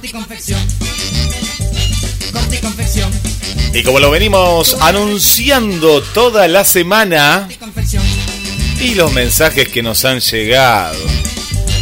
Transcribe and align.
Corte 0.00 0.16
y 0.16 0.18
confección. 0.18 0.60
Corte 2.32 2.56
y 2.56 2.58
confección. 2.60 3.12
Y 3.74 3.82
como 3.82 4.00
lo 4.00 4.10
venimos 4.10 4.78
anunciando 4.80 6.00
toda 6.00 6.48
la 6.48 6.64
semana, 6.64 7.46
y 8.80 8.94
los 8.94 9.12
mensajes 9.12 9.68
que 9.68 9.82
nos 9.82 10.06
han 10.06 10.20
llegado 10.20 10.98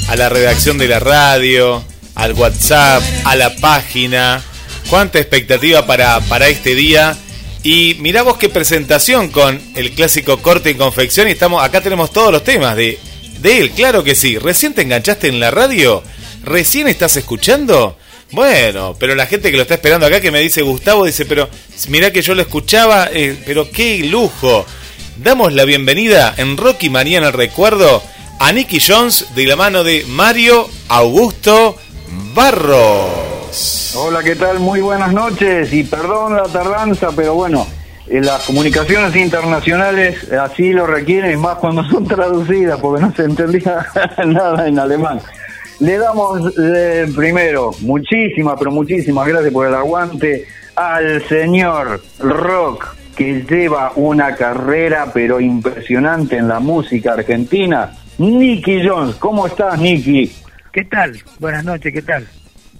a 0.08 0.16
la 0.16 0.28
redacción 0.28 0.78
de 0.78 0.88
la 0.88 0.98
radio, 0.98 1.84
al 2.16 2.32
WhatsApp, 2.32 3.04
a 3.24 3.36
la 3.36 3.54
página. 3.54 4.42
Cuánta 4.90 5.20
expectativa 5.20 5.86
para, 5.86 6.18
para 6.22 6.48
este 6.48 6.74
día. 6.74 7.16
Y 7.62 7.98
mirá 8.00 8.22
vos 8.22 8.36
qué 8.36 8.48
presentación 8.48 9.28
con 9.28 9.62
el 9.76 9.92
clásico 9.92 10.42
corte 10.42 10.70
y 10.70 10.74
confección. 10.74 11.28
Y 11.28 11.32
estamos, 11.32 11.62
acá 11.62 11.82
tenemos 11.82 12.10
todos 12.10 12.32
los 12.32 12.42
temas 12.42 12.74
de, 12.74 12.98
de 13.38 13.60
él, 13.60 13.70
claro 13.70 14.02
que 14.02 14.16
sí. 14.16 14.38
¿Recién 14.38 14.74
te 14.74 14.82
enganchaste 14.82 15.28
en 15.28 15.38
la 15.38 15.52
radio? 15.52 16.02
¿Recién 16.42 16.88
estás 16.88 17.16
escuchando? 17.16 17.96
Bueno, 18.30 18.94
pero 18.98 19.14
la 19.14 19.26
gente 19.26 19.50
que 19.50 19.56
lo 19.56 19.62
está 19.62 19.74
esperando 19.74 20.06
acá, 20.06 20.20
que 20.20 20.30
me 20.30 20.40
dice 20.40 20.60
Gustavo, 20.60 21.06
dice, 21.06 21.24
pero 21.24 21.48
mirá 21.88 22.12
que 22.12 22.20
yo 22.20 22.34
lo 22.34 22.42
escuchaba, 22.42 23.08
eh, 23.10 23.42
pero 23.46 23.70
qué 23.70 24.00
lujo. 24.04 24.66
Damos 25.16 25.54
la 25.54 25.64
bienvenida 25.64 26.34
en 26.36 26.58
Rocky 26.58 26.90
María 26.90 27.18
en 27.18 27.24
el 27.24 27.32
recuerdo 27.32 28.02
a 28.38 28.52
Nicky 28.52 28.80
Jones 28.86 29.34
de 29.34 29.46
la 29.46 29.56
mano 29.56 29.82
de 29.82 30.04
Mario 30.06 30.68
Augusto 30.88 31.76
Barros. 32.34 33.94
Hola, 33.96 34.22
¿qué 34.22 34.36
tal? 34.36 34.60
Muy 34.60 34.82
buenas 34.82 35.12
noches 35.12 35.72
y 35.72 35.82
perdón 35.84 36.36
la 36.36 36.44
tardanza, 36.44 37.08
pero 37.16 37.34
bueno, 37.34 37.66
eh, 38.06 38.20
las 38.20 38.42
comunicaciones 38.42 39.16
internacionales 39.16 40.30
así 40.32 40.74
lo 40.74 40.86
requieren, 40.86 41.40
más 41.40 41.56
cuando 41.56 41.82
son 41.88 42.06
traducidas, 42.06 42.78
porque 42.78 43.02
no 43.02 43.14
se 43.14 43.22
entendía 43.22 43.86
nada 44.26 44.68
en 44.68 44.78
alemán. 44.78 45.18
Le 45.80 45.96
damos 45.96 46.54
eh, 46.58 47.06
primero 47.14 47.70
muchísimas, 47.82 48.58
pero 48.58 48.72
muchísimas 48.72 49.28
gracias 49.28 49.52
por 49.52 49.66
el 49.66 49.74
aguante 49.74 50.44
al 50.74 51.22
señor 51.22 52.00
Rock, 52.18 52.96
que 53.16 53.42
lleva 53.48 53.92
una 53.94 54.34
carrera, 54.34 55.06
pero 55.12 55.40
impresionante 55.40 56.36
en 56.36 56.48
la 56.48 56.58
música 56.58 57.12
argentina. 57.12 57.92
Nicky 58.18 58.86
Jones, 58.86 59.14
¿cómo 59.16 59.46
estás, 59.46 59.78
Nicky? 59.78 60.32
¿Qué 60.72 60.84
tal? 60.84 61.16
Buenas 61.38 61.64
noches, 61.64 61.92
¿qué 61.92 62.02
tal? 62.02 62.26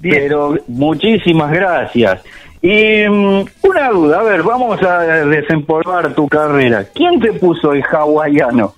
Bien. 0.00 0.16
Pero 0.22 0.56
muchísimas 0.66 1.52
gracias. 1.52 2.20
Y 2.60 3.08
mm, 3.08 3.44
una 3.62 3.90
duda, 3.90 4.20
a 4.20 4.22
ver, 4.24 4.42
vamos 4.42 4.82
a 4.82 5.02
desempolvar 5.24 6.14
tu 6.14 6.28
carrera. 6.28 6.84
¿Quién 6.92 7.20
te 7.20 7.32
puso 7.32 7.72
el 7.72 7.82
hawaiano? 7.84 8.74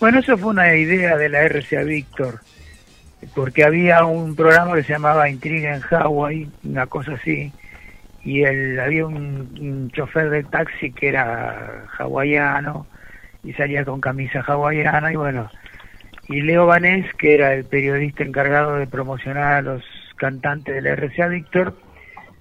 Bueno, 0.00 0.18
eso 0.18 0.36
fue 0.36 0.50
una 0.50 0.74
idea 0.74 1.16
de 1.16 1.28
la 1.28 1.48
RCA 1.48 1.82
Víctor, 1.84 2.40
porque 3.34 3.64
había 3.64 4.04
un 4.04 4.36
programa 4.36 4.74
que 4.74 4.82
se 4.82 4.92
llamaba 4.92 5.28
Intriga 5.28 5.74
en 5.74 5.80
Hawái, 5.80 6.48
una 6.64 6.86
cosa 6.86 7.12
así, 7.12 7.52
y 8.22 8.42
el, 8.42 8.78
había 8.80 9.06
un, 9.06 9.56
un 9.60 9.90
chofer 9.92 10.30
de 10.30 10.44
taxi 10.44 10.90
que 10.90 11.08
era 11.08 11.84
hawaiano 11.98 12.86
y 13.44 13.52
salía 13.52 13.84
con 13.84 14.00
camisa 14.00 14.40
hawaiana 14.40 15.12
y 15.12 15.16
bueno, 15.16 15.48
y 16.28 16.40
Leo 16.40 16.66
Vanés, 16.66 17.06
que 17.14 17.34
era 17.34 17.54
el 17.54 17.64
periodista 17.64 18.24
encargado 18.24 18.76
de 18.76 18.86
promocionar 18.86 19.54
a 19.54 19.62
los 19.62 19.82
cantantes 20.16 20.74
de 20.74 20.82
la 20.82 20.96
RCA 20.96 21.28
Víctor, 21.28 21.76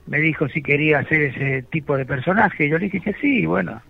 me 0.07 0.19
dijo 0.19 0.47
si 0.49 0.61
quería 0.61 0.99
hacer 0.99 1.21
ese 1.21 1.63
tipo 1.63 1.97
de 1.97 2.05
personaje. 2.05 2.67
Yo 2.67 2.77
le 2.77 2.85
dije 2.85 3.01
que 3.01 3.13
sí, 3.13 3.41
y 3.41 3.45
bueno. 3.45 3.81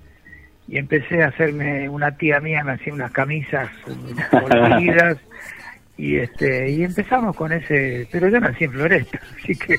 Y 0.67 0.77
empecé 0.77 1.23
a 1.23 1.27
hacerme, 1.27 1.87
una 1.87 2.17
tía 2.17 2.39
mía 2.39 2.63
me 2.63 2.73
hacía 2.73 2.93
unas 2.93 3.11
camisas 3.11 3.69
coloridas, 4.31 5.17
y 5.97 6.17
este 6.17 6.69
y 6.71 6.83
empezamos 6.83 7.35
con 7.35 7.51
ese, 7.51 8.07
pero 8.11 8.29
yo 8.29 8.39
nací 8.39 8.65
en 8.65 8.71
Floresta, 8.71 9.19
así 9.37 9.55
que 9.55 9.77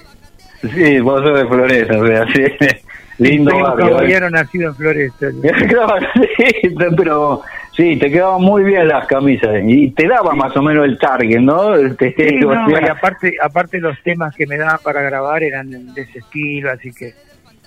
Sí, 0.62 1.00
vos 1.00 1.22
sos 1.22 1.38
de 1.38 1.46
Floresta, 1.46 1.98
o 1.98 2.06
sea, 2.06 2.26
sí. 2.32 2.44
Lindo 3.18 3.50
soy 3.50 3.60
un 3.60 3.66
barrio, 3.66 3.86
¿eh? 3.86 3.90
caballero 3.90 4.30
nacido 4.30 4.68
en 4.68 4.74
Floresta. 4.74 5.26
Claro, 5.68 6.06
sí, 6.36 6.74
pero 6.96 7.42
sí, 7.72 7.96
te 7.96 8.10
quedaban 8.10 8.42
muy 8.42 8.62
bien 8.62 8.88
las 8.88 9.06
camisas 9.06 9.56
y 9.64 9.90
te 9.92 10.06
daba 10.06 10.34
más 10.34 10.54
o 10.56 10.62
menos 10.62 10.84
el 10.84 10.98
target, 10.98 11.40
¿no? 11.40 11.76
Sí, 11.76 12.44
o 12.44 12.54
no, 12.54 12.68
sea, 12.68 12.82
y 12.82 12.88
aparte, 12.88 13.34
aparte 13.40 13.80
los 13.80 14.00
temas 14.02 14.34
que 14.34 14.46
me 14.46 14.58
daban 14.58 14.78
para 14.82 15.00
grabar 15.02 15.42
eran 15.42 15.70
de 15.94 16.02
ese 16.02 16.18
estilo, 16.18 16.70
así 16.70 16.92
que, 16.92 17.14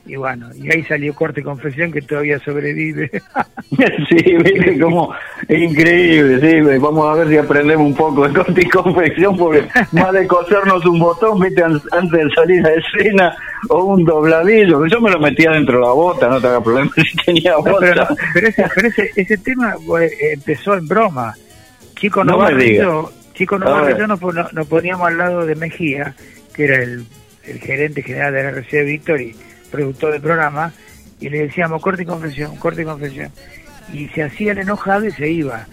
y 0.09 0.15
bueno, 0.15 0.49
y 0.55 0.71
ahí 0.71 0.83
salió 0.83 1.13
Corte 1.13 1.41
y 1.41 1.43
Confesión 1.43 1.91
que 1.91 2.01
todavía 2.01 2.39
sobrevive. 2.39 3.09
sí, 4.09 4.15
viste 4.43 4.79
como 4.79 5.13
increíble, 5.47 6.39
sí, 6.41 6.77
vamos 6.79 7.07
a 7.09 7.19
ver 7.19 7.29
si 7.29 7.37
aprendemos 7.37 7.85
un 7.87 7.95
poco 7.95 8.27
de 8.27 8.33
corte 8.33 8.61
y 8.61 8.69
confección, 8.69 9.37
porque 9.37 9.65
más 9.91 10.11
de 10.13 10.27
cosernos 10.27 10.85
un 10.85 10.99
botón, 10.99 11.39
viste, 11.39 11.63
an- 11.63 11.81
antes 11.91 12.11
de 12.25 12.29
salir 12.31 12.65
a 12.65 12.73
escena, 12.73 13.35
o 13.69 13.83
un 13.83 14.05
dobladillo, 14.05 14.85
yo 14.87 15.01
me 15.01 15.11
lo 15.11 15.19
metía 15.19 15.51
dentro 15.51 15.79
de 15.79 15.85
la 15.85 15.91
bota, 15.91 16.27
no 16.29 16.39
te 16.41 16.47
haga 16.47 16.63
problema 16.63 16.91
si 16.95 17.17
tenía 17.25 17.51
No, 17.51 17.63
pero, 17.63 17.73
bota. 18.03 18.07
no, 18.09 18.15
pero 18.33 18.47
ese, 18.47 18.65
pero 18.75 18.87
ese, 18.87 19.11
ese 19.15 19.37
tema 19.37 19.75
pues, 19.85 20.11
empezó 20.33 20.75
en 20.75 20.87
broma. 20.87 21.35
Chico 21.95 22.23
No 22.23 22.37
me 22.37 22.51
Novarro 22.53 23.11
Chico 23.33 23.57
Novarro 23.59 23.97
yo 23.97 24.07
nos, 24.07 24.21
nos 24.53 24.67
poníamos 24.67 25.07
al 25.07 25.17
lado 25.17 25.45
de 25.45 25.55
Mejía, 25.55 26.15
que 26.53 26.63
era 26.65 26.81
el, 26.81 27.05
el 27.43 27.59
gerente 27.59 28.01
general 28.01 28.33
de 28.33 28.43
la 28.43 28.51
RCA 28.51 28.81
Víctor 28.83 29.21
y 29.21 29.35
productor 29.71 30.11
del 30.11 30.21
programa, 30.21 30.71
y 31.19 31.29
le 31.29 31.39
decíamos 31.43 31.81
corte 31.81 32.03
y 32.03 32.05
confesión, 32.05 32.55
corte 32.57 32.81
y 32.81 32.85
confesión. 32.85 33.31
Y 33.93 34.07
se 34.09 34.23
hacía 34.23 34.51
el 34.53 34.59
enojado 34.59 35.05
y 35.05 35.11
se 35.11 35.29
iba. 35.29 35.65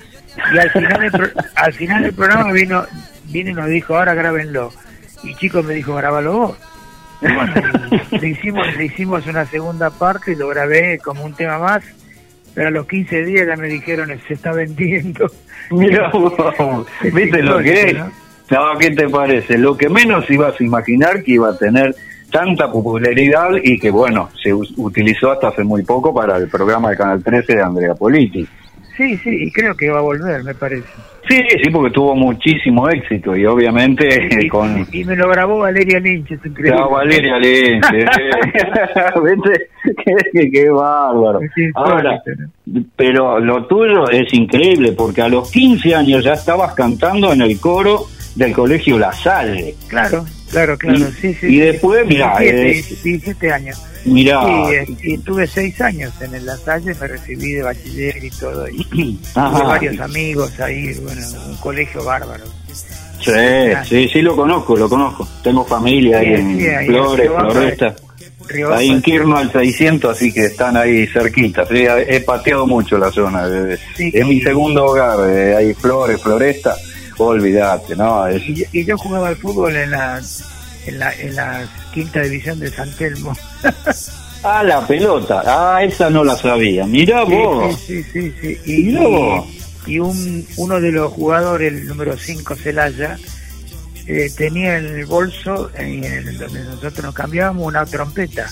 Y 0.54 0.58
al 0.58 0.70
final 0.70 1.00
del, 1.00 1.10
pro- 1.12 1.42
al 1.56 1.72
final 1.72 2.02
del 2.02 2.12
programa 2.14 2.52
vino, 2.52 2.84
vino 3.26 3.50
y 3.50 3.54
nos 3.54 3.68
dijo, 3.68 3.96
ahora 3.96 4.14
grábenlo. 4.14 4.72
Y 5.22 5.34
Chico 5.36 5.62
me 5.62 5.74
dijo, 5.74 5.94
grábalo 5.94 6.32
vos. 6.32 6.58
Y 7.22 7.32
bueno, 7.32 7.54
le 8.10 8.28
hicimos, 8.28 8.76
le 8.76 8.84
hicimos 8.84 9.26
una 9.26 9.46
segunda 9.46 9.90
parte 9.90 10.32
y 10.32 10.36
lo 10.36 10.48
grabé 10.48 10.98
como 10.98 11.24
un 11.24 11.34
tema 11.34 11.58
más, 11.58 11.82
pero 12.54 12.68
a 12.68 12.70
los 12.70 12.86
15 12.86 13.24
días 13.24 13.46
ya 13.46 13.56
me 13.56 13.68
dijeron 13.68 14.10
se 14.28 14.34
está 14.34 14.52
vendiendo. 14.52 15.26
Mira, 15.70 16.10
viste 17.12 17.42
lo 17.42 17.58
que 17.58 17.90
es. 17.90 17.96
No, 18.50 18.78
¿qué 18.78 18.90
te 18.90 19.08
parece? 19.08 19.58
Lo 19.58 19.76
que 19.76 19.88
menos 19.88 20.28
ibas 20.30 20.60
a 20.60 20.62
imaginar 20.64 21.22
que 21.22 21.32
iba 21.32 21.48
a 21.50 21.58
tener 21.58 21.94
tanta 22.30 22.70
popularidad 22.70 23.50
y 23.62 23.78
que, 23.78 23.90
bueno, 23.90 24.30
se 24.42 24.52
utilizó 24.54 25.30
hasta 25.32 25.48
hace 25.48 25.64
muy 25.64 25.82
poco 25.82 26.14
para 26.14 26.36
el 26.36 26.48
programa 26.48 26.90
de 26.90 26.96
Canal 26.96 27.22
13 27.22 27.56
de 27.56 27.62
Andrea 27.62 27.94
Politi. 27.94 28.46
Sí, 28.96 29.16
sí, 29.18 29.30
y 29.30 29.52
creo 29.52 29.74
que 29.76 29.90
va 29.90 29.98
a 29.98 30.02
volver, 30.02 30.42
me 30.42 30.54
parece. 30.54 30.86
Sí, 31.28 31.42
sí, 31.62 31.70
porque 31.70 31.90
tuvo 31.92 32.14
muchísimo 32.14 32.88
éxito 32.88 33.36
y 33.36 33.44
obviamente 33.44 34.08
Y, 34.40 34.48
con... 34.48 34.86
y 34.92 35.04
me 35.04 35.16
lo 35.16 35.28
grabó 35.28 35.58
Valeria 35.58 35.98
Lynch, 35.98 36.30
es 36.30 36.46
increíble. 36.46 36.80
Valeria 36.90 37.36
Lynch, 37.38 37.84
eh. 37.92 38.06
¿Viste? 39.34 39.68
Qué, 40.32 40.50
qué- 40.50 40.70
bárbaro. 40.70 41.40
Ahora, 41.74 42.22
pero 42.96 43.38
lo 43.40 43.66
tuyo 43.66 44.08
es 44.10 44.32
increíble 44.32 44.92
porque 44.92 45.20
a 45.22 45.28
los 45.28 45.50
15 45.50 45.94
años 45.94 46.24
ya 46.24 46.32
estabas 46.34 46.74
cantando 46.74 47.32
en 47.32 47.42
el 47.42 47.60
coro 47.60 48.06
del 48.34 48.52
colegio 48.52 48.98
La 48.98 49.12
Salle. 49.12 49.74
Claro, 49.88 50.24
claro, 50.50 50.76
claro, 50.78 50.98
Y- 50.98 51.12
sí, 51.20 51.34
sí. 51.40 51.46
y 51.46 51.58
después, 51.60 52.06
mirá, 52.06 52.38
17, 52.38 52.70
eh, 52.70 52.84
17 53.04 53.52
años. 53.52 53.78
Mirá, 54.04 54.40
Sí, 54.44 54.74
eh, 54.74 54.96
y 55.02 55.18
tuve 55.18 55.46
seis 55.46 55.80
años 55.80 56.12
en 56.20 56.34
el 56.34 56.46
La 56.46 56.56
Salle, 56.56 56.94
me 57.00 57.06
recibí 57.08 57.52
de 57.52 57.62
bachiller 57.62 58.24
y 58.24 58.30
todo, 58.30 58.68
y 58.68 58.84
tuve 59.34 59.62
varios 59.64 59.98
amigos 60.00 60.58
ahí, 60.60 60.94
bueno, 61.02 61.22
un 61.48 61.56
colegio 61.56 62.04
bárbaro. 62.04 62.44
sí, 63.20 63.32
sí, 63.88 64.08
sí 64.12 64.22
lo 64.22 64.36
conozco, 64.36 64.76
lo 64.76 64.88
conozco. 64.88 65.28
Tengo 65.42 65.64
familia 65.64 66.18
ahí 66.18 66.34
en 66.34 66.58
sí, 66.58 66.66
ahí, 66.68 66.86
Flores, 66.86 67.28
Floresta. 67.30 67.96
Riohacha, 68.48 68.78
Ahí 68.78 68.90
en. 68.90 69.02
Quirno 69.02 69.36
al 69.38 69.50
600, 69.50 70.16
así 70.16 70.32
que 70.32 70.44
están 70.44 70.76
ahí 70.76 71.04
cerquita. 71.08 71.66
Sí, 71.66 71.84
he 71.84 72.20
pateado 72.20 72.64
mucho 72.64 72.96
la 72.96 73.10
zona. 73.10 73.44
eh, 73.50 73.76
Sí. 73.96 74.10
Es 74.14 74.24
mi 74.24 74.40
segundo 74.40 74.84
hogar. 74.84 75.18
eh, 75.28 75.56
Ahí 75.56 75.74
Flores, 75.74 76.22
Floresta. 76.22 76.76
Olvídate, 77.18 77.96
¿no? 77.96 78.26
Es, 78.26 78.42
Y, 78.48 78.54
yo- 78.54 78.66
y 78.72 78.84
yo 78.84 78.96
jugaba 78.98 79.28
al 79.28 79.36
fútbol 79.36 79.74
en 79.76 79.90
la, 79.90 80.20
en 80.86 80.98
la, 80.98 81.14
en 81.14 81.34
la 81.36 81.68
quinta 81.94 82.20
división 82.22 82.58
de 82.60 82.70
San 82.70 82.90
Telmo. 82.96 83.32
Ah, 84.42 84.62
la 84.62 84.86
pelota. 84.86 85.42
Ah, 85.44 85.82
esa 85.82 86.08
no 86.08 86.22
la 86.22 86.36
sabía. 86.36 86.86
Mirá 86.86 87.24
vos. 87.24 87.74
Sí, 87.84 88.00
sí, 88.04 88.30
sí. 88.30 88.34
sí. 88.40 88.58
Y, 88.64 88.82
Mirá 88.92 89.00
vos. 89.08 89.46
y 89.86 89.98
un, 89.98 90.46
uno 90.58 90.80
de 90.80 90.92
los 90.92 91.10
jugadores, 91.12 91.72
el 91.72 91.86
número 91.86 92.16
5, 92.16 92.54
Celaya, 92.54 93.18
eh, 94.06 94.30
tenía 94.36 94.76
en 94.78 94.84
el 94.86 95.06
bolso, 95.06 95.70
en 95.74 96.04
el- 96.04 96.38
donde 96.38 96.62
nosotros 96.62 97.02
nos 97.06 97.14
cambiábamos, 97.14 97.66
una 97.66 97.84
trompeta. 97.86 98.48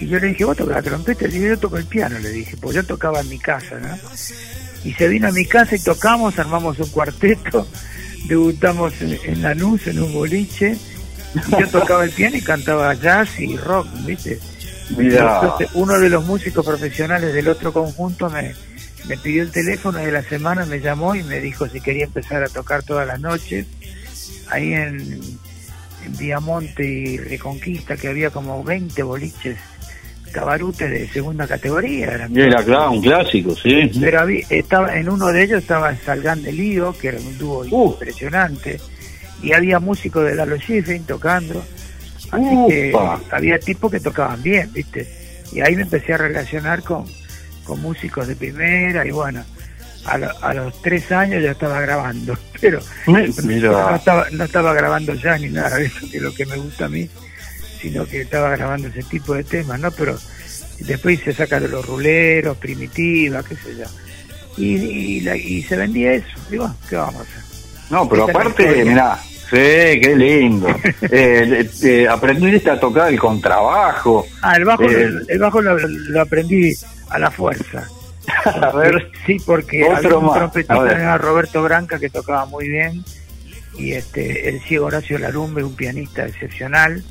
Y 0.00 0.08
yo 0.08 0.18
le 0.18 0.28
dije, 0.28 0.44
¿vos 0.46 0.56
tocas 0.56 0.76
la 0.76 0.82
trompeta? 0.82 1.26
Y 1.26 1.30
dije, 1.32 1.48
yo 1.48 1.58
toco 1.60 1.76
el 1.76 1.84
piano, 1.84 2.18
le 2.18 2.30
dije, 2.30 2.56
pues 2.56 2.74
yo 2.74 2.84
tocaba 2.84 3.20
en 3.20 3.28
mi 3.28 3.38
casa, 3.38 3.78
¿no? 3.78 3.96
Y 4.84 4.92
se 4.92 5.08
vino 5.08 5.28
a 5.28 5.32
mi 5.32 5.46
casa 5.46 5.76
y 5.76 5.80
tocamos, 5.80 6.38
armamos 6.38 6.78
un 6.78 6.88
cuarteto, 6.88 7.66
debutamos 8.28 8.92
en, 9.00 9.18
en 9.24 9.42
la 9.42 9.54
luz, 9.54 9.86
en 9.86 10.00
un 10.00 10.12
boliche. 10.12 10.76
Y 11.34 11.50
yo 11.60 11.68
tocaba 11.68 12.04
el 12.04 12.10
piano 12.10 12.36
y 12.36 12.42
cantaba 12.42 12.94
jazz 12.94 13.40
y 13.40 13.56
rock, 13.56 13.88
¿viste? 14.04 14.38
Mirá. 14.96 15.40
Entonces, 15.42 15.70
uno 15.74 15.98
de 15.98 16.08
los 16.08 16.24
músicos 16.26 16.64
profesionales 16.64 17.32
del 17.34 17.48
otro 17.48 17.72
conjunto 17.72 18.30
me, 18.30 18.54
me 19.08 19.16
pidió 19.16 19.42
el 19.42 19.50
teléfono 19.50 19.98
de 19.98 20.12
la 20.12 20.22
semana, 20.22 20.64
me 20.66 20.80
llamó 20.80 21.14
y 21.14 21.22
me 21.22 21.40
dijo 21.40 21.66
si 21.68 21.80
quería 21.80 22.04
empezar 22.04 22.42
a 22.44 22.48
tocar 22.48 22.82
todas 22.82 23.06
las 23.06 23.20
noches 23.20 23.66
ahí 24.50 24.74
en, 24.74 25.20
en 26.04 26.16
Viamonte 26.18 26.84
y 26.84 27.18
Reconquista, 27.18 27.96
que 27.96 28.08
había 28.08 28.30
como 28.30 28.62
20 28.62 29.02
boliches 29.02 29.58
cabarutes 30.34 30.90
de 30.90 31.08
segunda 31.08 31.46
categoría. 31.46 32.06
Eran 32.12 32.36
Era 32.36 32.62
claro, 32.62 32.90
un 32.92 33.00
clásico, 33.00 33.54
sí. 33.56 33.90
pero 34.00 34.20
había- 34.20 34.44
estaba 34.50 34.96
en 34.98 35.08
uno 35.08 35.28
de 35.28 35.44
ellos 35.44 35.62
estaba 35.62 35.94
Salgán 35.96 36.42
de 36.42 36.52
Lío, 36.52 36.92
que 37.00 37.08
era 37.08 37.18
un 37.18 37.38
dúo 37.38 37.64
Uh. 37.70 37.92
impresionante, 37.92 38.80
y 39.42 39.52
había 39.52 39.78
músicos 39.78 40.24
de 40.24 40.34
Lalo 40.34 40.56
Schifrin 40.56 41.04
tocando, 41.04 41.64
así 42.30 42.56
que 42.68 42.92
había 43.30 43.58
tipos 43.58 43.90
que 43.92 44.00
tocaban 44.00 44.42
bien, 44.42 44.70
¿viste? 44.72 45.08
Y 45.52 45.60
ahí 45.60 45.76
me 45.76 45.82
empecé 45.82 46.14
a 46.14 46.18
relacionar 46.18 46.82
con, 46.82 47.04
con 47.64 47.80
músicos 47.80 48.26
de 48.26 48.34
primera, 48.36 49.06
y 49.06 49.10
bueno, 49.12 49.44
a, 50.06 50.18
lo- 50.18 50.38
a 50.44 50.52
los 50.52 50.82
tres 50.82 51.10
años 51.12 51.42
ya 51.42 51.52
estaba 51.52 51.80
grabando, 51.80 52.36
pero 52.60 52.80
no 53.06 53.18
estaba, 53.96 54.26
no 54.32 54.44
estaba 54.44 54.74
grabando 54.74 55.14
ya 55.14 55.38
ni 55.38 55.48
nada 55.48 55.76
de 55.76 55.86
eso, 55.86 56.00
que 56.10 56.16
es 56.16 56.22
lo 56.22 56.34
que 56.34 56.44
me 56.46 56.56
gusta 56.56 56.86
a 56.86 56.88
mí, 56.88 57.08
sino 57.84 58.06
que 58.06 58.22
estaba 58.22 58.48
grabando 58.56 58.88
ese 58.88 59.02
tipo 59.02 59.34
de 59.34 59.44
temas, 59.44 59.78
¿no? 59.78 59.90
Pero 59.90 60.18
después 60.80 61.20
se 61.20 61.34
saca 61.34 61.60
de 61.60 61.68
los 61.68 61.86
ruleros, 61.86 62.56
primitiva, 62.56 63.42
qué 63.42 63.54
sé 63.56 63.76
yo. 63.76 63.84
Y, 64.56 64.76
y, 64.76 65.20
la- 65.20 65.36
y 65.36 65.62
se 65.64 65.76
vendía 65.76 66.12
eso, 66.14 66.26
digo, 66.50 66.74
¿qué 66.88 66.96
vamos 66.96 67.16
a 67.16 67.22
hacer? 67.22 67.42
no, 67.90 68.08
pero 68.08 68.24
aparte, 68.24 68.84
mirá, 68.86 69.18
sí, 69.18 69.50
qué 70.00 70.14
lindo. 70.16 70.68
Eh, 71.10 71.68
eh, 71.82 72.08
aprendiste 72.08 72.70
a 72.70 72.80
tocar 72.80 73.08
el 73.12 73.18
contrabajo. 73.20 74.26
Ah, 74.40 74.56
el 74.56 74.64
bajo, 74.64 74.84
Eh. 74.84 75.10
el, 75.28 75.38
bajo 75.38 75.60
lo, 75.60 75.76
lo 75.76 76.20
aprendí 76.22 76.72
a 77.10 77.18
la 77.18 77.30
fuerza. 77.30 77.86
A 78.44 78.70
ver, 78.72 79.10
Sí, 79.26 79.36
porque 79.44 79.84
Otro 79.84 80.16
había 80.16 80.28
un 80.28 80.34
trompetista 80.34 80.90
era 80.90 81.18
Roberto 81.18 81.62
Branca 81.62 81.98
que 81.98 82.08
tocaba 82.08 82.46
muy 82.46 82.66
bien 82.68 83.04
y 83.78 83.92
este 83.92 84.48
el 84.48 84.60
ciego 84.62 84.86
Horacio 84.86 85.18
Larumbe, 85.18 85.62
un 85.62 85.76
pianista 85.76 86.24
excepcional. 86.26 87.04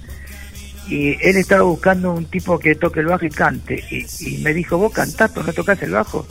Y 0.88 1.12
él 1.26 1.38
estaba 1.38 1.64
buscando 1.64 2.12
un 2.14 2.26
tipo 2.26 2.60
que 2.60 2.76
toque 2.76 3.00
el 3.00 3.06
bajo 3.08 3.26
y 3.26 3.30
cante. 3.30 3.84
Y, 3.90 4.06
y 4.20 4.38
me 4.44 4.54
dijo, 4.54 4.78
vos 4.78 4.92
cantás, 4.92 5.32
pero 5.34 5.46
no 5.46 5.54
tocas 5.54 5.82
el 5.82 5.92
bajo. 5.92 6.28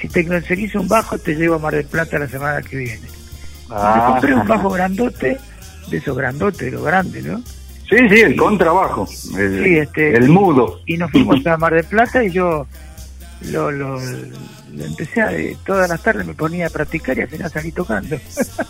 Si 0.00 0.08
te 0.08 0.26
conseguís 0.26 0.74
un 0.74 0.88
bajo, 0.88 1.16
te 1.18 1.34
llevo 1.34 1.54
a 1.54 1.58
Mar 1.58 1.74
del 1.74 1.86
Plata 1.86 2.18
la 2.18 2.28
semana 2.28 2.60
que 2.62 2.76
viene. 2.76 3.06
Y 3.06 3.70
me 3.70 3.76
Ah. 3.76 4.08
compré 4.12 4.34
un 4.34 4.46
bajo 4.46 4.68
grandote, 4.70 5.38
de 5.90 5.96
esos 5.96 6.16
grandotes, 6.16 6.60
de 6.60 6.70
los 6.72 6.84
grandes, 6.84 7.24
¿no? 7.24 7.38
Sí, 7.88 7.96
sí, 8.10 8.20
el 8.22 8.34
contrabajo. 8.36 9.06
El, 9.38 9.62
Sí, 9.64 9.76
este- 9.78 10.16
el 10.16 10.28
mudo. 10.28 10.80
y 10.86 10.96
nos 10.96 11.10
fuimos 11.10 11.46
a 11.46 11.56
Mar 11.56 11.74
del 11.74 11.84
Plata 11.84 12.24
y 12.24 12.30
yo 12.30 12.66
lo, 13.50 13.70
lo, 13.70 13.98
lo 14.00 14.84
empecé 14.84 15.22
a, 15.22 15.32
eh, 15.32 15.56
todas 15.64 15.88
las 15.88 16.02
tardes 16.02 16.26
me 16.26 16.34
ponía 16.34 16.66
a 16.66 16.70
practicar 16.70 17.16
y 17.18 17.22
al 17.22 17.28
final 17.28 17.50
salí 17.50 17.72
tocando. 17.72 18.16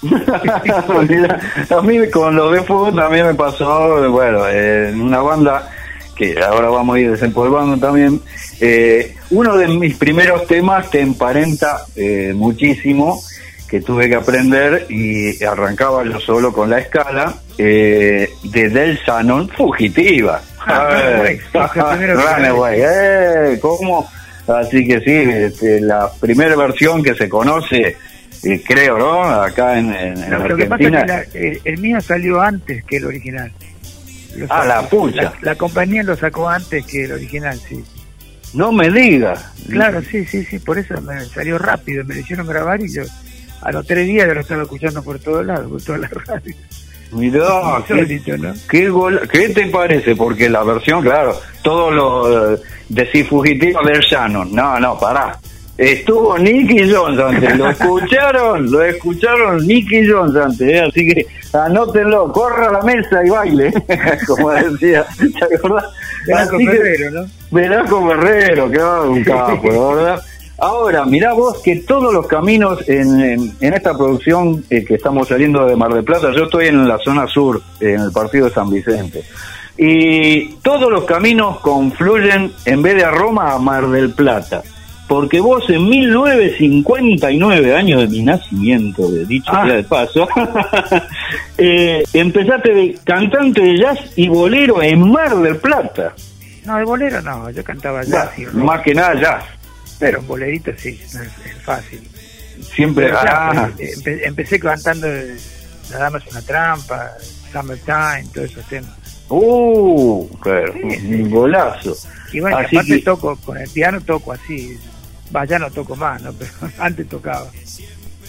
A 1.70 1.82
mí 1.82 2.10
con 2.10 2.36
los 2.36 2.52
de 2.52 2.62
fútbol 2.62 2.94
también 2.94 3.26
me 3.26 3.34
pasó, 3.34 4.10
bueno, 4.10 4.46
eh, 4.48 4.90
en 4.90 5.00
una 5.00 5.20
banda 5.20 5.70
que 6.14 6.36
ahora 6.42 6.68
vamos 6.68 6.96
a 6.96 7.00
ir 7.00 7.10
desempolvando 7.10 7.76
también. 7.84 8.20
eh, 8.60 9.16
uno 9.30 9.56
de 9.56 9.66
mis 9.68 9.96
primeros 9.96 10.46
temas 10.46 10.90
te 10.90 11.00
emparenta 11.00 11.84
eh, 11.96 12.32
muchísimo, 12.34 13.20
que 13.68 13.80
tuve 13.80 14.08
que 14.08 14.14
aprender 14.14 14.86
y 14.90 15.42
arrancaba 15.42 16.04
yo 16.04 16.20
solo 16.20 16.52
con 16.52 16.70
la 16.70 16.78
escala 16.78 17.34
eh, 17.58 18.30
de 18.44 18.68
Del 18.68 18.96
Shannon, 18.98 19.48
Fugitiva. 19.48 20.40
Ah, 20.66 21.24
Runaway, 21.74 22.80
eh, 22.80 23.58
¿cómo? 23.60 24.08
Así 24.46 24.86
que 24.86 25.00
sí, 25.00 25.10
este, 25.12 25.80
la 25.80 26.10
primera 26.20 26.54
versión 26.56 27.02
que 27.02 27.14
se 27.14 27.28
conoce, 27.28 27.96
eh, 28.42 28.62
creo, 28.66 28.98
¿no? 28.98 29.22
Acá 29.24 29.78
en, 29.78 29.94
en- 29.94 30.22
en 30.22 30.30
Lo, 30.48 30.56
que 30.56 30.66
pasa 30.66 30.82
es 30.84 30.90
que 30.90 31.06
la- 31.06 31.22
el, 31.34 31.60
el 31.64 31.78
mío 31.78 32.00
salió 32.00 32.40
antes 32.40 32.84
que 32.84 32.96
el 32.98 33.06
original. 33.06 33.50
Lo 34.36 34.44
Ah, 34.46 34.48
sacó- 34.48 34.66
la 34.68 34.82
pucha. 34.88 35.22
La, 35.22 35.32
la 35.42 35.54
compañía 35.54 36.02
lo 36.02 36.16
sacó 36.16 36.48
antes 36.48 36.84
que 36.86 37.04
el 37.04 37.12
original, 37.12 37.58
sí. 37.68 37.82
No 38.52 38.70
me 38.70 38.90
digas. 38.90 39.52
Claro, 39.68 40.02
sí, 40.02 40.24
sí, 40.26 40.44
sí, 40.44 40.58
por 40.58 40.78
eso 40.78 41.00
me 41.00 41.24
salió 41.24 41.58
rápido, 41.58 42.04
me 42.04 42.14
lo 42.14 42.20
hicieron 42.20 42.46
grabar 42.46 42.80
y 42.82 42.92
yo 42.92 43.02
a 43.62 43.72
los 43.72 43.86
tres 43.86 44.06
días 44.06 44.28
lo 44.32 44.40
estaba 44.40 44.62
escuchando 44.62 45.02
por 45.02 45.18
todos 45.18 45.44
lados, 45.46 45.68
por 45.70 45.82
todas 45.82 46.00
las 46.02 46.10
radios. 46.26 46.56
Mirá, 47.12 47.82
qué, 47.86 48.20
qué, 48.68 48.88
gol- 48.88 49.28
¿qué 49.32 49.48
te 49.50 49.66
parece? 49.66 50.16
Porque 50.16 50.48
la 50.48 50.64
versión, 50.64 51.02
claro, 51.02 51.34
todo 51.62 51.90
lo 51.90 52.54
eh, 52.54 52.58
decís 52.88 53.28
fugitivo 53.28 53.80
del 53.84 54.00
Shannon. 54.00 54.52
No, 54.54 54.78
no, 54.80 54.98
pará. 54.98 55.38
Estuvo 55.76 56.38
Nicky 56.38 56.88
Jones 56.92 57.18
antes, 57.20 57.56
lo 57.56 57.68
escucharon, 57.70 58.70
lo 58.70 58.82
escucharon 58.84 59.66
Nicky 59.66 60.08
Jones 60.08 60.36
antes, 60.36 60.68
¿eh? 60.68 60.80
así 60.80 61.06
que 61.08 61.26
anótenlo, 61.52 62.30
corra 62.32 62.68
a 62.68 62.72
la 62.74 62.82
mesa 62.82 63.20
y 63.26 63.30
baile, 63.30 63.72
como 64.26 64.50
decía, 64.52 65.04
¿te 65.48 65.56
acordás? 65.56 65.86
Velasco 66.28 66.56
Así 66.56 66.64
que- 66.66 66.70
Ferrero, 66.72 67.10
¿no? 67.10 67.26
Velasco 67.50 68.06
Guerrero, 68.06 68.70
que 68.70 68.78
va 68.78 69.02
un 69.02 69.24
capo, 69.24 69.94
¿verdad? 69.96 70.22
Ahora, 70.58 71.04
mirá 71.04 71.32
vos 71.32 71.60
que 71.62 71.76
todos 71.76 72.12
los 72.14 72.26
caminos 72.26 72.88
en, 72.88 73.20
en- 73.20 73.52
en 73.60 73.74
esta 73.74 73.96
producción 73.96 74.64
eh, 74.70 74.84
que 74.84 74.94
estamos 74.94 75.28
saliendo 75.28 75.66
de 75.66 75.74
Mar 75.76 75.92
del 75.92 76.04
Plata, 76.04 76.28
yo 76.34 76.44
estoy 76.44 76.66
en 76.68 76.86
la 76.86 76.98
zona 76.98 77.26
sur, 77.26 77.60
en 77.80 78.00
el 78.00 78.12
partido 78.12 78.46
de 78.46 78.52
San 78.54 78.70
Vicente, 78.70 79.22
y 79.76 80.54
todos 80.62 80.90
los 80.90 81.04
caminos 81.04 81.58
confluyen 81.60 82.52
en 82.64 82.82
vez 82.82 82.94
de 82.96 83.04
a 83.04 83.10
Roma 83.10 83.52
a 83.52 83.58
Mar 83.58 83.88
del 83.88 84.10
Plata. 84.12 84.62
Porque 85.06 85.38
vos 85.38 85.68
en 85.68 85.86
1959, 85.86 87.76
año 87.76 87.98
de 87.98 88.06
mi 88.08 88.22
nacimiento, 88.22 89.10
de 89.10 89.26
dicho 89.26 89.52
Ah. 89.54 89.66
sea 89.66 89.76
de 89.76 89.84
paso, 89.84 90.26
eh, 91.58 92.02
empezaste 92.14 92.72
de 92.72 92.98
cantante 93.04 93.60
de 93.60 93.78
jazz 93.78 93.98
y 94.16 94.28
bolero 94.28 94.82
en 94.82 95.10
Mar 95.10 95.36
del 95.36 95.56
Plata. 95.56 96.14
No, 96.64 96.76
de 96.78 96.84
bolero 96.84 97.20
no, 97.20 97.50
yo 97.50 97.62
cantaba 97.62 98.02
jazz 98.04 98.30
y 98.38 98.46
más 98.56 98.80
que 98.80 98.94
nada 98.94 99.14
jazz. 99.20 99.44
Pero 99.98 100.20
un 100.20 100.26
bolerito 100.26 100.70
sí, 100.76 101.00
es, 101.04 101.14
es 101.14 101.62
fácil. 101.64 102.08
Siempre. 102.74 103.06
Pero, 103.06 103.18
ah, 103.20 103.70
eh, 103.78 103.92
empe- 103.96 104.20
empecé 104.24 104.58
cantando 104.60 105.06
eh, 105.08 105.36
La 105.90 105.98
dama 105.98 106.18
es 106.18 106.26
una 106.30 106.42
trampa, 106.42 107.12
Summertime, 107.52 108.26
todos 108.32 108.50
esos 108.50 108.66
temas. 108.68 108.90
uh, 109.28 110.28
claro, 110.40 110.72
Sí, 110.72 110.80
sí. 111.00 111.14
un 111.14 111.30
golazo. 111.30 111.96
Y 112.32 112.40
bueno, 112.40 112.58
Así 112.58 112.76
aparte 112.76 112.96
que- 112.96 113.02
toco, 113.02 113.36
con 113.44 113.56
el 113.58 113.68
piano 113.70 114.00
toco 114.00 114.32
así, 114.32 114.76
va, 115.34 115.44
ya 115.44 115.58
no 115.58 115.70
toco 115.70 115.94
más, 115.96 116.20
¿no? 116.22 116.32
Pero 116.38 116.50
antes 116.78 117.08
tocaba. 117.08 117.46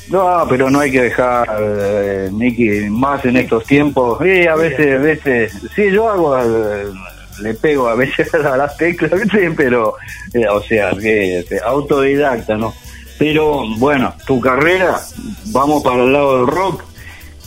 No, 0.10 0.46
pero 0.48 0.70
no 0.70 0.82
hay 0.82 0.92
que 0.92 1.02
dejar, 1.02 1.48
eh, 1.60 2.30
Nicky, 2.32 2.88
más 2.92 3.26
en 3.26 3.38
estos 3.38 3.64
tiempos. 3.66 4.22
Eh, 4.24 4.48
a 4.48 4.54
veces, 4.56 5.00
a 5.00 5.02
veces, 5.02 5.52
sí, 5.76 5.90
yo 5.92 6.08
hago, 6.08 6.38
eh, 6.40 6.86
le 7.42 7.54
pego 7.54 7.88
a 7.88 7.96
veces 7.96 8.34
a 8.34 8.58
las 8.58 8.78
teclas, 8.78 9.12
pero, 9.56 9.96
eh, 10.34 10.48
o 10.48 10.62
sea, 10.62 10.92
que 10.92 11.46
autodidacta, 11.64 12.58
¿no? 12.58 12.74
Pero 13.18 13.64
bueno, 13.78 14.14
tu 14.26 14.40
carrera, 14.42 15.00
vamos 15.46 15.84
para 15.84 16.04
el 16.04 16.14
lado 16.14 16.38
del 16.40 16.48
rock. 16.48 16.84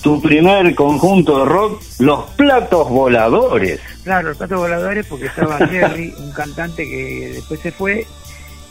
Tu 0.02 0.22
primer 0.22 0.74
conjunto 0.74 1.40
de 1.40 1.44
rock, 1.44 1.82
Los 1.98 2.30
Platos 2.30 2.88
Voladores. 2.88 3.80
Claro, 4.04 4.28
los 4.28 4.38
patos 4.38 4.58
voladores 4.58 5.04
porque 5.06 5.26
estaba 5.26 5.58
Jerry, 5.68 6.14
un 6.18 6.32
cantante 6.32 6.88
que 6.88 7.32
después 7.34 7.60
se 7.60 7.72
fue 7.72 8.06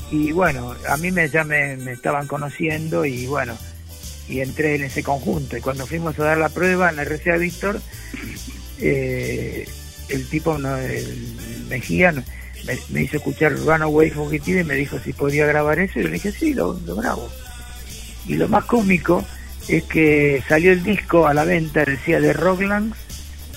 y 0.10 0.32
bueno, 0.32 0.74
a 0.90 0.98
mí 0.98 1.12
me, 1.12 1.30
ya 1.30 1.44
me, 1.44 1.76
me 1.78 1.92
estaban 1.92 2.28
conociendo 2.28 3.06
y 3.06 3.28
bueno, 3.28 3.56
y 4.30 4.40
entré 4.40 4.76
en 4.76 4.86
ese 4.86 5.04
conjunto 5.04 5.58
y 5.58 5.62
cuando 5.62 5.86
fuimos 5.86 6.18
a 6.20 6.24
dar 6.24 6.38
la 6.38 6.50
prueba 6.50 6.90
en 6.90 6.96
la 6.96 7.04
RCA 7.04 7.38
Víctor, 7.38 7.80
eh, 8.80 9.68
el 10.10 10.28
tipo, 10.30 10.58
no, 10.58 10.76
el 10.78 11.36
Mejía, 11.70 12.12
me, 12.12 12.24
me 12.90 13.02
hizo 13.04 13.18
escuchar 13.18 13.54
Runaway 13.58 14.10
Fugitiva 14.12 14.62
y 14.62 14.64
me 14.64 14.76
dijo 14.76 14.98
si 15.04 15.14
podía 15.14 15.46
grabar 15.46 15.80
eso 15.80 16.00
y 16.00 16.04
yo 16.04 16.08
le 16.10 16.14
dije 16.16 16.32
sí, 16.32 16.54
lo, 16.54 16.74
lo 16.86 16.96
grabo. 16.96 17.30
Y 18.28 18.36
lo 18.36 18.48
más 18.48 18.66
cómico 18.66 19.24
es 19.68 19.84
que 19.84 20.44
salió 20.48 20.72
el 20.72 20.84
disco 20.84 21.28
a 21.28 21.34
la 21.34 21.44
venta, 21.46 21.84
decía 21.86 22.20
de 22.20 22.34
Rockland, 22.34 22.94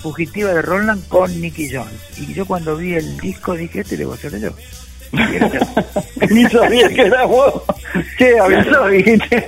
Fugitiva 0.02 0.52
de 0.54 0.62
Roland 0.62 1.06
con 1.08 1.40
Nicky 1.40 1.68
Jones. 1.74 1.92
Y 2.16 2.32
yo 2.32 2.46
cuando 2.46 2.76
vi 2.76 2.94
el 2.94 3.18
disco 3.18 3.54
dije, 3.54 3.80
este 3.80 3.96
debo 3.98 4.16
ser 4.16 4.38
yo. 4.40 4.50
Y 5.12 5.20
era 5.36 5.48
yo. 5.52 5.60
Ni 6.30 6.44
sabía 6.48 6.88
que 6.88 7.02
era 7.02 7.26
vos. 7.26 7.62
Che, 8.16 8.38
avisó, 8.38 8.86
dijiste. 8.88 9.46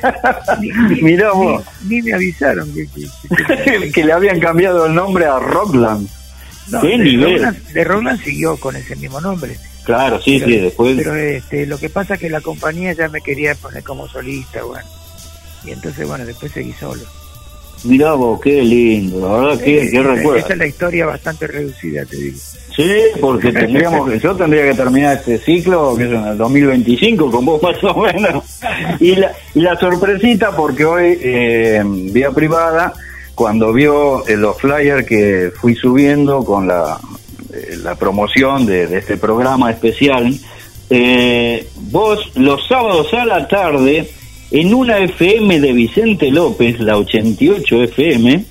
Mirá 1.02 1.32
vos. 1.32 1.64
Ni, 1.84 1.96
ni 1.96 2.02
me 2.02 2.12
avisaron 2.14 2.70
que, 2.74 2.86
que- 2.88 3.64
que- 3.80 3.92
que 3.94 4.04
le 4.04 4.12
habían 4.12 4.40
cambiado 4.40 4.84
el 4.86 4.94
nombre 4.94 5.24
a 5.24 5.38
Rockland. 5.38 6.08
No, 6.68 6.80
¿Qué 6.80 6.88
de 6.88 6.98
nivel? 6.98 7.38
Roland, 7.38 7.66
de 7.68 7.84
Roland 7.84 8.22
siguió 8.22 8.56
con 8.56 8.76
ese 8.76 8.96
mismo 8.96 9.20
nombre. 9.20 9.56
Claro, 9.84 10.20
sí, 10.20 10.38
pero, 10.38 10.50
sí, 10.50 10.58
después. 10.58 10.96
pero, 10.96 11.16
este, 11.16 11.66
lo 11.66 11.78
que 11.78 11.90
pasa 11.90 12.14
es 12.14 12.20
que 12.20 12.30
la 12.30 12.40
compañía 12.40 12.92
ya 12.92 13.08
me 13.08 13.20
quería 13.20 13.54
poner 13.54 13.82
como 13.82 14.08
solista, 14.08 14.62
bueno. 14.62 14.86
Y 15.64 15.72
entonces, 15.72 16.06
bueno, 16.06 16.24
después 16.24 16.52
seguí 16.52 16.72
solo. 16.72 17.02
Mirá 17.84 18.12
vos, 18.12 18.40
qué 18.40 18.62
lindo, 18.62 19.20
la 19.20 19.36
verdad, 19.38 19.64
qué, 19.64 19.90
recuerdo. 19.90 20.36
Esa 20.36 20.52
es 20.52 20.58
la 20.58 20.66
historia 20.66 21.06
bastante 21.06 21.48
reducida, 21.48 22.04
te 22.04 22.16
digo. 22.16 22.38
Sí, 22.76 22.90
porque 23.20 23.52
tendríamos 23.52 24.08
que, 24.08 24.20
yo 24.20 24.36
tendría 24.36 24.64
que 24.64 24.74
terminar 24.74 25.16
este 25.16 25.38
ciclo, 25.38 25.96
que 25.96 26.04
es 26.04 26.10
en 26.10 26.24
el 26.24 26.38
2025, 26.38 27.30
con 27.30 27.44
vos 27.44 27.60
más 27.62 27.82
o 27.82 28.02
menos. 28.02 28.44
Y 29.00 29.16
la, 29.16 29.32
y 29.54 29.60
la 29.60 29.76
sorpresita, 29.76 30.54
porque 30.54 30.84
hoy, 30.84 31.18
eh, 31.20 31.82
vía 31.84 32.30
privada, 32.30 32.92
cuando 33.42 33.72
vio 33.72 34.22
los 34.36 34.56
flyers 34.56 35.04
que 35.04 35.50
fui 35.60 35.74
subiendo 35.74 36.44
con 36.44 36.68
la, 36.68 36.96
eh, 37.52 37.76
la 37.82 37.96
promoción 37.96 38.64
de, 38.64 38.86
de 38.86 38.98
este 38.98 39.16
programa 39.16 39.68
especial, 39.68 40.32
eh, 40.88 41.66
vos 41.90 42.20
los 42.36 42.64
sábados 42.68 43.12
a 43.12 43.24
la 43.24 43.48
tarde, 43.48 44.08
en 44.52 44.72
una 44.72 44.98
FM 44.98 45.58
de 45.58 45.72
Vicente 45.72 46.30
López, 46.30 46.78
la 46.78 46.96
88 46.98 47.82
FM, 47.82 48.44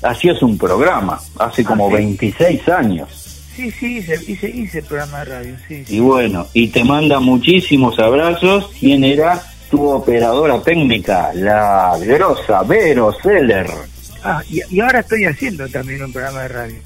hacías 0.00 0.40
un 0.40 0.56
programa, 0.56 1.20
hace 1.38 1.62
como 1.62 1.88
sí. 1.88 1.94
26 1.96 2.68
años. 2.70 3.10
Sí, 3.54 3.70
sí, 3.72 3.98
hice, 3.98 4.18
hice, 4.26 4.48
hice 4.48 4.82
programa 4.84 5.18
de 5.18 5.24
radio, 5.26 5.56
sí. 5.68 5.84
sí. 5.84 5.96
Y 5.96 6.00
bueno, 6.00 6.46
y 6.54 6.68
te 6.68 6.82
manda 6.82 7.20
muchísimos 7.20 7.98
abrazos. 7.98 8.70
¿Quién 8.80 9.04
era 9.04 9.42
tu 9.70 9.86
operadora 9.86 10.62
técnica? 10.62 11.30
La 11.34 11.98
grosa 12.00 12.62
Vero 12.62 13.12
Seller. 13.22 13.93
Ah, 14.24 14.42
y, 14.48 14.60
y 14.74 14.80
ahora 14.80 15.00
estoy 15.00 15.24
haciendo 15.26 15.68
también 15.68 16.02
un 16.02 16.12
programa 16.12 16.42
de 16.42 16.48
radio. 16.48 16.76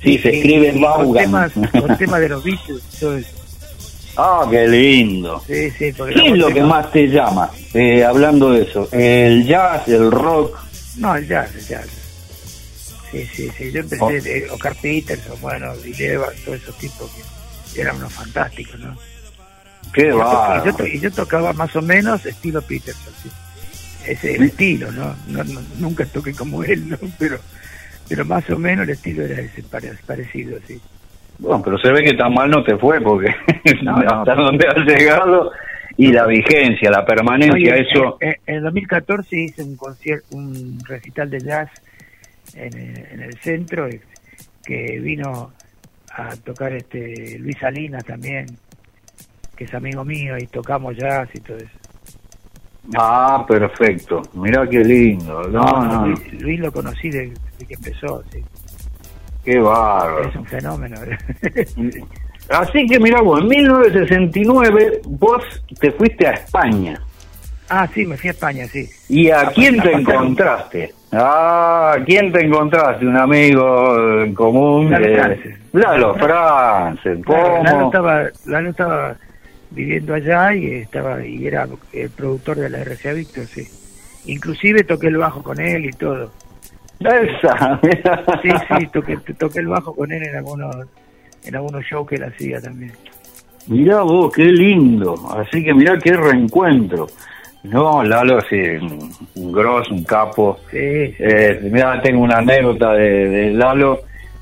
Sí, 0.04 0.18
se 0.18 0.34
Y- 0.34 0.38
escribe 0.38 0.74
y 0.76 0.82
con 0.82 1.14
temas, 1.14 1.52
con 1.54 1.98
temas 1.98 2.20
de 2.22 2.30
los 2.30 2.44
Beatles, 2.48 2.82
todo 3.00 3.18
eso. 3.18 3.30
Ah, 4.18 4.46
qué 4.50 4.68
lindo. 4.68 5.42
Sí, 5.48 5.72
sí, 5.72 5.92
porque 5.98 6.14
¿Qué 6.16 6.28
es 6.28 6.38
lo 6.38 6.48
que 6.54 6.62
más 6.64 6.92
te 6.92 7.08
llama? 7.08 7.50
Eh, 7.74 8.04
hablando 8.04 8.52
de 8.52 8.64
eso, 8.64 8.88
el 8.92 9.46
jazz, 9.46 9.88
el 9.88 10.12
rock. 10.12 10.58
No, 10.98 11.16
el 11.16 11.28
jazz, 11.28 11.54
el 11.56 11.66
jazz. 11.68 11.88
Sí, 13.12 13.26
sí, 13.34 13.50
sí. 13.58 13.72
Yo 13.72 13.80
empecé, 13.82 14.04
Oh. 14.04 14.10
de 14.12 14.50
Oscar 14.52 14.76
Peterson, 14.82 15.40
bueno, 15.42 15.76
Dileva, 15.78 16.28
todos 16.46 16.62
esos 16.62 16.78
tipos 16.78 17.10
que 17.74 17.82
eran 17.82 17.98
unos 17.98 18.14
fantásticos, 18.14 18.80
¿no? 18.80 18.98
Qué 19.94 20.12
va. 20.12 20.64
y 20.64 20.70
yo 20.70 20.86
y 20.86 21.00
yo 21.02 21.12
tocaba 21.12 21.52
más 21.54 21.76
o 21.76 21.82
menos 21.82 22.26
estilo 22.26 22.62
Peterson, 22.62 23.14
sí. 23.24 23.30
Ese 24.08 24.36
el 24.36 24.44
estilo, 24.44 24.92
¿no? 24.92 25.16
No, 25.28 25.44
no- 25.44 25.62
Nunca 25.78 26.06
toqué 26.06 26.34
como 26.34 26.64
él, 26.64 26.90
¿no? 26.90 26.98
Pero, 27.20 27.40
pero 28.08 28.26
más 28.26 28.50
o 28.50 28.58
menos 28.58 28.84
el 28.84 28.92
estilo 28.92 29.24
era 29.26 29.42
ese, 29.42 29.64
pare- 29.64 29.94
parecido, 30.06 30.58
sí. 30.68 30.80
Bueno, 31.42 31.62
pero 31.64 31.78
se 31.80 31.92
ve 31.92 32.04
que 32.04 32.14
tan 32.14 32.34
mal 32.34 32.50
no 32.50 32.64
te 32.64 32.78
fue 32.78 33.02
porque 33.02 33.34
No, 33.84 33.98
no. 33.98 34.10
hasta 34.22 34.36
donde 34.36 34.68
has 34.68 34.86
llegado 34.86 35.52
y 35.98 36.12
la 36.14 36.26
vigencia, 36.28 36.90
la 36.90 37.04
permanencia, 37.06 37.54
Oye, 37.74 37.82
eso. 37.90 38.18
En, 38.22 38.36
en 38.46 38.56
el 38.58 38.64
2014 38.64 39.36
hice 39.40 39.64
un 39.64 39.76
concierto, 39.76 40.28
un 40.38 40.80
recital 40.88 41.30
de 41.30 41.40
jazz 41.40 41.70
en, 42.56 42.74
el- 42.78 43.06
en 43.12 43.22
el 43.24 43.34
centro 43.40 43.88
eh, 43.88 44.02
que 44.64 45.00
vino 45.00 45.52
a 46.14 46.36
tocar 46.38 46.74
este 46.74 47.38
Luis 47.40 47.58
Salinas 47.60 48.06
también, 48.06 48.46
que 49.56 49.64
es 49.66 49.74
amigo 49.74 50.04
mío 50.06 50.38
y 50.38 50.46
tocamos 50.48 50.96
jazz 50.96 51.28
y 51.34 51.40
todo 51.40 51.58
eso. 51.58 51.70
Ah, 52.98 53.46
perfecto. 53.48 54.22
Mirá 54.34 54.68
qué 54.68 54.80
lindo. 54.84 55.44
No, 55.50 55.64
no, 55.86 56.08
Luis, 56.08 56.42
Luis 56.42 56.60
lo 56.60 56.72
conocí 56.72 57.10
desde 57.10 57.34
que 57.68 57.74
empezó, 57.76 58.24
sí. 58.32 58.44
Qué 59.44 59.60
bárbaro. 59.60 60.30
es 60.30 60.36
un 60.36 60.46
fenómeno. 60.46 60.96
Así 62.50 62.86
que 62.86 63.00
mirá 63.00 63.22
vos, 63.22 63.40
en 63.42 63.48
1969 63.48 65.02
vos 65.06 65.44
te 65.80 65.92
fuiste 65.92 66.28
a 66.28 66.32
España. 66.32 67.00
ah, 67.70 67.88
sí, 67.94 68.06
me 68.06 68.18
fui 68.18 68.28
a 68.30 68.32
España, 68.32 68.66
sí. 68.68 68.90
¿Y 69.08 69.30
a 69.30 69.42
A- 69.42 69.52
quién 69.52 69.80
a 69.80 69.84
te 69.84 69.92
encontraste? 69.94 70.94
Ah, 71.14 71.94
¿a 71.98 72.04
quién 72.04 72.32
te 72.32 72.46
encontraste? 72.46 73.06
Un 73.06 73.18
amigo 73.18 74.22
en 74.24 74.34
común. 74.34 74.90
Lalo 74.92 75.06
eh, 75.06 75.16
Frances. 75.16 75.60
Lalo 75.74 76.16
estaba, 77.86 78.24
Lalo 78.46 78.70
estaba 78.70 79.16
viviendo 79.70 80.14
allá 80.14 80.54
y 80.54 80.74
estaba 80.76 81.26
y 81.26 81.48
era 81.48 81.68
el 81.94 82.10
productor 82.10 82.58
de 82.58 82.70
la 82.70 82.84
RCA 82.84 83.14
Víctor, 83.14 83.46
sí. 83.46 83.66
Inclusive 84.26 84.84
toqué 84.84 85.08
el 85.08 85.18
bajo 85.18 85.42
con 85.42 85.60
él 85.60 85.86
y 85.86 85.92
todo. 85.92 86.32
Esa. 87.04 87.80
Sí, 88.42 88.50
sí, 88.78 88.88
toqué, 88.88 89.18
toqué 89.38 89.60
el 89.60 89.68
bajo 89.68 89.96
con 89.96 90.12
él 90.12 90.24
en 90.24 90.36
algunos 90.36 90.76
en 91.44 91.56
algunos 91.56 91.84
shows 91.84 92.08
que 92.08 92.16
él 92.16 92.24
hacía 92.24 92.62
también. 92.62 92.94
Mirá 93.68 94.02
vos, 94.02 94.32
qué 94.34 94.46
lindo. 94.46 95.16
Así 95.36 95.64
que 95.64 95.74
mirá 95.74 95.98
qué 95.98 96.16
reencuentro. 96.16 97.08
No, 97.64 98.04
Lalo 98.04 98.40
es 98.40 98.82
un, 99.36 99.52
grosso, 99.52 99.94
un 99.94 100.04
capo. 100.04 100.58
Sí, 100.72 100.78
sí. 100.78 101.16
Eh, 101.20 101.60
mirá, 101.72 102.02
tengo 102.02 102.22
una 102.22 102.38
anécdota 102.38 102.94
de, 102.94 103.30
de 103.30 103.52
Lalo. 103.52 104.00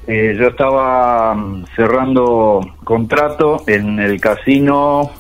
Eh, 0.07 0.35
yo 0.39 0.47
estaba 0.47 1.35
mm, 1.35 1.65
cerrando 1.75 2.61
contrato 2.83 3.63
en 3.67 3.99
el 3.99 4.19
casino 4.19 5.11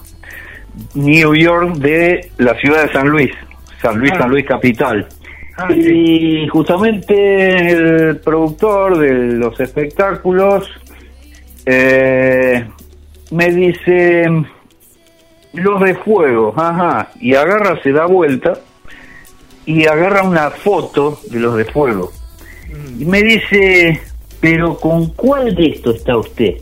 New 0.95 1.35
York 1.35 1.75
de 1.75 2.31
la 2.37 2.53
ciudad 2.55 2.83
de 2.83 2.93
San 2.93 3.07
Luis, 3.07 3.31
San 3.81 3.99
Luis, 3.99 4.11
Ah. 4.15 4.19
San 4.19 4.29
Luis 4.31 4.45
Capital. 4.45 5.07
Ah. 5.61 5.73
Y 5.73 6.47
justamente 6.47 7.71
el 7.71 8.17
productor 8.17 8.97
de 8.99 9.13
los 9.33 9.59
espectáculos 9.59 10.69
eh, 11.65 12.65
me 13.31 13.51
dice 13.51 14.25
los 15.53 15.81
de 15.81 15.95
fuego, 15.95 16.53
ajá, 16.55 17.09
y 17.19 17.35
agarra, 17.35 17.81
se 17.81 17.91
da 17.91 18.05
vuelta 18.05 18.53
y 19.65 19.85
agarra 19.85 20.23
una 20.23 20.49
foto 20.51 21.19
de 21.29 21.39
los 21.39 21.55
de 21.57 21.65
fuego 21.65 22.11
y 22.97 23.05
me 23.05 23.21
dice, 23.23 23.99
pero 24.39 24.75
¿con 24.77 25.07
cuál 25.13 25.55
de 25.55 25.65
esto 25.67 25.91
está 25.91 26.17
usted? 26.17 26.55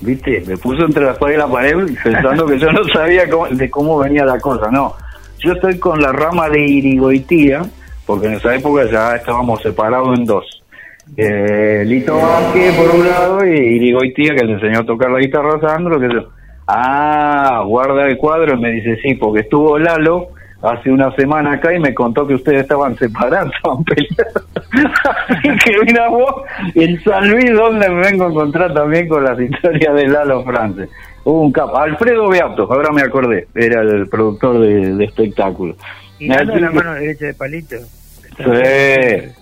¿Viste? 0.00 0.42
Me 0.46 0.56
puso 0.58 0.84
entre 0.84 1.04
la 1.04 1.12
espada 1.12 1.32
y 1.32 1.36
la 1.38 1.46
pared 1.48 1.76
pensando 2.04 2.46
que 2.46 2.58
yo 2.58 2.70
no 2.72 2.84
sabía 2.92 3.28
cómo- 3.30 3.48
de 3.48 3.70
cómo 3.70 3.98
venía 3.98 4.24
la 4.26 4.38
cosa. 4.40 4.70
No, 4.70 4.94
yo 5.38 5.52
estoy 5.52 5.78
con 5.78 6.00
la 6.02 6.12
rama 6.12 6.48
de 6.50 6.60
Irigoitía, 6.66 7.62
porque 8.06 8.28
en 8.28 8.34
esa 8.34 8.54
época 8.54 8.84
ya 8.90 9.16
estábamos 9.16 9.60
separados 9.60 10.16
en 10.18 10.24
dos. 10.24 10.62
Eh, 11.16 11.84
Lito 11.86 12.16
Vázquez 12.16 12.74
por 12.74 12.94
un 12.94 13.06
lado 13.06 13.46
y 13.46 13.50
Irigoitía 13.50 14.34
que 14.34 14.44
le 14.44 14.54
enseñó 14.54 14.80
a 14.80 14.86
tocar 14.86 15.10
la 15.10 15.18
guitarra 15.18 15.56
a 15.56 15.60
Sandro. 15.60 16.00
Que 16.00 16.08
yo, 16.08 16.28
ah, 16.66 17.62
guarda 17.66 18.06
el 18.06 18.16
cuadro 18.16 18.54
y 18.54 18.60
me 18.60 18.72
dice, 18.72 18.96
sí, 19.02 19.14
porque 19.14 19.40
estuvo 19.40 19.78
Lalo 19.78 20.28
hace 20.62 20.90
una 20.90 21.14
semana 21.14 21.52
acá 21.52 21.74
y 21.74 21.78
me 21.78 21.94
contó 21.94 22.26
que 22.26 22.34
ustedes 22.34 22.62
estaban 22.62 22.96
separados, 22.96 23.52
estaban 23.56 23.84
peleados. 23.84 24.48
Así 25.28 25.48
que 25.64 25.84
mira 25.84 26.08
vos, 26.08 26.34
en 26.74 27.02
San 27.02 27.30
Luis, 27.30 27.52
donde 27.52 27.88
me 27.88 28.00
vengo 28.02 28.24
a 28.24 28.30
encontrar 28.30 28.74
también 28.74 29.08
con 29.08 29.22
las 29.24 29.38
historias 29.38 29.94
de 29.94 30.08
Lalo 30.08 30.44
France. 30.44 30.88
Un 31.24 31.50
capo, 31.50 31.76
Alfredo 31.76 32.28
Beato, 32.28 32.72
ahora 32.72 32.92
me 32.92 33.02
acordé, 33.02 33.48
era 33.54 33.82
el 33.82 34.08
productor 34.08 34.60
de, 34.60 34.94
de 34.94 35.04
espectáculos. 35.04 35.76
Y 36.18 36.30
es 36.32 36.46
la 36.46 36.70
mano 36.70 36.94
derecha 36.94 37.26
de 37.26 37.34
Palito. 37.34 37.76
Sí, 38.36 39.32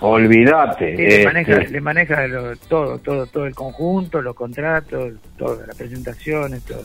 olvídate. 0.00 0.96
Sí, 0.96 1.02
le 1.02 1.08
este, 1.08 1.24
maneja, 1.24 1.58
le 1.58 1.80
maneja 1.80 2.26
lo- 2.26 2.56
todo, 2.68 2.98
todo, 2.98 3.26
todo 3.26 3.46
el 3.46 3.54
conjunto, 3.54 4.20
los 4.22 4.34
contratos, 4.34 5.14
todo, 5.38 5.60
las 5.66 5.76
presentaciones, 5.76 6.62
todo. 6.64 6.82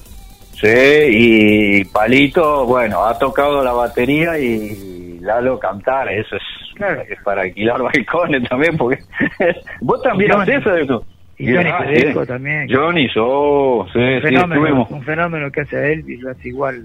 Sí, 0.54 0.68
y 1.10 1.86
Palito, 1.86 2.66
bueno, 2.66 3.06
ha 3.06 3.18
tocado 3.18 3.64
la 3.64 3.74
batería 3.74 4.38
y 4.40 5.20
Lalo 5.22 5.60
cantar, 5.60 6.10
eso 6.12 6.36
es, 6.36 6.42
Claro. 6.76 7.02
es 7.10 7.22
para 7.24 7.42
alquilar 7.42 7.82
balcones 7.82 8.48
también, 8.48 8.78
porque 8.78 9.00
vos 9.82 10.02
también 10.04 10.32
Johnny. 10.32 10.54
haces 10.54 10.84
eso. 10.84 11.06
Y 11.40 11.54
Johnny 11.54 11.70
ah, 11.70 11.84
Federico 11.84 12.22
sí. 12.22 12.28
también. 12.28 12.68
Johnny, 12.72 13.08
oh, 13.20 13.86
sí, 13.94 14.00
un 14.00 14.16
sí, 14.16 14.22
fenómeno, 14.22 14.88
un 14.90 15.04
fenómeno 15.04 15.52
que 15.52 15.62
hace 15.62 15.94
él 15.94 16.04
y 16.10 16.18
lo 16.18 16.32
hace 16.32 16.48
igual. 16.48 16.84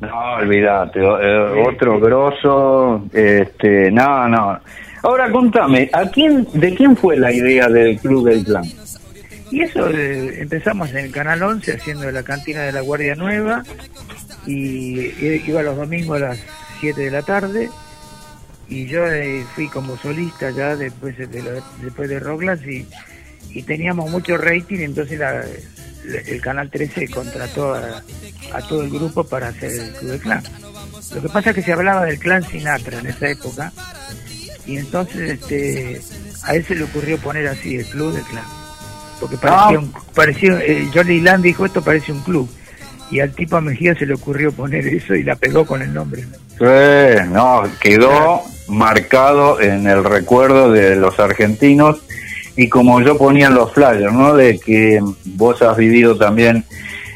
No, 0.00 0.34
olvídate, 0.34 1.00
eh, 1.00 1.62
otro 1.66 1.98
grosso, 1.98 3.04
este, 3.12 3.90
no, 3.90 4.28
no. 4.28 4.60
Ahora 5.02 5.30
contame, 5.30 5.90
¿a 5.92 6.08
quién, 6.10 6.46
de 6.52 6.74
quién 6.74 6.96
fue 6.96 7.16
la 7.16 7.32
idea 7.32 7.68
del 7.68 7.98
Club 7.98 8.28
del 8.28 8.44
Clan? 8.44 8.64
Y 9.50 9.62
eso 9.62 9.88
eh, 9.88 10.40
empezamos 10.42 10.90
en 10.90 10.98
el 10.98 11.10
Canal 11.10 11.42
11 11.42 11.72
haciendo 11.72 12.10
la 12.12 12.22
cantina 12.22 12.62
de 12.62 12.72
la 12.72 12.80
Guardia 12.82 13.14
Nueva 13.16 13.62
y 14.46 15.10
iba 15.48 15.62
los 15.62 15.76
domingos 15.76 16.16
a 16.22 16.26
las 16.28 16.44
7 16.80 17.00
de 17.00 17.10
la 17.10 17.22
tarde 17.22 17.68
y 18.68 18.86
yo 18.86 19.06
eh, 19.06 19.44
fui 19.54 19.68
como 19.68 19.96
solista 19.96 20.50
ya 20.50 20.76
después 20.76 21.16
de, 21.16 21.42
la- 21.42 21.62
después 21.82 22.08
de 22.08 22.20
Rocklands 22.20 22.66
y, 22.66 22.86
y 23.50 23.62
teníamos 23.62 24.10
mucho 24.10 24.36
rating 24.36 24.80
entonces 24.80 25.18
la- 25.18 25.42
el 26.26 26.40
Canal 26.40 26.70
13 26.70 27.08
contrató 27.08 27.74
a, 27.74 28.02
a 28.52 28.62
todo 28.68 28.82
el 28.82 28.90
grupo 28.90 29.24
para 29.24 29.48
hacer 29.48 29.70
el 29.72 29.92
Club 29.92 30.10
del 30.12 30.20
Clan. 30.20 30.42
Lo 31.14 31.22
que 31.22 31.28
pasa 31.28 31.50
es 31.50 31.56
que 31.56 31.62
se 31.62 31.72
hablaba 31.72 32.04
del 32.04 32.18
Clan 32.18 32.42
Sinatra 32.42 32.98
en 32.98 33.06
esa 33.06 33.28
época 33.28 33.72
y 34.66 34.76
entonces 34.76 35.30
este 35.40 36.00
a 36.44 36.54
él 36.54 36.64
se 36.64 36.74
le 36.74 36.84
ocurrió 36.84 37.18
poner 37.18 37.46
así 37.48 37.76
el 37.76 37.86
Club 37.86 38.12
del 38.14 38.24
Clan 38.24 38.44
porque 39.20 39.36
parecía 39.36 39.76
Ah. 39.76 39.80
un, 39.80 39.92
parecía 40.14 40.58
eh, 40.60 40.88
Johnny 40.94 41.20
Land 41.20 41.42
dijo 41.44 41.66
esto 41.66 41.82
parece 41.82 42.12
un 42.12 42.20
club 42.20 42.48
y 43.10 43.20
al 43.20 43.32
tipo 43.32 43.56
a 43.56 43.60
Mejía 43.60 43.94
se 43.94 44.06
le 44.06 44.14
ocurrió 44.14 44.52
poner 44.52 44.86
eso 44.86 45.14
y 45.14 45.22
la 45.22 45.34
pegó 45.34 45.64
con 45.64 45.80
el 45.80 45.94
nombre. 45.94 46.24
Sí, 46.58 47.24
no, 47.30 47.62
quedó 47.80 48.42
marcado 48.68 49.60
en 49.60 49.86
el 49.86 50.04
recuerdo 50.04 50.70
de 50.70 50.94
los 50.96 51.18
argentinos 51.18 52.02
y 52.58 52.68
como 52.68 53.00
yo 53.00 53.16
ponía 53.16 53.46
en 53.46 53.54
los 53.54 53.72
flyers, 53.72 54.12
¿no? 54.12 54.34
De 54.34 54.58
que 54.58 55.00
vos 55.24 55.62
has 55.62 55.76
vivido 55.76 56.16
también 56.18 56.64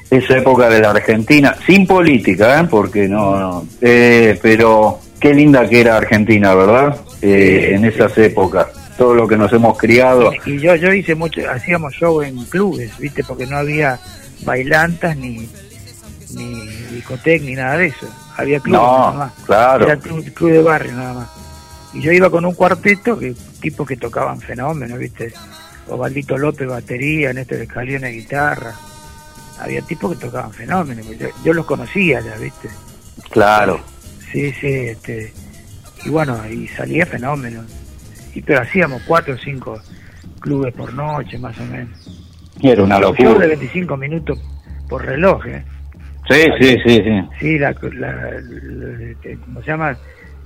esa 0.08 0.38
época 0.38 0.68
de 0.68 0.80
la 0.80 0.90
Argentina, 0.90 1.56
sin 1.66 1.84
política, 1.84 2.61
¿eh? 2.61 2.68
Porque 2.70 3.08
no, 3.08 3.37
no 3.40 3.66
eh, 3.80 4.38
pero 4.40 5.00
qué 5.18 5.34
linda 5.34 5.68
que 5.68 5.80
era 5.80 5.96
Argentina, 5.96 6.54
¿verdad? 6.54 6.96
Eh, 7.20 7.72
en 7.75 7.84
esas 7.84 8.16
épocas, 8.18 8.68
todo 8.96 9.16
lo 9.16 9.26
que 9.26 9.37
nos 9.37 9.52
hemos 9.52 9.76
criado. 9.76 10.30
Y 10.46 10.61
yo 10.61 10.76
yo 10.76 10.92
hice 10.92 11.16
mucho, 11.16 11.40
hacíamos 11.50 11.92
show 11.94 12.22
en 12.22 12.37
clubes, 12.44 12.96
¿viste? 12.99 13.25
Porque 13.25 13.44
no 13.44 13.56
había 13.56 13.99
bailantas 14.44 15.16
ni 15.16 15.49
ni 16.37 16.66
discoteca 16.92 17.44
ni 17.44 17.54
nada 17.56 17.78
de 17.78 17.87
eso. 17.87 18.06
Había 18.37 18.61
clubes 18.61 18.80
No, 18.80 18.99
nada 18.99 19.12
más. 19.12 19.32
claro. 19.44 19.87
Era 19.87 19.96
club, 19.96 20.32
club 20.34 20.50
de 20.52 20.62
barrio 20.62 20.92
nada 20.92 21.14
más. 21.14 21.41
Y 21.94 22.00
yo 22.00 22.12
iba 22.12 22.30
con 22.30 22.44
un 22.44 22.54
cuarteto, 22.54 23.18
que 23.18 23.34
tipos 23.61 23.87
que 23.87 23.96
tocaban 23.96 24.40
fenómenos, 24.40 24.99
¿viste? 24.99 25.32
Osvaldito 25.88 26.38
López 26.38 26.66
batería, 26.68 27.32
Néstor 27.32 27.58
Escalione 27.58 28.08
guitarra. 28.11 28.72
Había 29.61 29.82
tipos 29.82 30.12
que 30.16 30.25
tocaban 30.26 30.52
fenómenos, 30.52 31.06
yo, 31.18 31.28
yo 31.44 31.52
los 31.52 31.66
conocía 31.66 32.20
ya, 32.20 32.37
¿viste? 32.37 32.68
Claro. 33.30 33.80
Sí, 34.32 34.52
sí, 34.61 34.66
este. 34.66 35.32
Y 36.04 36.08
bueno, 36.08 36.40
y 36.50 36.66
salía 36.68 37.04
fenómeno. 37.06 37.62
Y 38.34 38.40
pero 38.40 38.62
hacíamos 38.62 39.02
cuatro 39.06 39.34
o 39.34 39.38
cinco 39.38 39.80
clubes 40.40 40.72
por 40.75 40.92
noche, 40.94 41.38
más 41.38 41.56
o 41.58 41.64
menos. 41.66 41.99
Era 42.62 42.82
una 42.82 42.99
Show 42.99 43.12
de 43.14 43.22
locura. 43.25 43.46
25 43.49 43.96
minutos 43.99 44.38
por 44.88 45.04
reloj, 45.04 45.46
¿eh? 45.46 45.62
Sí, 46.30 46.42
sí, 46.61 46.76
sí, 46.87 46.96
sí. 47.04 47.20
Sí, 47.40 47.58
la, 47.58 47.72
la, 47.92 48.12
la- 48.12 49.04
este, 49.11 49.37
¿cómo 49.44 49.61
se 49.61 49.66
llama? 49.66 49.96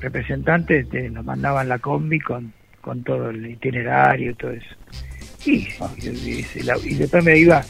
Representantes 0.01 0.85
este, 0.85 1.09
nos 1.11 1.25
mandaban 1.25 1.69
la 1.69 1.79
combi 1.79 2.21
con, 2.21 2.53
con 2.81 3.03
todo 3.03 3.31
el 3.31 3.47
itinerario 3.47 4.33
y 4.33 4.35
todo 4.35 4.51
eso. 4.53 4.67
Y, 5.45 5.69
y- 6.03 6.47
y 6.55 6.63
la- 6.63 6.79
y 6.83 6.95
después 6.95 7.25
me 7.25 7.37
iba 7.39 7.63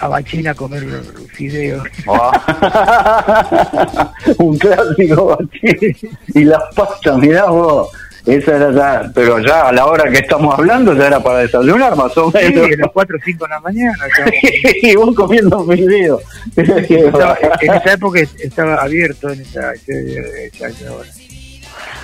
a 0.00 0.08
Bachina 0.08 0.52
a 0.52 0.54
comer 0.54 0.84
fideos. 1.32 1.86
Ah. 2.08 4.12
un 4.38 4.56
clásico 4.58 5.38
sí. 5.60 5.96
y 6.34 6.44
las 6.44 6.62
pastas 6.74 7.18
mirá 7.18 7.46
vos 7.46 7.88
esa 8.26 8.56
era 8.56 8.70
ya 8.72 9.10
pero 9.14 9.38
ya 9.38 9.68
a 9.68 9.72
la 9.72 9.86
hora 9.86 10.10
que 10.10 10.18
estamos 10.18 10.54
hablando 10.56 10.92
ya 10.94 11.06
era 11.06 11.22
para 11.22 11.38
desayunar 11.38 11.96
más 11.96 12.16
o 12.18 12.30
Sí, 12.30 12.36
menos 12.38 12.66
a 12.66 12.76
las 12.76 12.92
4 12.92 13.16
o 13.16 13.20
5 13.24 13.44
de 13.44 13.48
la 13.50 13.60
mañana. 13.60 13.98
y 14.82 14.96
vos 14.96 15.14
comiendo 15.16 15.66
estaba- 15.72 17.38
en 17.60 17.74
esa 17.74 17.92
época 17.94 18.20
estaba 18.20 18.74
abierto 18.82 19.30
en 19.30 19.40
esa, 19.40 19.72
esa- 19.72 20.68
esa 20.68 20.92
hora. 20.92 21.08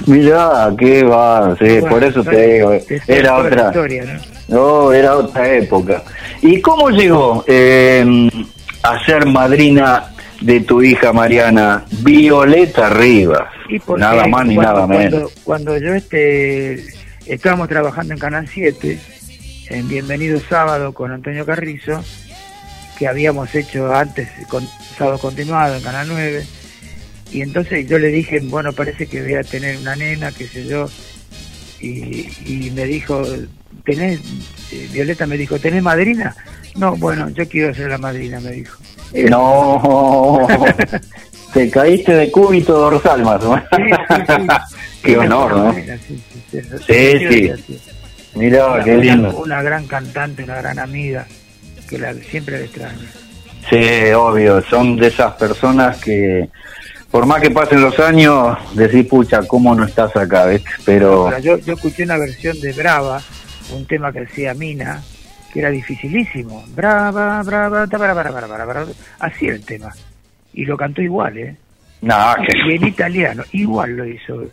Mirá 0.07 0.73
qué 0.79 1.03
va 1.05 1.57
sí, 1.59 1.65
Bueno, 1.81 1.89
por 1.89 2.05
eso 2.05 2.25
te 2.25 2.55
digo 2.55 2.73
era 3.07 3.37
otra 3.39 3.67
historia, 3.69 4.05
¿no? 4.05 4.21
no 4.49 4.93
era 4.93 5.17
otra 5.17 5.53
época. 5.55 6.03
Y 6.43 6.61
cómo 6.61 6.91
llegó 6.91 7.45
eh, 7.47 8.29
a 8.83 9.05
ser 9.05 9.27
madrina 9.27 10.11
de 10.41 10.61
tu 10.61 10.83
hija 10.83 11.13
Mariana 11.13 11.85
Violeta 12.03 12.91
Rivas. 12.91 13.49
Y 13.69 13.81
nada 13.97 14.27
más 14.27 14.47
ni 14.47 14.57
cuando- 14.57 14.73
nada 14.75 14.87
menos. 14.87 15.11
Cuando, 15.45 15.75
cuando 15.75 15.79
yo 15.79 15.95
este 15.95 16.85
estábamos 17.27 17.69
trabajando 17.69 18.13
en 18.13 18.19
Canal 18.21 18.47
7, 18.47 18.99
en 19.71 19.89
Bienvenido 19.89 20.39
Sábado 20.49 20.93
con 20.93 21.11
Antonio 21.13 21.47
Carrizo, 21.47 22.05
que 22.99 23.09
habíamos 23.09 23.55
hecho 23.55 23.93
antes 23.95 24.29
con 24.49 24.67
Sábado 24.99 25.19
Continuado 25.19 25.77
en 25.77 25.83
Canal 25.83 26.07
9, 26.11 26.45
y 27.35 27.43
entonces 27.43 27.87
yo 27.89 27.99
le 27.99 28.09
dije, 28.09 28.41
bueno, 28.45 28.73
parece 28.73 29.07
que 29.07 29.23
voy 29.23 29.35
a 29.35 29.43
tener 29.43 29.77
una 29.79 29.95
nena, 29.97 30.33
qué 30.33 30.47
sé 30.47 30.65
yo, 30.67 30.89
y, 31.81 32.29
y 32.47 32.71
me 32.75 32.85
dijo, 32.85 33.23
¿tenés, 33.85 34.21
eh, 34.73 34.89
Violeta 34.93 35.27
me 35.27 35.37
dijo, 35.37 35.59
¿tenés 35.59 35.83
madrina? 35.83 36.35
No, 36.77 36.97
bueno, 36.97 37.29
yo 37.31 37.47
quiero 37.49 37.75
ser 37.75 37.91
la 37.91 37.99
madrina, 37.99 38.41
me 38.41 38.53
dijo. 38.53 38.79
No, 39.31 40.47
te 41.53 41.71
caíste 41.71 42.13
de 42.15 42.31
cúbito 42.33 42.73
dorsal 42.77 43.23
más 43.23 43.43
o 43.45 43.51
menos. 43.55 43.69
Sí, 43.77 43.83
sí, 44.09 44.23
sí. 44.27 44.47
Qué 45.05 45.19
honor, 45.19 45.57
¿no? 45.57 45.75
Sí, 46.87 47.19
sí, 47.29 47.51
Una- 48.35 48.83
qué 48.83 48.93
una- 48.95 49.03
lindo. 49.05 49.37
Una, 49.37 49.63
gran 49.63 49.87
cantante, 49.87 50.43
una 50.43 50.57
gran 50.57 50.79
amiga, 50.81 51.27
que 51.89 51.99
la, 51.99 52.13
siempre 52.15 52.59
la 52.59 52.65
extraño. 52.65 52.99
Sí, 53.71 54.11
obvio, 54.17 54.63
son 54.69 54.97
de 54.97 55.07
esas 55.09 55.35
personas 55.35 55.99
que 55.99 56.49
por 57.15 57.27
más 57.27 57.41
que 57.41 57.53
pasen 57.53 57.81
los 57.81 57.97
años, 58.01 58.59
decís, 58.75 59.07
pucha, 59.07 59.47
¿cómo 59.47 59.73
no 59.73 59.85
estás 59.85 60.17
acá? 60.17 60.47
¿ves? 60.47 60.65
Pero, 60.85 61.27
Ahora, 61.27 61.39
yo, 61.39 61.59
yo 61.59 61.75
escuché 61.75 62.03
una 62.03 62.19
versión 62.19 62.61
de 62.61 62.73
Brava, 62.73 63.23
un 63.73 63.87
tema 63.87 64.13
que 64.13 64.23
hacía 64.25 64.53
Mina, 64.53 65.01
que 65.53 65.61
era 65.61 65.71
dificilísimo. 65.71 66.65
Brava, 66.75 67.41
brava, 67.45 67.87
bara, 67.87 68.15
bara, 68.15 68.31
bara, 68.49 68.65
bara. 68.65 68.87
así 69.21 69.47
era 69.47 69.55
el 69.55 69.65
tema. 69.65 69.93
Y 70.55 70.65
lo 70.65 70.77
cantó 70.77 71.03
igual, 71.03 71.39
¿eh? 71.39 71.57
nada, 72.03 72.35
Y 72.53 72.73
en 72.73 72.81
¿qué, 72.81 72.89
italiano, 72.89 73.45
igual 73.53 73.97
lo 73.97 74.07
hizo 74.07 74.47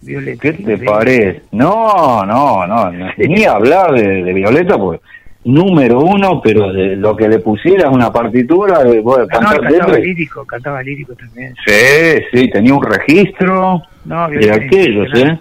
Violeta. 0.00 0.40
¿qué 0.40 0.52
te 0.54 0.78
parece? 0.78 1.42
No, 1.52 2.24
no, 2.24 2.66
no, 2.66 2.92
ni 3.18 3.44
hablar 3.44 3.92
de, 3.92 4.22
de 4.24 4.32
Violeta, 4.32 4.78
pues 4.78 5.02
número 5.46 6.00
uno, 6.00 6.40
pero 6.42 6.72
de 6.72 6.96
lo 6.96 7.16
que 7.16 7.28
le 7.28 7.38
pusieras 7.38 7.92
una 7.92 8.12
partitura, 8.12 8.82
de, 8.84 9.00
vos 9.00 9.18
No, 9.20 9.26
cantaba 9.28 9.98
lírico, 9.98 10.44
cantaba 10.44 10.82
lírico 10.82 11.14
también. 11.14 11.54
Sí, 11.64 12.22
sí, 12.32 12.50
tenía 12.50 12.74
un 12.74 12.82
registro 12.82 13.82
No, 14.04 14.28
de 14.28 14.52
aquellos, 14.52 15.08
¿eh? 15.14 15.38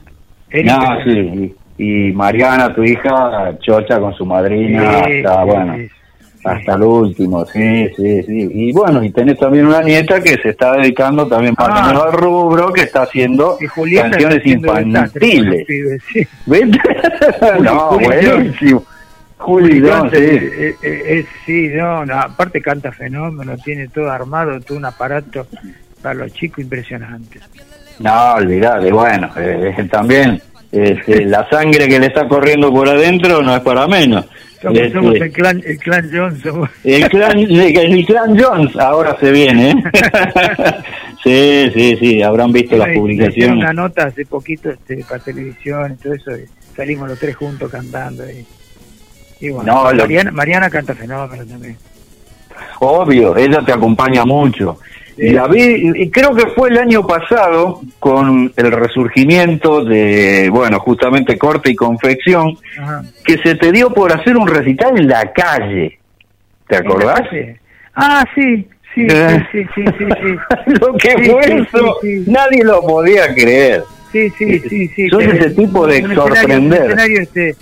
No, 0.64 0.74
impresionante. 0.84 1.04
sí. 1.34 1.56
Y 1.78 2.14
Mariana, 2.14 2.74
tu 2.74 2.84
hija, 2.84 3.58
chocha 3.60 4.00
con 4.00 4.14
su 4.14 4.26
madrina, 4.26 5.04
Sí, 5.06 5.18
hasta, 5.26 5.42
sí, 5.44 5.50
bueno, 5.50 5.76
sí, 5.76 5.90
hasta 6.46 6.76
el 6.76 6.84
último, 6.84 7.46
sí, 7.48 7.90
sí, 7.98 8.24
sí. 8.24 8.50
Y 8.54 8.72
bueno, 8.72 9.04
y 9.04 9.10
tenés 9.10 9.38
también 9.38 9.66
una 9.66 9.82
nieta 9.82 10.22
que 10.22 10.38
se 10.38 10.50
está 10.50 10.74
dedicando 10.78 11.28
también 11.28 11.54
o 11.58 11.64
Ah. 11.64 11.90
al 12.06 12.14
rubro, 12.14 12.72
que 12.72 12.82
está 12.84 13.02
haciendo 13.02 13.58
canciones 13.58 14.46
infantiles. 14.46 15.68
¿Viste? 16.46 16.80
no, 17.62 17.98
buenísimo. 18.00 18.84
Juli, 19.38 19.80
no, 19.82 20.10
sí. 20.10 20.16
eh, 20.18 20.76
eh, 20.82 21.04
eh, 21.06 21.26
sí, 21.46 21.70
no, 21.74 22.06
no, 22.06 22.20
aparte 22.20 22.62
canta 22.62 22.92
fenómeno, 22.92 23.58
tiene 23.58 23.88
todo 23.90 24.10
armado, 24.10 24.60
todo 24.62 24.78
un 24.78 24.86
aparato 24.86 25.48
para 26.02 26.16
los 26.16 26.34
chicos 26.34 26.60
impresionante. 26.60 27.40
No, 28.00 28.36
olvidate, 28.36 28.92
bueno, 28.92 29.30
también 29.92 30.42
este, 30.72 31.26
la 31.26 31.48
sangre 31.50 31.88
que 31.88 32.00
le 32.00 32.08
está 32.08 32.28
corriendo 32.28 32.72
por 32.72 32.88
adentro 32.88 33.42
no 33.42 33.56
es 33.56 33.62
para 33.62 33.88
menos. 33.88 34.26
Somos, 34.62 34.78
Este, 34.80 34.94
somos 34.94 35.16
el 35.16 35.32
clan, 35.32 35.62
el 35.66 35.78
clan 35.78 36.10
Johnson. 36.12 36.70
El 36.84 37.10
clan, 37.10 37.40
el 37.40 38.06
clan 38.06 38.40
Jones 38.40 38.76
ahora 38.78 39.18
se 39.20 39.32
viene, 39.32 39.72
¿eh? 39.72 39.76
sí, 41.24 41.72
sí, 41.74 41.98
sí, 41.98 42.22
habrán 42.24 42.52
visto 42.52 42.78
las 42.78 42.90
publicaciones. 42.96 43.58
una 43.58 43.74
nota 43.74 44.06
hace 44.08 44.26
poquito 44.26 44.72
este, 44.72 45.04
para 45.08 45.22
televisión 45.22 45.94
y 45.94 46.04
todo 46.04 46.14
eso, 46.14 46.32
y 46.32 46.46
salimos 46.76 47.10
los 47.10 47.20
tres 47.20 47.36
juntos 47.36 47.70
cantando. 47.70 48.24
Y, 48.30 48.46
y 49.40 49.50
bueno, 49.50 49.74
No, 49.74 49.92
lo- 49.92 50.04
Mariana, 50.04 50.32
Mariana 50.32 50.70
canta 50.70 50.94
fenómeno 50.96 51.46
también. 51.46 51.78
Obvio, 52.80 53.36
ella 53.38 53.62
te 53.66 53.72
acompaña 53.74 54.26
mucho. 54.26 54.80
Y 55.18 55.30
la 55.30 55.48
vi, 55.48 55.92
y 55.96 56.10
creo 56.10 56.36
que 56.36 56.48
fue 56.48 56.70
el 56.70 56.78
año 56.78 57.08
pasado 57.08 57.80
con 58.00 58.52
el 58.58 58.72
resurgimiento 58.72 59.84
de, 59.86 60.50
bueno, 60.52 60.78
justamente 60.82 61.38
corte 61.38 61.72
y 61.72 61.76
confección, 61.76 62.58
Ajá. 62.78 63.02
que 63.24 63.38
se 63.38 63.56
te 63.56 63.72
dio 63.72 63.94
por 63.94 64.12
hacer 64.12 64.36
un 64.36 64.46
recital 64.48 64.98
en 64.98 65.08
la 65.08 65.32
calle. 65.32 66.00
¿Te 66.68 66.76
acordás? 66.76 67.22
Sí. 67.32 67.38
Ah, 67.96 68.26
sí, 68.36 68.68
sí, 68.94 69.08
Eh. 69.10 69.48
sí, 69.54 69.64
sí, 69.74 69.84
sí, 69.86 69.94
sí, 69.98 70.06
sí. 70.22 70.74
Lo 70.82 70.94
que 70.98 71.12
Sí, 71.24 71.30
fue 71.32 71.44
sí, 71.44 71.52
eso, 71.54 71.96
sí, 72.02 72.26
sí. 72.26 72.32
nadie 72.32 72.64
lo 72.66 72.82
podía 72.82 73.34
creer. 73.34 73.84
Sí, 74.12 74.30
sí, 74.38 74.60
sí, 74.68 74.88
sí. 74.90 75.10
Sos 75.10 75.20
tenés 75.20 75.40
ese 75.46 75.50
tipo 75.52 75.88
de 75.88 76.02
sorprender. 76.14 76.82
escenario 76.84 77.22
este, 77.22 77.56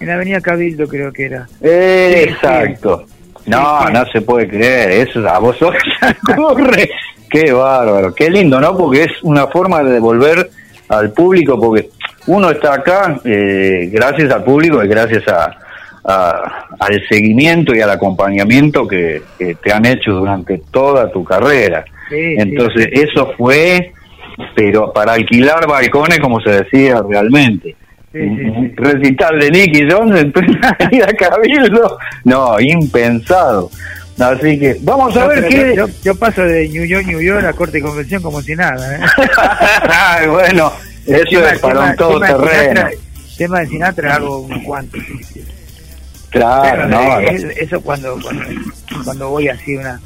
en 0.00 0.06
la 0.08 0.14
Avenida 0.14 0.40
Cabildo 0.40 0.86
creo 0.88 1.12
que 1.12 1.24
era. 1.26 1.46
Eh, 1.62 2.26
Exacto. 2.28 3.04
No, 3.46 3.88
no 3.90 4.04
se 4.06 4.22
puede 4.22 4.48
creer, 4.48 5.06
eso 5.08 5.26
a 5.28 5.38
vos 5.38 5.56
ocurre. 6.36 6.90
Qué 7.30 7.52
bárbaro, 7.52 8.12
qué 8.14 8.28
lindo, 8.30 8.60
¿no? 8.60 8.76
Porque 8.76 9.04
es 9.04 9.12
una 9.22 9.46
forma 9.46 9.82
de 9.84 9.92
devolver 9.92 10.50
al 10.88 11.12
público, 11.12 11.58
porque 11.58 11.88
uno 12.26 12.50
está 12.50 12.74
acá 12.74 13.20
eh, 13.24 13.88
gracias 13.92 14.32
al 14.32 14.42
público 14.44 14.82
y 14.82 14.88
gracias 14.88 15.26
a, 15.28 15.56
a- 16.04 16.64
al 16.80 17.02
seguimiento 17.08 17.74
y 17.74 17.80
al 17.80 17.90
acompañamiento 17.90 18.86
que, 18.86 19.22
que 19.38 19.54
te 19.56 19.72
han 19.72 19.86
hecho 19.86 20.12
durante 20.12 20.58
toda 20.70 21.10
tu 21.10 21.22
carrera. 21.24 21.84
Sí, 22.08 22.34
Entonces, 22.38 22.88
sí. 22.92 23.00
eso 23.00 23.32
fue, 23.36 23.92
pero 24.54 24.92
para 24.92 25.12
alquilar 25.14 25.66
balcones, 25.68 26.18
como 26.20 26.40
se 26.40 26.50
decía 26.50 27.00
realmente. 27.08 27.76
Sí, 28.16 28.36
sí, 28.36 28.72
recital 28.76 29.38
de 29.38 29.50
Nicky 29.50 29.90
Jones 29.90 30.20
en 30.22 30.32
plena 30.32 30.68
avenida 30.78 31.06
Cabildo. 31.18 31.98
No, 32.24 32.58
impensado. 32.60 33.70
Así 34.18 34.58
que 34.58 34.78
vamos 34.80 35.14
a 35.16 35.20
No, 35.20 35.28
ver 35.28 35.46
qué. 35.48 35.74
yo, 35.76 35.86
yo 36.02 36.14
paso 36.14 36.42
de 36.42 36.68
New 36.70 36.84
York, 36.84 37.04
New 37.06 37.20
York 37.20 37.44
a 37.44 37.52
Corte 37.52 37.78
y 37.78 37.82
Convención 37.82 38.22
como 38.22 38.40
si 38.40 38.54
nada. 38.56 38.96
¿eh? 38.96 40.26
bueno, 40.28 40.72
eso 41.04 41.24
Tema- 41.30 41.50
es 41.50 41.58
para 41.58 41.74
tema- 41.74 41.90
un 41.90 41.96
todoterreno. 41.96 42.38
tema 42.46 42.88
de 42.88 42.96
Sinatra- 42.96 43.36
Tema 43.36 43.60
de 43.60 43.66
Sinatra 43.66 44.14
hago 44.14 44.38
unos 44.40 44.62
cuantos. 44.64 45.00
Claro, 46.30 46.84
Pero, 46.86 46.88
no. 46.88 47.20
eh, 47.20 47.26
eh, 47.36 47.54
eso 47.60 47.80
cuando, 47.82 48.18
cuando 48.20 48.42
cuando 49.04 49.28
voy 49.30 49.48
así 49.48 49.76
a 49.76 49.80
una 49.80 50.00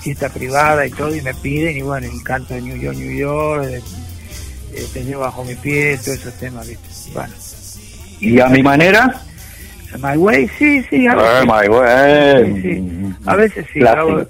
fiesta 0.00 0.28
privada 0.30 0.86
y 0.86 0.90
todo 0.90 1.14
y 1.14 1.20
me 1.20 1.34
piden 1.34 1.76
y 1.76 1.82
bueno, 1.82 2.06
el 2.10 2.22
canto 2.22 2.54
de 2.54 2.62
New 2.62 2.76
York, 2.76 2.96
New 2.96 3.12
York, 3.16 3.66
eh, 4.74 4.86
te 4.92 5.04
llevo 5.04 5.22
bajo 5.22 5.44
mi 5.44 5.54
pie, 5.54 5.96
todos 5.98 6.18
esos 6.18 6.34
temas, 6.34 6.66
¿viste? 6.68 6.88
Bueno, 7.12 7.34
Y 8.20 8.40
a 8.40 8.46
mi 8.46 8.62
manera. 8.62 9.20
My 9.98 10.16
Way, 10.16 10.48
sí, 10.58 10.84
sí, 10.88 11.06
a 11.08 11.12
Eh, 11.12 11.16
veces, 11.16 11.46
my 11.46 11.68
way. 11.68 12.54
sí, 12.54 12.62
sí. 12.62 13.14
A 13.26 13.34
veces 13.36 13.66
sí, 13.72 13.80
hago- 13.80 14.26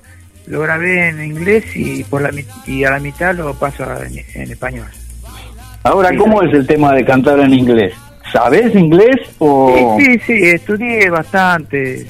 lo 0.46 0.60
grabé 0.62 1.08
en 1.10 1.22
inglés 1.24 1.64
y 1.74 2.02
por 2.04 2.22
la 2.22 2.30
y 2.66 2.84
a 2.84 2.90
la 2.90 2.98
mitad 2.98 3.34
lo 3.34 3.52
paso 3.54 3.84
en, 4.02 4.24
en 4.34 4.50
español. 4.50 4.86
Ahora, 5.82 6.10
Sí. 6.10 6.16
¿cómo 6.16 6.42
es 6.42 6.52
el 6.54 6.66
tema 6.66 6.94
de 6.94 7.04
cantar 7.04 7.40
en 7.40 7.52
inglés? 7.54 7.92
¿Sabes 8.32 8.74
inglés 8.74 9.16
o...? 9.38 9.96
Sí, 9.98 10.04
sí, 10.04 10.20
sí, 10.26 10.48
estudié 10.50 11.10
bastante. 11.10 12.06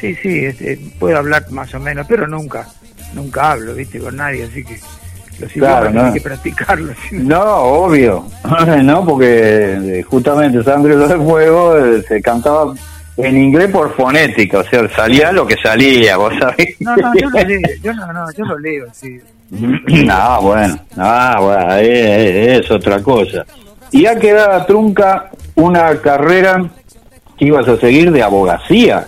Sí, 0.00 0.14
sí, 0.22 0.44
este, 0.44 0.78
puedo 0.98 1.18
hablar 1.18 1.50
más 1.50 1.74
o 1.74 1.80
menos, 1.80 2.06
pero 2.08 2.26
nunca, 2.26 2.66
nunca 3.14 3.52
hablo, 3.52 3.74
viste, 3.74 3.98
con 3.98 4.16
nadie, 4.16 4.44
así 4.44 4.64
que 4.64 4.78
los 5.40 5.52
Claro, 5.52 5.90
no. 5.90 6.04
hay 6.04 6.20
que. 6.20 7.12
No, 7.12 7.42
obvio. 7.42 8.24
no, 8.82 9.04
porque 9.04 9.98
eh, 9.98 10.02
justamente 10.02 10.62
Sangre 10.62 10.96
de 10.96 11.16
Fuego 11.16 11.76
eh, 11.76 12.02
se 12.06 12.20
cantaba 12.20 12.74
en 13.16 13.36
inglés 13.36 13.70
por 13.70 13.94
fonética, 13.94 14.60
o 14.60 14.64
sea, 14.64 14.88
salía 14.94 15.32
lo 15.32 15.46
que 15.46 15.56
salía, 15.62 16.16
vos 16.16 16.32
sabés. 16.38 16.76
No, 16.80 16.96
no, 16.96 17.12
yo 17.20 17.28
lo 17.28 17.42
leo, 17.42 17.60
yo 17.82 17.92
no, 17.92 18.12
no, 18.12 18.26
yo 18.36 18.44
lo 18.44 18.58
leo, 18.58 18.86
sí. 18.92 19.18
no, 19.50 20.40
bueno, 20.42 20.78
no, 20.96 21.42
bueno, 21.42 21.72
ahí, 21.72 21.88
ahí, 21.88 22.48
es 22.58 22.70
otra 22.70 23.02
cosa. 23.02 23.44
Y 23.92 24.06
ha 24.06 24.18
quedado 24.18 24.64
trunca 24.66 25.30
una 25.56 26.00
carrera 26.00 26.64
que 27.36 27.46
ibas 27.46 27.66
a 27.68 27.76
seguir 27.76 28.12
de 28.12 28.22
abogacía. 28.22 29.06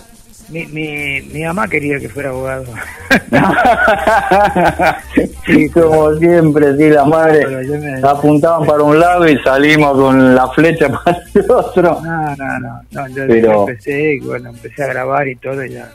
Mi, 0.53 0.65
mi, 0.67 1.21
mi 1.33 1.43
mamá 1.43 1.67
quería 1.67 1.99
que 1.99 2.07
fuera 2.09 2.29
abogado. 2.29 2.65
sí, 5.45 5.69
como 5.71 6.13
siempre, 6.15 6.75
sí, 6.77 6.89
las 6.89 7.07
madres 7.07 7.45
me- 7.69 8.07
apuntaban 8.07 8.65
para 8.67 8.83
un 8.83 8.99
lado 8.99 9.27
y 9.27 9.37
salimos 9.39 9.93
con 9.93 10.35
la 10.35 10.47
flecha 10.49 10.89
para 11.03 11.17
el 11.33 11.51
otro. 11.51 11.99
No, 12.03 12.35
no, 12.35 12.59
no, 12.59 12.81
no 12.91 13.07
yo 13.09 13.23
Pero- 13.27 13.67
empecé, 13.67 14.13
y 14.15 14.19
bueno, 14.19 14.49
empecé 14.49 14.83
a 14.83 14.87
grabar 14.87 15.27
y 15.27 15.35
todo, 15.37 15.63
y 15.65 15.71
ya 15.71 15.89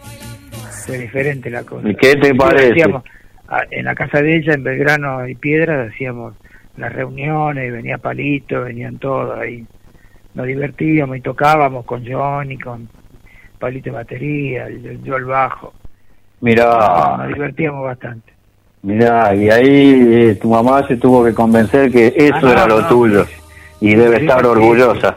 fue 0.86 0.98
diferente 0.98 1.50
la 1.50 1.62
cosa. 1.62 1.88
¿Y 1.88 1.94
qué 1.94 2.16
te 2.16 2.34
parece? 2.34 2.70
hacíamos, 2.72 3.04
en 3.70 3.84
la 3.84 3.94
casa 3.94 4.20
de 4.20 4.36
ella, 4.38 4.54
en 4.54 4.64
Belgrano 4.64 5.26
y 5.28 5.34
Piedras, 5.34 5.92
hacíamos 5.92 6.34
las 6.76 6.92
reuniones, 6.92 7.72
venía 7.72 7.98
Palito, 7.98 8.62
venían 8.62 8.98
todos 8.98 9.38
ahí. 9.38 9.64
Nos 10.34 10.46
divertíamos 10.46 11.16
y 11.16 11.20
tocábamos 11.20 11.84
con 11.84 12.04
Johnny, 12.06 12.58
con 12.58 12.88
Palito 13.58 13.90
de 13.90 13.96
batería, 13.96 14.66
yo, 15.04 15.16
el 15.16 15.24
bajo. 15.24 15.72
Mirá, 16.40 17.16
nos 17.18 17.28
divertíamos 17.28 17.84
bastante. 17.84 18.32
mirá, 18.82 19.34
y 19.34 19.50
ahí 19.50 20.06
eh, 20.30 20.34
tu 20.40 20.48
mamá 20.50 20.86
se 20.86 20.96
tuvo 20.96 21.24
que 21.24 21.34
convencer 21.34 21.90
que 21.90 22.12
eso 22.16 22.34
Ah, 22.36 22.40
no, 22.42 22.50
era 22.52 22.66
lo 22.66 22.80
no, 22.82 22.88
tuyo. 22.88 23.26
Y 23.80 23.94
debe 23.94 24.16
Sí, 24.18 24.22
estar 24.22 24.40
sí, 24.40 24.46
orgullosa. 24.46 25.14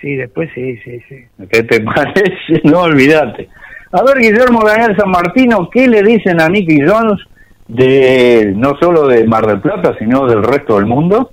Sí, 0.00 0.16
después 0.16 0.50
sí, 0.54 0.76
sí, 0.84 1.00
sí. 1.08 1.24
¿Qué 1.50 1.62
te 1.62 1.80
parece? 1.94 2.60
No 2.64 2.80
olvidate. 2.82 3.48
A 3.92 4.02
ver, 4.02 4.18
Guillermo 4.18 4.62
Daniel 4.64 4.96
San 4.96 5.10
Martino, 5.10 5.68
¿qué 5.70 5.86
le 5.86 6.02
dicen 6.02 6.40
a 6.40 6.48
Nicky 6.48 6.80
Jones 6.84 7.20
de 7.68 8.52
no 8.56 8.76
solo 8.80 9.06
de 9.06 9.24
Mar 9.26 9.46
del 9.46 9.60
Plata, 9.60 9.94
sino 9.98 10.26
del 10.26 10.42
resto 10.42 10.76
del 10.76 10.86
mundo? 10.86 11.30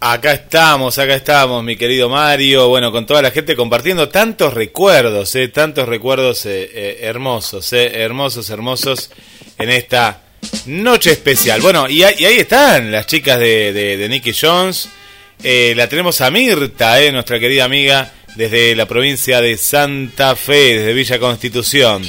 Acá 0.00 0.32
estamos, 0.32 0.96
acá 0.98 1.16
estamos, 1.16 1.64
mi 1.64 1.74
querido 1.76 2.08
Mario, 2.08 2.68
bueno, 2.68 2.92
con 2.92 3.04
toda 3.04 3.20
la 3.20 3.32
gente 3.32 3.56
compartiendo 3.56 4.08
tantos 4.08 4.54
recuerdos, 4.54 5.34
eh, 5.34 5.48
tantos 5.48 5.88
recuerdos 5.88 6.46
eh, 6.46 6.70
eh, 6.72 6.98
hermosos, 7.02 7.72
eh, 7.72 7.90
hermosos, 8.02 8.48
hermosos 8.48 9.10
en 9.58 9.70
esta 9.70 10.20
noche 10.66 11.10
especial. 11.10 11.60
Bueno, 11.60 11.88
y, 11.88 12.04
ahí- 12.04 12.38
están 12.38 12.92
las 12.92 13.08
chicas 13.08 13.40
de, 13.40 13.72
de, 13.72 14.08
Nicky 14.08 14.32
Jones, 14.32 14.88
Eh, 15.42 15.72
la 15.76 15.88
tenemos 15.88 16.20
a 16.20 16.30
Mirta, 16.32 17.00
eh, 17.00 17.12
nuestra 17.12 17.38
querida 17.38 17.64
amiga, 17.64 18.12
desde 18.34 18.74
la 18.74 18.86
provincia 18.86 19.40
de 19.40 19.56
Santa 19.56 20.34
Fe, 20.34 20.78
desde 20.78 20.92
Villa 20.92 21.18
Constitución. 21.20 22.02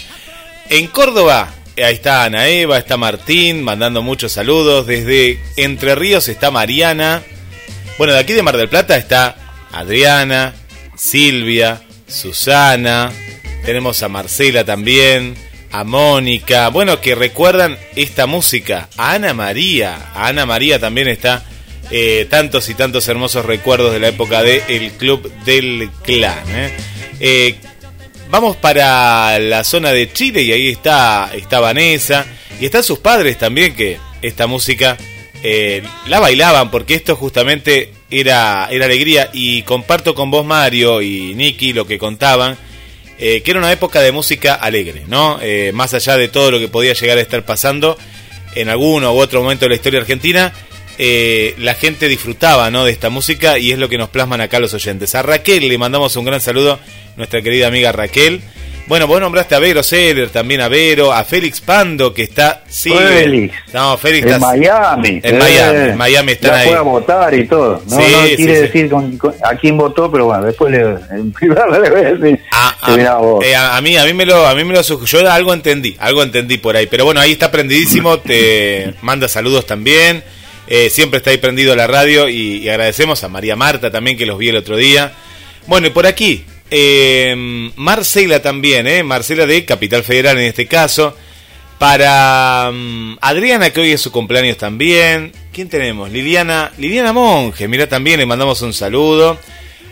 En 0.69 0.88
Córdoba, 0.88 1.54
ahí 1.78 1.93
está 1.93 2.23
Ana 2.23 2.47
Eva, 2.47 2.80
está 2.80 2.97
Martín, 2.97 3.62
mandando 3.63 4.02
muchos 4.02 4.32
saludos. 4.32 4.88
Desde 4.88 5.39
Entre 5.58 5.93
Ríos 5.93 6.28
está 6.28 6.49
Mariana. 6.49 7.21
Bueno, 7.99 8.13
de 8.13 8.19
aquí 8.19 8.31
de 8.31 8.41
Mar 8.41 8.55
del 8.55 8.69
Plata 8.69 8.95
está 8.95 9.35
Adriana, 9.73 10.55
Silvia, 10.95 11.81
Susana. 12.07 13.12
Tenemos 13.65 14.01
a 14.01 14.07
Marcela 14.07 14.63
también, 14.63 15.35
a 15.69 15.83
Mónica. 15.83 16.69
Bueno, 16.69 17.01
que 17.01 17.13
recuerdan 17.13 17.77
esta 17.97 18.25
música. 18.25 18.88
A 18.95 19.15
Ana 19.15 19.33
María. 19.33 20.12
A 20.15 20.29
Ana 20.29 20.45
María 20.45 20.79
también 20.79 21.09
está 21.09 21.43
eh, 21.91 22.25
tantos 22.29 22.69
y 22.69 22.73
tantos 22.73 23.05
hermosos 23.09 23.45
recuerdos 23.45 23.91
de 23.91 23.99
la 23.99 24.07
época 24.07 24.43
del 24.43 24.63
el 24.69 24.91
Club 24.93 25.29
del 25.43 25.89
Clan. 26.01 26.43
¿eh? 26.55 26.71
Eh, 27.19 27.55
Vamos 28.29 28.55
para 28.55 29.39
la 29.39 29.63
zona 29.63 29.91
de 29.91 30.13
Chile 30.13 30.43
y 30.43 30.53
ahí 30.53 30.69
está, 30.69 31.31
está 31.35 31.59
Vanessa 31.59 32.25
y 32.62 32.65
están 32.65 32.83
sus 32.83 32.99
padres 32.99 33.39
también 33.39 33.75
que 33.75 33.97
esta 34.21 34.45
música 34.45 34.97
eh, 35.43 35.84
la 36.08 36.19
bailaban 36.19 36.69
porque 36.69 36.95
esto 36.95 37.15
justamente 37.15 37.93
era, 38.10 38.67
era 38.71 38.86
alegría 38.86 39.30
y 39.32 39.62
comparto 39.63 40.13
con 40.13 40.30
vos 40.32 40.45
Mario 40.45 41.02
y 41.02 41.34
Nicky 41.36 41.73
lo 41.73 41.88
que 41.88 41.97
contaban 41.97 42.58
eh, 43.17 43.41
que 43.41 43.52
era 43.52 43.60
una 43.60 43.71
época 43.71 44.02
de 44.02 44.13
música 44.13 44.54
alegre, 44.56 45.04
¿no? 45.08 45.39
Eh, 45.41 45.71
más 45.73 45.93
allá 45.93 46.15
de 46.15 46.30
todo 46.30 46.52
lo 46.52 46.60
que 46.60 46.69
podía 46.69 46.93
llegar 46.93 47.17
a 47.17 47.21
estar 47.21 47.43
pasando 47.43 47.97
en 48.56 48.69
alguno 48.69 49.13
u 49.13 49.17
otro 49.17 49.41
momento 49.41 49.65
de 49.65 49.69
la 49.69 49.75
historia 49.75 49.99
argentina, 49.99 50.54
la 50.97 51.73
gente 51.75 52.08
disfrutaba 52.08 52.69
¿no? 52.71 52.84
de 52.84 52.91
esta 52.91 53.10
música 53.10 53.58
y 53.58 53.71
es 53.71 53.80
lo 53.80 53.88
que 53.88 53.97
nos 53.97 54.10
plasman 54.10 54.41
acá 54.41 54.60
los 54.60 54.73
oyentes. 54.73 55.15
A 55.15 55.21
Raquel 55.21 55.67
le 55.67 55.78
mandamos 55.78 56.15
un 56.15 56.25
gran 56.25 56.41
saludo, 56.41 56.80
nuestra 57.17 57.41
querida 57.41 57.67
amiga 57.67 57.91
Raquel. 57.91 58.41
Bueno, 58.89 59.06
vos 59.06 59.21
nombraste 59.21 59.54
a 59.54 59.60
Vero 59.60 59.84
Seller, 59.84 60.30
también 60.32 60.62
a 60.62 60.67
Vero, 60.67 61.13
a 61.13 61.23
Félix 61.23 61.62
Pando, 61.62 62.12
que 62.12 62.23
está... 62.23 62.63
Sí, 62.67 62.89
Félix. 62.91 63.56
No, 63.71 63.95
Félix 63.99 64.25
En 64.25 64.34
está... 64.34 64.47
Miami. 64.47 65.19
En 65.21 65.36
eh, 65.36 65.39
Miami, 65.39 65.89
en 65.91 65.97
Miami 65.97 66.32
están 66.32 66.52
ya 66.52 66.58
ahí. 66.58 66.69
a 66.71 66.82
votar 66.82 67.34
y 67.36 67.47
todo. 67.47 67.84
No, 67.88 67.95
Sí, 67.97 68.12
no 68.12 68.21
quiere 68.36 68.38
sí. 68.56 68.62
decir 68.63 68.89
con- 68.89 69.15
con- 69.19 69.36
a 69.43 69.56
quién 69.56 69.78
votó, 69.78 70.12
pero 70.12 70.25
bueno, 70.25 70.43
después 70.45 70.71
le, 70.71 70.80
en 71.15 71.32
privado 71.32 71.80
le 71.80 71.88
voy 71.88 71.99
a 72.02 72.13
decir. 72.15 72.39
A, 72.52 72.75
Sí, 72.84 72.91
mirá 72.97 73.15
vos. 73.17 73.43
a- 73.43 73.47
eh, 73.47 73.56
a- 73.56 73.78
a 73.78 73.82
mí, 73.82 73.95
a 73.95 74.06
mí 74.06 74.13
me 74.13 74.25
lo, 74.25 74.47
a 74.47 74.56
mí 74.56 74.63
me 74.63 74.73
lo 74.73 74.82
yo 74.82 75.32
algo 75.32 75.54
entendí, 75.54 75.95
algo 75.99 76.23
entendí 76.23 76.58
por 76.58 76.75
ahí, 76.75 76.88
pero 76.88 77.06
bueno, 77.06 77.21
ahí 77.21 77.34
está 77.34 77.52
prendidísimo, 77.52 78.17
te 78.17 78.95
manda 79.04 79.28
saludos 79.28 79.67
también, 79.67 80.23
eh, 80.67 80.89
siempre 80.89 81.17
está 81.17 81.30
ahí 81.30 81.38
prendido 81.38 81.75
la 81.75 81.86
radio 81.86 82.28
y, 82.28 82.58
y 82.63 82.69
agradecemos 82.69 83.23
a 83.23 83.30
María 83.30 83.56
Marta 83.56 83.91
también 83.91 84.17
que 84.17 84.25
los 84.25 84.39
vi 84.39 84.49
el 84.49 84.56
otro 84.56 84.75
día. 84.78 85.12
Bueno, 85.67 85.86
y 85.86 85.89
por 85.91 86.08
aquí, 86.08 86.43
eh, 86.71 87.71
Marcela 87.75 88.41
también, 88.41 88.88
eh, 88.88 89.03
Marcela 89.03 89.45
de 89.45 89.65
Capital 89.65 90.03
Federal 90.03 90.38
en 90.38 90.45
este 90.45 90.67
caso, 90.67 91.15
para 91.77 92.71
mm, 92.71 93.17
Adriana 93.21 93.69
que 93.71 93.82
hoy 93.82 93.91
es 93.91 94.01
su 94.01 94.12
cumpleaños 94.12 94.58
también, 94.58 95.32
¿quién 95.51 95.69
tenemos? 95.69 96.12
Liliana, 96.12 96.71
Liliana 96.77 97.13
Monge, 97.13 97.67
mira 97.67 97.88
también 97.88 98.19
le 98.19 98.25
mandamos 98.25 98.62
un 98.62 98.73
saludo 98.73 99.39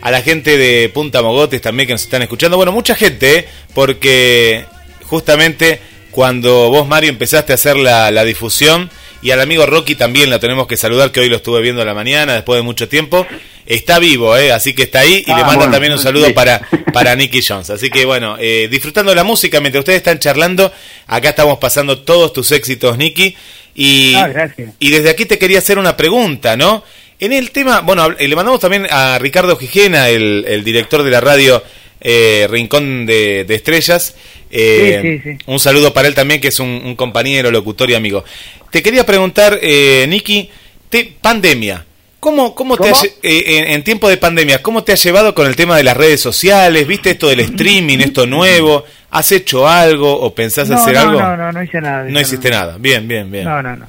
a 0.00 0.10
la 0.10 0.22
gente 0.22 0.56
de 0.56 0.88
Punta 0.90 1.22
Mogotes 1.22 1.60
también 1.60 1.86
que 1.86 1.94
nos 1.94 2.02
están 2.02 2.22
escuchando. 2.22 2.56
Bueno, 2.56 2.72
mucha 2.72 2.94
gente, 2.94 3.38
¿eh? 3.38 3.48
porque 3.74 4.64
justamente 5.04 5.80
cuando 6.10 6.70
vos, 6.70 6.86
Mario, 6.86 7.10
empezaste 7.10 7.52
a 7.52 7.54
hacer 7.54 7.76
la, 7.76 8.10
la 8.10 8.24
difusión, 8.24 8.90
y 9.20 9.32
al 9.32 9.40
amigo 9.40 9.66
Rocky 9.66 9.94
también 9.94 10.30
la 10.30 10.38
tenemos 10.38 10.66
que 10.66 10.76
saludar, 10.76 11.10
que 11.10 11.20
hoy 11.20 11.28
lo 11.28 11.36
estuve 11.36 11.60
viendo 11.60 11.82
a 11.82 11.84
la 11.84 11.94
mañana, 11.94 12.34
después 12.34 12.58
de 12.58 12.62
mucho 12.62 12.88
tiempo. 12.88 13.26
Está 13.70 13.98
vivo, 13.98 14.34
¿eh? 14.34 14.50
así 14.50 14.72
que 14.74 14.84
está 14.84 15.00
ahí 15.00 15.22
y 15.26 15.30
Ah, 15.30 15.36
le 15.36 15.42
manda 15.42 15.56
bueno, 15.56 15.72
también 15.72 15.92
un 15.92 15.98
saludo 15.98 16.26
sí. 16.28 16.32
para, 16.32 16.66
para 16.92 17.14
Nicky 17.14 17.42
Jones. 17.46 17.68
Así 17.68 17.90
que 17.90 18.06
bueno, 18.06 18.36
eh, 18.40 18.66
disfrutando 18.70 19.10
de 19.10 19.16
la 19.16 19.24
música 19.24 19.60
mientras 19.60 19.80
ustedes 19.82 19.98
están 19.98 20.18
charlando, 20.18 20.72
acá 21.06 21.28
estamos 21.28 21.58
pasando 21.58 21.98
todos 21.98 22.32
tus 22.32 22.50
éxitos, 22.52 22.96
Nicky. 22.96 23.36
Y, 23.74 24.14
Ah, 24.14 24.28
gracias. 24.28 24.70
y 24.78 24.88
desde 24.90 25.10
aquí 25.10 25.26
te 25.26 25.38
quería 25.38 25.58
hacer 25.58 25.78
una 25.78 25.98
pregunta, 25.98 26.56
¿no? 26.56 26.82
En 27.20 27.34
el 27.34 27.50
tema, 27.50 27.80
bueno, 27.80 28.08
le 28.10 28.34
mandamos 28.36 28.58
también 28.60 28.86
a 28.90 29.18
Ricardo 29.18 29.54
Gijena, 29.56 30.08
el, 30.08 30.46
el 30.48 30.64
director 30.64 31.02
de 31.02 31.10
la 31.10 31.20
radio 31.20 31.62
eh, 32.00 32.46
Rincón 32.48 33.04
de, 33.04 33.44
de 33.44 33.54
Estrellas. 33.54 34.14
Eh, 34.50 35.00
Sí, 35.02 35.18
sí, 35.22 35.36
sí. 35.38 35.44
Un 35.46 35.60
saludo 35.60 35.92
para 35.92 36.08
él 36.08 36.14
también, 36.14 36.40
que 36.40 36.48
es 36.48 36.58
un, 36.58 36.68
un 36.68 36.96
compañero, 36.96 37.50
locutor 37.50 37.90
y 37.90 37.94
amigo. 37.94 38.24
Te 38.70 38.82
quería 38.82 39.04
preguntar, 39.04 39.58
eh, 39.60 40.06
Nicky, 40.08 40.48
te, 40.88 41.12
pandemia. 41.20 41.84
¿Cómo, 42.20 42.54
cómo, 42.54 42.76
te 42.76 42.90
¿Cómo? 42.90 42.96
ha 42.96 42.98
lle- 43.04 43.12
eh, 43.22 43.44
en, 43.58 43.64
en 43.74 43.84
tiempo 43.84 44.08
de 44.08 44.16
pandemia, 44.16 44.60
cómo 44.60 44.82
te 44.82 44.92
ha 44.92 44.96
llevado 44.96 45.34
con 45.34 45.46
el 45.46 45.54
tema 45.54 45.76
de 45.76 45.84
las 45.84 45.96
redes 45.96 46.20
sociales? 46.20 46.86
¿Viste 46.86 47.10
esto 47.10 47.28
del 47.28 47.40
streaming, 47.40 47.98
esto 47.98 48.26
nuevo? 48.26 48.84
¿Has 49.10 49.30
hecho 49.32 49.68
algo 49.68 50.12
o 50.20 50.34
pensás 50.34 50.68
hacer 50.70 50.94
no, 50.94 51.00
algo? 51.00 51.20
No, 51.20 51.36
no, 51.36 51.52
no 51.52 51.62
hice 51.62 51.80
nada. 51.80 52.04
No 52.04 52.20
hiciste 52.20 52.50
nada. 52.50 52.76
Bien, 52.78 53.06
bien, 53.06 53.30
bien. 53.30 53.44
No, 53.44 53.62
no, 53.62 53.76
no. 53.76 53.86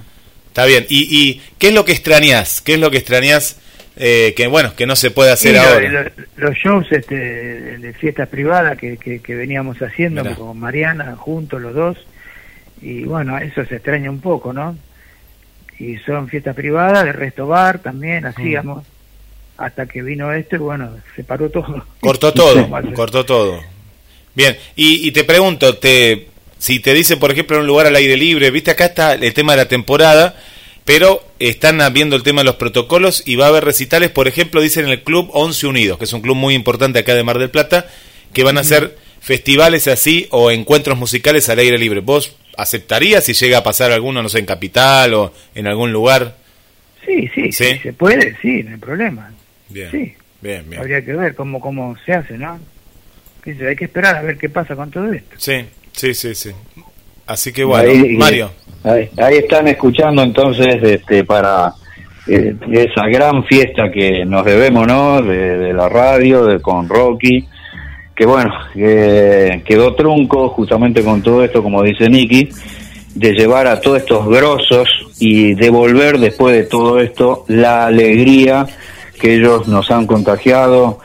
Está 0.48 0.65
bien. 0.65 0.86
¿Y, 0.89 1.08
¿Y 1.10 1.42
qué 1.58 1.70
es 1.70 1.74
lo 1.74 1.86
que 1.86 1.92
extrañas? 1.92 2.62
¿Qué 2.62 2.76
es 2.76 2.80
lo 2.80 2.92
que 2.92 2.98
extrañas 3.00 3.58
eh, 3.98 4.34
que, 4.38 4.46
bueno, 4.48 4.76
que 4.76 4.86
no 4.86 4.96
se 4.96 5.10
puede 5.12 5.32
hacer 5.32 5.56
lo- 5.56 5.62
ahora? 5.62 5.89
lo- 5.89 6.12
los 6.38 6.56
shows 6.56 6.86
este, 6.92 7.15
de 7.15 7.78
de 7.80 7.94
fiestas 7.94 8.30
privadas 8.30 8.78
que, 8.78 8.98
que, 8.98 9.20
que 9.22 9.36
veníamos 9.36 9.82
haciendo 9.82 10.24
Mirá. 10.24 10.36
con 10.36 10.58
Mariana, 10.60 11.15
juntos 11.18 11.62
los 11.62 11.74
dos, 11.74 11.98
y 12.82 13.04
bueno, 13.04 13.38
eso 13.39 13.65
se 13.65 13.76
extraña 13.76 14.10
un 14.10 14.22
poco, 14.22 14.54
¿no? 14.54 14.78
Y 15.80 15.98
son 16.00 16.28
fiestas 16.28 16.56
privadas, 16.56 17.06
de 17.06 17.13
resto 17.13 17.48
bar 17.48 17.80
también, 17.80 18.26
hacíamos, 18.26 18.86
hasta 19.58 19.86
que 19.86 20.02
vino 20.02 20.32
esto 20.34 20.58
y 20.58 20.60
bueno, 20.60 20.92
se 21.15 21.24
paró 21.24 21.50
todo. 21.50 21.86
Cortó 22.02 22.34
todo, 22.34 22.70
cortó 22.94 23.26
todo. 23.26 23.62
Bien, 24.36 24.58
y, 24.76 25.08
y 25.08 25.12
te 25.12 25.24
pregunto, 25.24 25.78
te, 25.78 26.28
si 26.60 26.80
te 26.80 26.94
dicen, 26.94 27.20
por 27.20 27.32
ejemplo, 27.32 27.56
en 27.56 27.62
un 27.62 27.68
lugar 27.68 27.88
al 27.88 27.96
aire 27.96 28.18
libre, 28.18 28.52
viste, 28.52 28.72
acá 28.72 28.86
está 28.86 29.13
el 29.13 29.34
tema 29.34 29.54
de 29.54 29.58
la 29.58 29.68
temporada, 29.68 30.36
pero 30.84 31.24
están 31.39 31.82
viendo 31.94 32.15
el 32.15 32.24
tema 32.24 32.42
de 32.42 32.46
los 32.46 32.56
protocolos 32.56 33.24
y 33.26 33.38
va 33.38 33.46
a 33.46 33.50
haber 33.50 33.63
recitales, 33.63 34.12
por 34.12 34.28
ejemplo, 34.28 34.62
dicen 34.62 34.86
en 34.86 34.92
el 34.92 35.04
Club 35.04 35.30
11 35.34 35.68
Unidos, 35.68 35.98
que 35.98 36.04
es 36.04 36.13
un 36.13 36.22
club 36.22 36.36
muy 36.36 36.54
importante 36.54 37.00
acá 37.00 37.15
de 37.15 37.24
Mar 37.24 37.39
del 37.39 37.50
Plata, 37.50 37.88
que 38.34 38.44
van 38.44 38.58
a 38.58 38.62
hacer 38.62 38.98
festivales 39.22 39.88
así 39.88 40.28
o 40.32 40.52
encuentros 40.52 40.98
musicales 40.98 41.48
al 41.50 41.60
aire 41.60 41.78
libre. 41.78 42.02
¿Vos 42.02 42.36
aceptarías 42.62 43.24
si 43.24 43.34
llega 43.34 43.60
a 43.60 43.63
pasar 43.63 43.91
alguno, 43.91 44.22
no 44.22 44.30
sé, 44.30 44.39
en 44.39 44.45
Capital 44.45 45.13
o 45.13 45.34
en 45.56 45.67
algún 45.67 45.91
lugar? 45.91 46.36
Sí, 47.06 47.30
sí, 47.34 47.52
¿Sí? 47.52 47.63
sí, 47.74 47.80
se 47.80 47.93
puede, 47.93 48.36
sí, 48.41 48.63
no 48.63 48.72
hay 48.72 48.78
problema. 48.78 49.32
Bien, 49.69 49.91
Sí. 49.91 50.13
bien, 50.41 50.69
bien. 50.69 50.82
Habría 50.82 51.04
que 51.04 51.13
ver 51.13 51.36
cómo, 51.36 51.60
cómo 51.60 51.95
se 52.06 52.13
hace, 52.13 52.38
¿no? 52.38 52.60
Hay 53.45 53.76
que 53.76 53.86
esperar 53.86 54.17
a 54.17 54.22
ver 54.22 54.38
qué 54.38 54.50
pasa 54.50 54.76
con 54.76 54.91
todo 54.91 55.12
esto. 55.12 55.36
Sí, 55.38 55.65
sí, 55.93 56.13
sí, 56.13 56.36
sí. 56.36 56.52
Así 57.26 57.52
que 57.54 57.63
bueno, 57.63 57.89
Ahí- 57.89 58.17
Mario. 58.17 58.52
Ahí, 58.84 59.10
ahí 59.17 59.36
están 59.38 59.67
escuchando 59.67 60.22
entonces 60.24 60.78
este, 60.82 61.24
para 61.24 61.74
eh, 62.28 62.56
esa 62.72 63.08
gran 63.08 63.43
fiesta 63.45 63.91
que 63.91 64.24
nos 64.26 64.45
debemos, 64.45 64.86
¿no? 64.88 65.22
De, 65.22 65.58
de 65.58 65.74
la 65.74 65.89
radio, 65.89 66.45
de, 66.45 66.60
con 66.62 66.88
Rocky, 66.88 67.48
que 68.19 68.25
bueno, 68.25 68.51
que 68.73 69.63
quedó 69.65 69.95
trunco 69.95 70.49
justamente 70.49 71.01
con 71.05 71.21
todo 71.21 71.41
esto, 71.41 71.63
como 71.63 71.82
dice 71.84 72.10
Nicky, 72.10 72.49
de 73.15 73.32
llevar 73.32 73.65
a 73.65 73.79
todos 73.79 73.99
estos 73.99 74.27
grosos 74.27 74.89
y 75.19 75.53
devolver 75.53 76.19
después 76.19 76.53
de 76.53 76.63
todo 76.65 76.99
esto 76.99 77.45
la 77.47 77.86
alegría 77.86 78.67
que 79.17 79.36
ellos 79.36 79.69
nos 79.69 79.89
han 79.89 80.05
contagiado. 80.05 80.99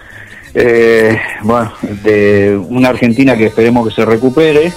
Eh, 0.56 1.16
bueno, 1.44 1.72
de 2.02 2.60
una 2.68 2.88
Argentina 2.88 3.36
que 3.36 3.46
esperemos 3.46 3.86
que 3.88 3.94
se 3.94 4.04
recupere. 4.04 4.72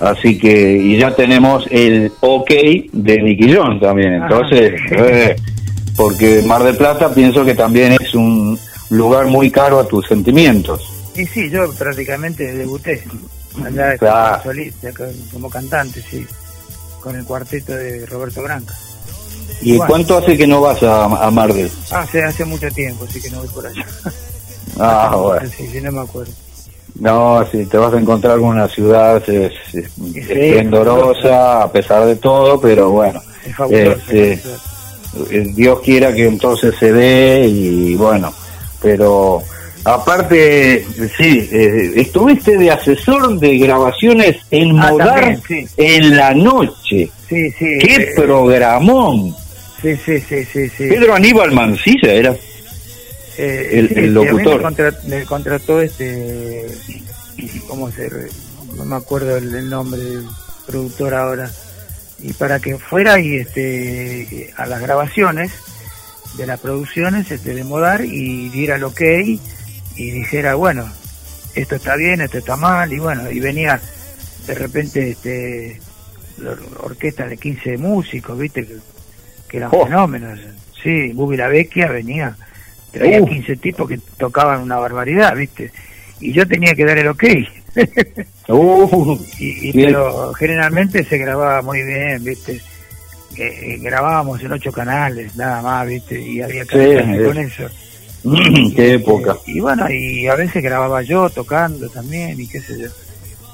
Así 0.00 0.38
que, 0.38 0.76
y 0.76 0.96
ya 0.96 1.16
tenemos 1.16 1.66
el 1.72 2.12
ok 2.20 2.50
de 2.92 3.20
Nicky 3.20 3.52
John 3.52 3.80
también. 3.80 4.14
Entonces, 4.14 4.80
eh, 4.92 5.34
porque 5.96 6.42
Mar 6.46 6.62
del 6.62 6.76
Plata 6.76 7.12
pienso 7.12 7.44
que 7.44 7.54
también 7.54 7.94
es 8.00 8.14
un 8.14 8.56
lugar 8.90 9.26
muy 9.26 9.50
caro 9.50 9.80
a 9.80 9.88
tus 9.88 10.06
sentimientos. 10.06 10.99
Y 11.20 11.26
sí, 11.26 11.50
yo 11.50 11.70
prácticamente 11.74 12.52
debuté 12.54 13.02
allá 13.64 13.96
Claro. 13.98 14.38
como 14.42 14.42
solista, 14.54 14.88
como 15.32 15.50
cantante, 15.50 16.02
sí, 16.08 16.26
con 17.00 17.16
el 17.16 17.24
cuarteto 17.24 17.72
de 17.74 18.06
Roberto 18.06 18.42
Branca. 18.42 18.74
¿Y 19.60 19.76
Bueno. 19.76 19.84
cuánto 19.88 20.16
hace 20.18 20.36
que 20.38 20.46
no 20.46 20.60
vas 20.62 20.82
a, 20.82 21.04
a 21.04 21.30
Mar 21.30 21.52
del? 21.52 21.70
Hace, 21.90 22.22
hace 22.22 22.44
mucho 22.44 22.70
tiempo, 22.70 23.04
así 23.08 23.20
que 23.20 23.30
no 23.30 23.40
voy 23.40 23.48
por 23.48 23.66
allá. 23.66 23.84
Ah, 24.78 25.14
bueno. 25.20 25.50
Sí, 25.56 25.68
sí, 25.70 25.80
no 25.80 25.92
me 25.92 26.00
acuerdo. 26.00 26.32
No, 26.98 27.46
si 27.50 27.66
te 27.66 27.76
vas 27.76 27.92
a 27.94 27.98
encontrar 27.98 28.38
con 28.38 28.48
una 28.50 28.68
ciudad 28.68 29.16
es, 29.28 29.52
es 29.74 29.90
Sí, 29.92 30.12
esplendorosa 30.18 31.62
a 31.62 31.72
pesar 31.72 32.04
de 32.06 32.16
todo, 32.16 32.60
pero 32.60 32.90
bueno, 32.90 33.20
Es 33.44 33.54
fabuloso. 33.56 33.90
Este, 34.10 34.32
eh, 35.30 35.52
Dios 35.54 35.80
quiera 35.80 36.12
que 36.14 36.26
entonces 36.26 36.74
se 36.78 36.92
dé 36.92 37.46
y 37.46 37.94
bueno, 37.96 38.32
pero 38.82 39.42
aparte, 39.84 40.84
sí, 41.16 41.48
eh, 41.52 41.92
estuviste 41.96 42.56
de 42.56 42.70
asesor 42.70 43.38
de 43.38 43.58
grabaciones 43.58 44.36
en 44.50 44.78
Ah, 44.78 44.90
Modar 44.90 45.20
también, 45.20 45.42
sí. 45.66 45.66
en 45.76 46.16
la 46.16 46.34
noche. 46.34 47.10
Sí, 47.28 47.50
sí. 47.52 47.78
¡Qué 47.80 47.94
eh, 47.96 48.12
programón! 48.16 49.34
Sí, 49.82 49.96
sí, 50.04 50.20
sí, 50.20 50.44
sí. 50.44 50.68
sí. 50.68 50.88
Pedro 50.88 51.14
Aníbal 51.14 51.52
Mancilla 51.52 52.12
era. 52.12 52.34
Eh, 53.38 53.70
el- 53.72 53.88
sí, 53.88 53.94
el 53.96 54.14
locutor. 54.14 54.56
Me, 54.58 54.62
contra- 54.62 54.98
me 55.06 55.24
contrató 55.24 55.80
este. 55.80 56.66
¿Cómo 57.66 57.90
se.? 57.90 58.10
No 58.76 58.84
me 58.84 58.96
acuerdo 58.96 59.36
el, 59.38 59.54
el 59.54 59.70
nombre 59.70 60.00
del 60.00 60.24
productor 60.66 61.14
ahora. 61.14 61.50
Y 62.22 62.34
para 62.34 62.60
que 62.60 62.76
fuera 62.76 63.18
y 63.18 63.36
este 63.36 64.52
a 64.56 64.66
las 64.66 64.82
grabaciones 64.82 65.50
de 66.36 66.46
las 66.46 66.60
producciones 66.60 67.30
este, 67.30 67.54
de 67.54 67.64
Modar 67.64 68.04
y 68.04 68.50
diera 68.50 68.76
el 68.76 68.84
ok 68.84 69.00
y 69.96 70.10
dijera, 70.10 70.54
bueno, 70.54 70.88
esto 71.54 71.76
está 71.76 71.96
bien, 71.96 72.20
esto 72.20 72.38
está 72.38 72.56
mal, 72.56 72.92
y 72.92 72.98
bueno, 72.98 73.30
y 73.30 73.40
venía 73.40 73.80
de 74.46 74.54
repente 74.54 75.10
este 75.10 75.80
orquesta 76.78 77.26
de 77.26 77.36
15 77.36 77.76
músicos, 77.78 78.38
viste, 78.38 78.66
que, 78.66 78.76
que 79.48 79.56
eran 79.58 79.70
Oh. 79.72 79.84
fenómenos. 79.84 80.38
Sí, 80.82 81.12
Bubi 81.12 81.36
la 81.36 81.48
Vecchia 81.48 81.88
venía, 81.88 82.34
traía 82.92 83.20
Uh. 83.20 83.26
15 83.28 83.56
tipos 83.56 83.88
que 83.88 83.98
tocaban 84.16 84.60
una 84.62 84.76
barbaridad, 84.78 85.34
viste, 85.36 85.70
y 86.20 86.32
yo 86.32 86.46
tenía 86.46 86.74
que 86.74 86.84
dar 86.84 86.98
el 86.98 87.08
ok. 87.08 87.24
Uh, 88.48 89.16
y, 89.38 89.72
pero 89.72 90.32
generalmente 90.32 91.04
se 91.04 91.18
grababa 91.18 91.62
muy 91.62 91.82
bien, 91.84 92.24
viste. 92.24 92.54
Eh, 92.54 93.74
eh, 93.74 93.78
grabábamos 93.80 94.42
en 94.42 94.50
ocho 94.50 94.72
canales, 94.72 95.36
nada 95.36 95.62
más, 95.62 95.86
viste, 95.86 96.20
y 96.20 96.42
había 96.42 96.64
que 96.64 96.98
Sí, 96.98 97.24
con 97.24 97.38
eso. 97.38 97.68
qué 98.76 98.94
época. 98.94 99.36
Y 99.46 99.60
bueno, 99.60 99.90
y 99.90 100.26
a 100.26 100.34
veces 100.34 100.62
grababa 100.62 101.02
yo 101.02 101.28
tocando 101.30 101.88
también, 101.88 102.38
y 102.40 102.46
qué 102.46 102.60
sé 102.60 102.78
yo. 102.80 102.88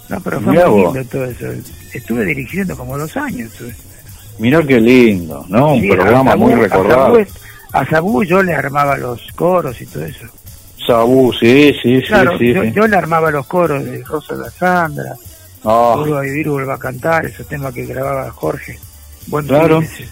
No, 0.09 0.21
pero 0.21 0.41
fue 0.41 0.53
Mirá 0.53 0.69
muy 0.69 0.83
vos. 0.83 0.95
lindo 0.95 1.09
todo 1.11 1.25
eso. 1.25 1.47
Estuve 1.93 2.25
dirigiendo 2.25 2.77
como 2.77 2.97
dos 2.99 3.17
años. 3.17 3.51
estuve. 3.53 3.75
Mirá 4.39 4.63
qué 4.67 4.81
lindo, 4.81 5.45
¿no? 5.49 5.75
Un 5.75 5.89
programa 5.89 6.37
muy 6.37 6.55
recordado. 6.55 7.19
A 7.73 7.87
Sabú, 7.87 8.23
yo 8.25 8.43
le 8.43 8.55
armaba 8.55 8.97
los 8.97 9.21
coros 9.33 9.81
y 9.81 9.87
todo 9.87 10.05
eso. 10.05 10.27
Sabú, 10.87 11.33
sí, 11.33 11.73
sí, 11.83 12.01
sí, 12.01 12.07
Claro, 12.07 12.39
sí. 12.39 12.53
yo, 12.55 12.63
sí. 12.63 12.73
yo 12.73 12.87
le 12.87 12.97
armaba 12.97 13.31
los 13.31 13.47
coros 13.47 13.85
de 13.85 14.03
Rosa 14.05 14.35
la 14.37 14.51
Sandra, 14.51 15.17
Urba 15.65 16.21
Vivir, 16.21 16.49
Urba 16.49 16.75
a 16.75 16.79
Cantar, 16.79 17.27
esos 17.27 17.47
temas 17.49 17.75
que 17.75 17.85
grababa 17.87 18.31
Jorge. 18.31 18.79
Buen 19.27 19.47
Claro. 19.47 19.83
sí, 19.83 20.05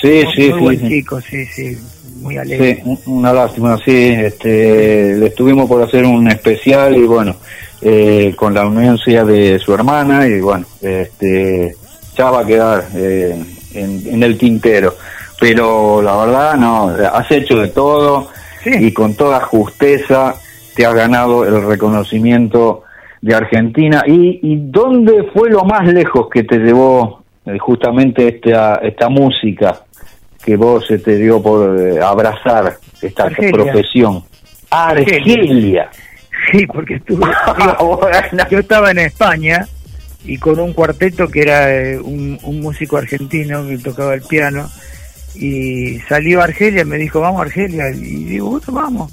sí, 0.00 0.24
muy 0.24 0.26
sí, 0.36 0.52
buen 0.52 0.78
sí. 0.80 0.88
chico, 0.88 1.20
sí, 1.20 1.46
sí, 1.46 1.78
muy 2.24 2.36
alegre. 2.38 2.76
Sí, 2.76 2.82
un- 2.84 3.18
una 3.18 3.32
lástima, 3.32 3.76
sí, 3.84 4.14
este, 4.18 5.14
le 5.16 5.26
estuvimos 5.26 5.68
por 5.68 5.82
hacer 5.82 6.04
un 6.04 6.26
especial 6.28 6.96
y 6.96 7.02
bueno, 7.04 7.36
eh, 7.82 8.32
con 8.36 8.54
la 8.54 8.62
anuencia 8.62 9.24
de 9.24 9.58
su 9.58 9.72
hermana 9.74 10.26
y 10.26 10.40
bueno, 10.40 10.64
este, 10.82 11.76
ya 12.16 12.30
va 12.30 12.40
a 12.40 12.46
quedar 12.46 12.84
eh, 12.96 13.36
en, 13.74 14.02
en 14.06 14.22
el 14.22 14.36
tintero. 14.38 14.94
Pero 15.38 16.00
la 16.00 16.16
verdad, 16.16 16.54
no, 16.56 16.88
has 17.12 17.30
hecho 17.30 17.58
de 17.58 17.68
todo 17.68 18.28
Sí. 18.62 18.70
y 18.80 18.92
con 18.92 19.14
toda 19.14 19.40
justeza 19.40 20.34
te 20.74 20.86
has 20.86 20.94
ganado 20.94 21.44
el 21.44 21.66
reconocimiento 21.66 22.82
de 23.20 23.34
Argentina. 23.34 24.02
¿Y, 24.06 24.40
y 24.42 24.56
dónde 24.70 25.24
fue 25.34 25.50
lo 25.50 25.64
más 25.64 25.86
lejos 25.92 26.28
que 26.32 26.44
te 26.44 26.56
llevó 26.58 27.22
eh, 27.44 27.58
justamente 27.58 28.26
esta, 28.28 28.76
esta 28.76 29.10
música 29.10 29.80
que 30.44 30.56
vos 30.56 30.86
se 30.86 30.98
te 30.98 31.16
dio 31.16 31.42
por 31.42 31.80
eh, 31.80 32.00
abrazar 32.00 32.78
esta 33.00 33.24
Argelia. 33.24 33.52
profesión? 33.52 34.24
Argelia. 34.70 35.90
Sí, 36.50 36.66
porque 36.66 36.94
estuve. 36.96 37.24
yo 38.50 38.58
estaba 38.58 38.90
en 38.90 38.98
España 38.98 39.66
y 40.24 40.38
con 40.38 40.58
un 40.58 40.72
cuarteto 40.72 41.28
que 41.28 41.42
era 41.42 41.74
eh, 41.74 41.98
un, 41.98 42.38
un 42.42 42.60
músico 42.60 42.96
argentino 42.96 43.66
que 43.66 43.78
tocaba 43.78 44.14
el 44.14 44.22
piano 44.22 44.68
y 45.34 45.98
salió 46.08 46.40
a 46.40 46.44
Argelia 46.44 46.82
y 46.82 46.86
me 46.86 46.96
dijo 46.96 47.20
vamos 47.20 47.40
a 47.40 47.44
Argelia 47.44 47.90
y 47.90 48.24
digo 48.24 48.50
bueno 48.50 48.66
vamos 48.68 49.12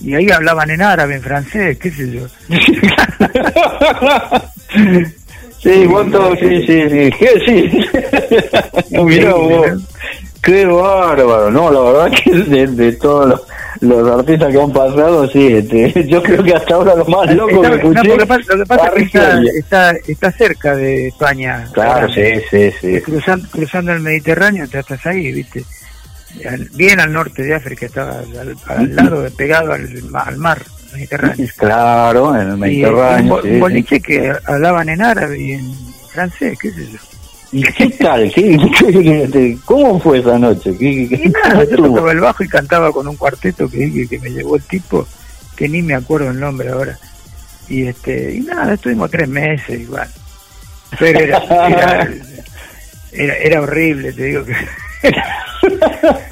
y 0.00 0.14
ahí 0.14 0.30
hablaban 0.30 0.70
en 0.70 0.82
árabe 0.82 1.14
en 1.14 1.22
francés 1.22 1.78
qué 1.78 1.90
sé 1.90 2.10
yo 2.10 2.26
sí, 5.62 5.86
vos 5.86 6.06
sí, 6.40 6.66
sí, 6.66 6.88
sí. 6.90 7.10
¿Qué 7.18 7.40
sí? 7.46 7.70
Mirá 9.02 9.34
vos. 9.34 9.68
Qué 10.44 10.66
bárbaro, 10.66 11.50
no, 11.50 11.70
la 11.70 11.80
verdad 11.80 12.18
que 12.22 12.30
de, 12.50 12.66
de 12.66 12.92
todos 12.92 13.28
los, 13.28 13.42
los 13.80 14.18
artistas 14.18 14.52
que 14.52 14.60
han 14.60 14.72
pasado, 14.72 15.28
sí, 15.28 15.46
este, 15.54 16.06
yo 16.08 16.22
creo 16.22 16.42
que 16.42 16.54
hasta 16.54 16.74
ahora 16.74 16.94
lo 16.94 17.04
más 17.06 17.34
loco 17.34 17.50
Está- 17.64 17.78
que 17.78 17.88
no, 17.88 18.00
escuché. 18.00 18.26
pasa- 18.26 18.54
lo 18.54 18.58
que 18.58 18.66
pasa 18.66 18.86
es 18.88 18.92
que 18.94 19.02
está, 19.18 19.40
está, 19.42 19.90
está 20.06 20.32
cerca 20.32 20.76
de 20.76 21.08
España 21.08 21.66
Claro, 21.72 22.08
sí, 22.12 22.22
sí, 22.50 22.70
sí. 22.80 23.00
cruzando, 23.00 23.48
cruzando 23.50 23.92
el 23.92 24.00
Mediterráneo 24.00 24.66
ya 24.66 24.80
estás 24.80 25.04
ahí 25.06 25.32
viste 25.32 25.64
bien 26.72 26.98
al 27.00 27.12
norte 27.12 27.42
de 27.44 27.54
África 27.54 27.86
estaba 27.86 28.18
al, 28.18 28.56
al 28.66 28.96
lado 28.96 29.24
pegado 29.36 29.72
al, 29.72 29.88
ma- 30.10 30.20
al 30.22 30.36
mar 30.36 30.60
Mediterráneo. 30.92 31.48
Claro, 31.56 32.34
en 32.36 32.48
el 32.50 32.54
Y, 32.56 32.60
Mediterráneo. 32.60 33.42
sí, 33.42 33.48
sí. 33.50 33.58
boliche 33.60 34.00
que 34.00 34.32
hablaban 34.44 34.88
en 34.88 35.02
árabe 35.02 35.40
y 35.40 35.52
en 35.52 35.72
francés, 36.12 36.56
qué 36.60 36.70
sé 36.70 36.86
yo. 36.92 36.98
¿Y 37.54 37.62
qué 37.62 37.88
tal? 37.90 38.32
¿Qué- 38.34 38.58
qué- 38.78 39.28
qué- 39.32 39.58
¿Cómo 39.64 40.00
fue 40.00 40.18
esa 40.18 40.36
noche? 40.40 40.72
¿Qué, 40.76 41.06
qué- 41.08 41.22
Y 41.26 41.28
nada, 41.28 41.62
yo 41.64 41.76
tocaba 41.76 42.10
el 42.10 42.18
bajo 42.18 42.42
y 42.42 42.48
cantaba 42.48 42.90
con 42.92 43.06
un 43.06 43.14
cuarteto 43.16 43.70
que, 43.70 44.08
que, 44.08 44.18
me 44.18 44.30
llevó 44.30 44.56
el 44.56 44.62
tipo, 44.64 45.06
que 45.56 45.68
ni 45.68 45.80
me 45.80 45.94
acuerdo 45.94 46.30
el 46.30 46.40
nombre 46.40 46.70
ahora. 46.70 46.98
Y 47.68 47.86
este 47.86 48.34
y 48.34 48.40
nada, 48.40 48.74
estuvimos 48.74 49.08
tres 49.10 49.28
meses 49.28 49.80
igual. 49.80 50.08
Pero 50.98 51.18
era, 51.20 51.38
era, 51.68 52.08
era, 53.12 53.34
era 53.36 53.60
horrible, 53.62 54.12
te 54.12 54.24
digo 54.24 54.44
que 54.44 54.54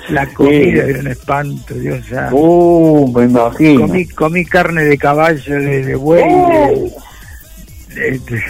la 0.08 0.26
comida 0.34 0.84
Sí. 0.84 0.90
era 0.90 0.98
un 1.00 1.06
espanto, 1.06 1.74
Dios 1.74 2.04
santo. 2.06 2.34
Uh, 2.36 3.12
me 3.16 3.24
imagino. 3.26 3.80
comí, 3.82 4.08
comí 4.08 4.44
carne 4.44 4.82
de 4.84 4.98
caballo, 4.98 5.54
de, 5.54 5.84
de 5.84 5.94
buey, 5.94 6.24
de, 6.24 7.94
de, 7.94 8.18
de- 8.18 8.42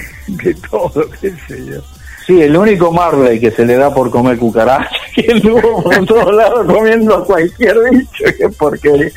de 0.45 0.55
todo, 0.71 1.09
qué 1.21 1.33
sé 1.47 1.67
yo. 1.67 1.83
Sí, 2.27 2.41
el 2.41 2.57
único 2.57 2.93
Marley 2.93 3.41
que 3.41 3.51
se 3.51 3.65
le 3.65 3.77
da 3.77 3.93
por 3.93 4.11
comer 4.11 4.39
cucaracha, 4.39 4.89
que 5.15 5.33
anduvo 5.33 5.83
por 5.83 6.07
todos 6.07 6.35
lados 6.35 6.67
comiendo 6.67 7.25
cualquier 7.25 7.77
bicho, 7.91 8.25
qué 8.39 8.49
porquería. 8.51 9.11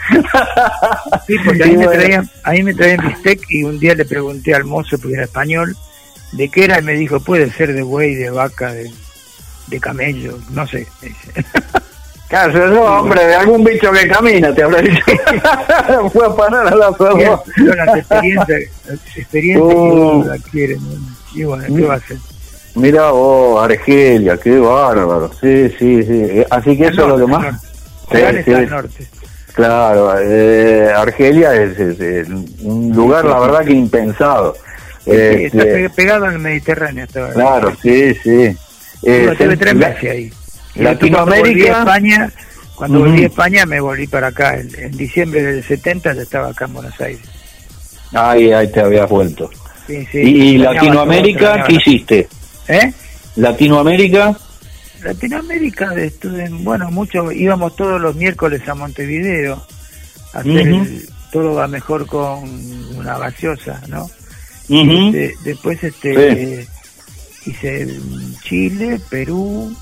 Sí, 1.28 1.36
porque 1.46 1.64
ahí 1.64 1.78
me 1.78 1.86
bueno, 1.86 1.92
traían, 1.92 2.30
ahí 2.44 2.64
me 2.64 2.74
traían 2.74 3.08
bistec 3.08 3.42
y 3.50 3.64
un 3.64 3.80
día 3.80 3.94
le 3.94 4.06
pregunté 4.06 4.56
al 4.56 4.64
mozo, 4.64 4.98
porque 4.98 5.14
era 5.16 5.24
español, 5.26 5.76
de 6.32 6.50
qué 6.50 6.66
era 6.66 6.80
y 6.80 6.84
me 6.84 6.94
dijo, 6.94 7.20
puede 7.20 7.52
ser 7.52 7.74
de 7.74 7.84
buey, 7.84 8.16
de 8.16 8.32
vaca, 8.32 8.74
de, 8.74 8.92
de 9.68 9.80
camello, 9.80 10.38
no 10.52 10.66
sé. 10.68 10.88
me. 11.02 11.12
Claro, 12.28 12.68
no, 12.70 12.82
hombre, 13.02 13.24
de 13.24 13.36
algún 13.36 13.64
bicho 13.64 13.92
que 13.92 14.08
camina, 14.08 14.54
te 14.54 14.64
habrá 14.64 14.82
dicho. 14.82 15.00
Fue 16.12 16.26
a 16.26 16.36
parar 16.36 16.68
a 16.68 16.76
la 16.76 16.92
Son 16.98 17.20
ferro. 17.20 17.44
las 17.56 17.98
experiencias, 17.98 18.62
las 18.88 19.18
experiencias 19.18 19.70
que 19.70 19.76
uno 19.76 20.26
la 20.26 20.38
quiere. 20.40 20.76
¿no? 20.78 20.90
Y 21.36 21.44
bueno, 21.44 21.64
¿qué 21.68 21.82
va 21.84 21.94
a 21.94 21.98
hacer? 21.98 22.18
Mira 22.76 23.12
vos, 23.12 23.64
Argelia, 23.64 24.38
qué 24.38 24.58
bárbaro. 24.60 25.32
Sí, 25.42 25.70
sí, 25.80 26.04
sí. 26.04 26.12
Eh, 26.12 26.46
Así 26.50 26.78
que 26.78 26.88
eso 26.88 27.02
es 27.04 27.08
lo 27.08 27.18
que 27.18 27.32
más. 27.32 27.62
Sí, 28.12 28.18
está 28.18 28.58
al 28.58 28.70
norte. 28.70 29.08
Claro, 29.54 30.14
eh, 30.20 30.92
Argelia 30.96 31.54
es, 31.56 31.80
es- 31.80 32.00
es 32.00 32.28
un 32.62 32.92
lugar, 32.94 33.24
la 33.26 33.40
verdad, 33.40 33.64
que 33.66 33.72
impensado. 33.72 34.54
Sí, 35.06 35.12
está 35.12 35.58
Este, 35.60 35.60
pe- 35.66 35.90
pegado 35.92 36.26
al 36.26 36.40
Mediterráneo. 36.40 37.06
Estaba. 37.06 37.30
claro, 37.32 37.72
sí, 37.82 38.14
sí. 38.22 38.56
Eh, 39.04 39.34
tuve 39.38 39.56
tres 39.58 39.76
meses 39.76 40.12
ahí. 40.12 40.34
Latinoamérica- 40.76 41.24
Cuando 41.24 41.36
volví 41.46 41.68
a 41.68 41.80
España, 41.80 42.32
cuando 42.76 43.00
volví 43.00 43.24
a 43.24 43.28
España 43.28 43.66
me 43.66 43.80
volví 43.80 44.08
para 44.08 44.28
acá. 44.28 44.58
En, 44.58 44.70
en 44.78 44.92
diciembre 44.92 45.42
del 45.42 45.64
70 45.64 46.14
ya 46.14 46.22
estaba 46.24 46.50
acá 46.50 46.66
en 46.66 46.74
Buenos 46.74 47.00
Aires. 47.00 47.22
Ahí, 48.14 48.52
ahí 48.52 48.70
te 48.72 48.82
habías 48.82 49.10
vuelto. 49.10 49.50
Sí, 49.88 50.06
sí, 50.12 50.18
¿Y, 50.18 50.42
y 50.50 50.58
Latinoamérica 50.58 51.64
qué 51.66 51.76
hiciste? 51.76 52.28
¿Eh? 52.68 52.94
Latinoamérica, 53.36 54.36
Latinoamérica, 55.04 55.94
estuve 55.96 56.46
en- 56.46 56.64
bueno, 56.64 56.90
mucho, 56.90 57.32
íbamos 57.32 57.76
todos 57.76 58.00
los 58.02 58.16
miércoles 58.16 58.68
a 58.68 58.76
Montevideo 58.76 59.64
a 60.34 60.40
hacer 60.40 60.68
el- 60.68 61.10
todo 61.32 61.54
va 61.56 61.68
mejor 61.68 62.08
con 62.08 62.44
una 62.98 63.18
gaseosa, 63.18 63.82
¿no? 63.88 64.06
ujú, 64.70 65.08
Este, 65.08 65.36
después 65.44 65.84
este 65.84 66.66
Sí. 67.44 67.50
hice 67.52 67.88
Chile, 68.44 69.00
Perú, 69.10 69.76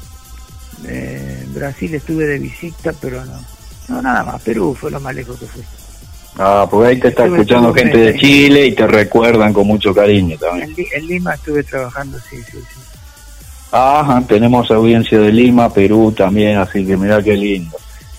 eh, 0.86 1.46
Brasil 1.54 1.94
estuve 1.96 2.26
de 2.26 2.40
visita, 2.40 2.92
pero 3.00 3.24
no, 3.24 3.40
no 3.88 4.02
nada 4.02 4.24
más. 4.24 4.42
Perú 4.42 4.76
fue 4.78 4.92
lo 4.92 5.00
más 5.00 5.16
lejos 5.16 5.40
que 5.40 5.46
fui. 5.46 5.64
Ah, 6.38 6.68
porque 6.70 6.88
ahí 6.90 7.00
te 7.00 7.08
está 7.10 7.24
Estuve- 7.24 7.38
escuchando 7.42 7.74
gente 7.74 7.98
de. 7.98 8.16
Chile 8.16 8.68
y 8.68 8.72
te 8.74 8.88
recuerdan 8.88 9.54
con 9.54 9.68
mucho 9.68 9.94
cariño 9.94 10.38
también. 10.38 10.70
En, 10.70 10.76
Li- 10.76 10.88
en 10.94 11.08
Lima 11.08 11.34
estuve 11.34 11.64
trabajando, 11.64 12.18
sí, 12.30 12.38
sí, 12.38 12.58
sí. 12.58 12.80
Ajá, 13.72 14.22
tenemos 14.28 14.70
audiencia 14.70 15.20
de 15.20 15.32
Lima, 15.32 15.74
Perú 15.74 16.12
también, 16.16 16.58
así 16.60 16.86
que 16.86 16.96
mira 16.96 17.22
qué 17.24 17.34
lindo. 17.36 17.76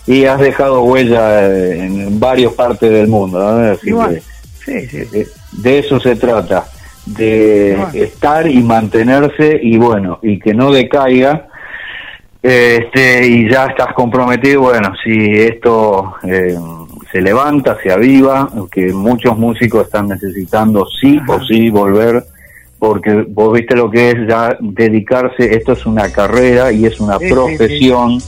Y 0.07 0.25
has 0.25 0.41
dejado 0.41 0.83
huella 0.83 1.47
eh, 1.49 1.79
en 1.87 2.19
varias 2.21 2.53
partes 2.53 2.91
del 2.91 3.07
mundo, 3.09 3.39
¿no? 3.39 3.71
Así 3.73 3.89
Igual, 3.89 4.21
que, 4.65 4.87
sí, 4.87 4.89
sí. 5.07 5.19
eh, 5.19 5.27
de 5.53 5.79
eso 5.79 6.01
se 6.01 6.17
trata, 6.17 6.67
de 7.07 7.75
Igual. 7.79 7.97
estar 7.97 8.47
y 8.49 8.63
mantenerse 8.63 9.59
y 9.63 9.79
bueno, 9.79 10.19
y 10.23 10.39
que 10.41 10.53
no 10.55 10.73
decaiga. 10.73 11.47
Este, 12.43 13.27
y 13.27 13.49
ya 13.51 13.67
estás 13.67 13.95
comprometido, 13.95 14.63
bueno, 14.63 14.93
si 15.03 15.17
esto 15.41 16.15
eh, 16.25 16.55
se 17.15 17.21
levanta, 17.23 17.77
se 17.81 17.93
aviva, 17.93 18.51
que 18.73 18.93
muchos 18.93 19.39
músicos 19.39 19.85
están 19.87 20.09
necesitando 20.09 20.85
sí 21.01 21.17
Ajá. 21.23 21.35
o 21.35 21.45
sí 21.45 21.71
volver, 21.71 22.25
porque 22.81 23.25
vos 23.29 23.53
viste 23.53 23.77
lo 23.77 23.89
que 23.89 24.11
es 24.11 24.17
ya 24.29 24.57
dedicarse, 24.61 25.55
esto 25.55 25.75
es 25.75 25.87
una 25.87 26.11
carrera 26.11 26.73
y 26.73 26.87
es 26.87 26.99
una 26.99 27.19
Sí, 27.19 27.27
sí, 27.27 27.29
sí. 27.29 27.35
profesión, 27.35 28.19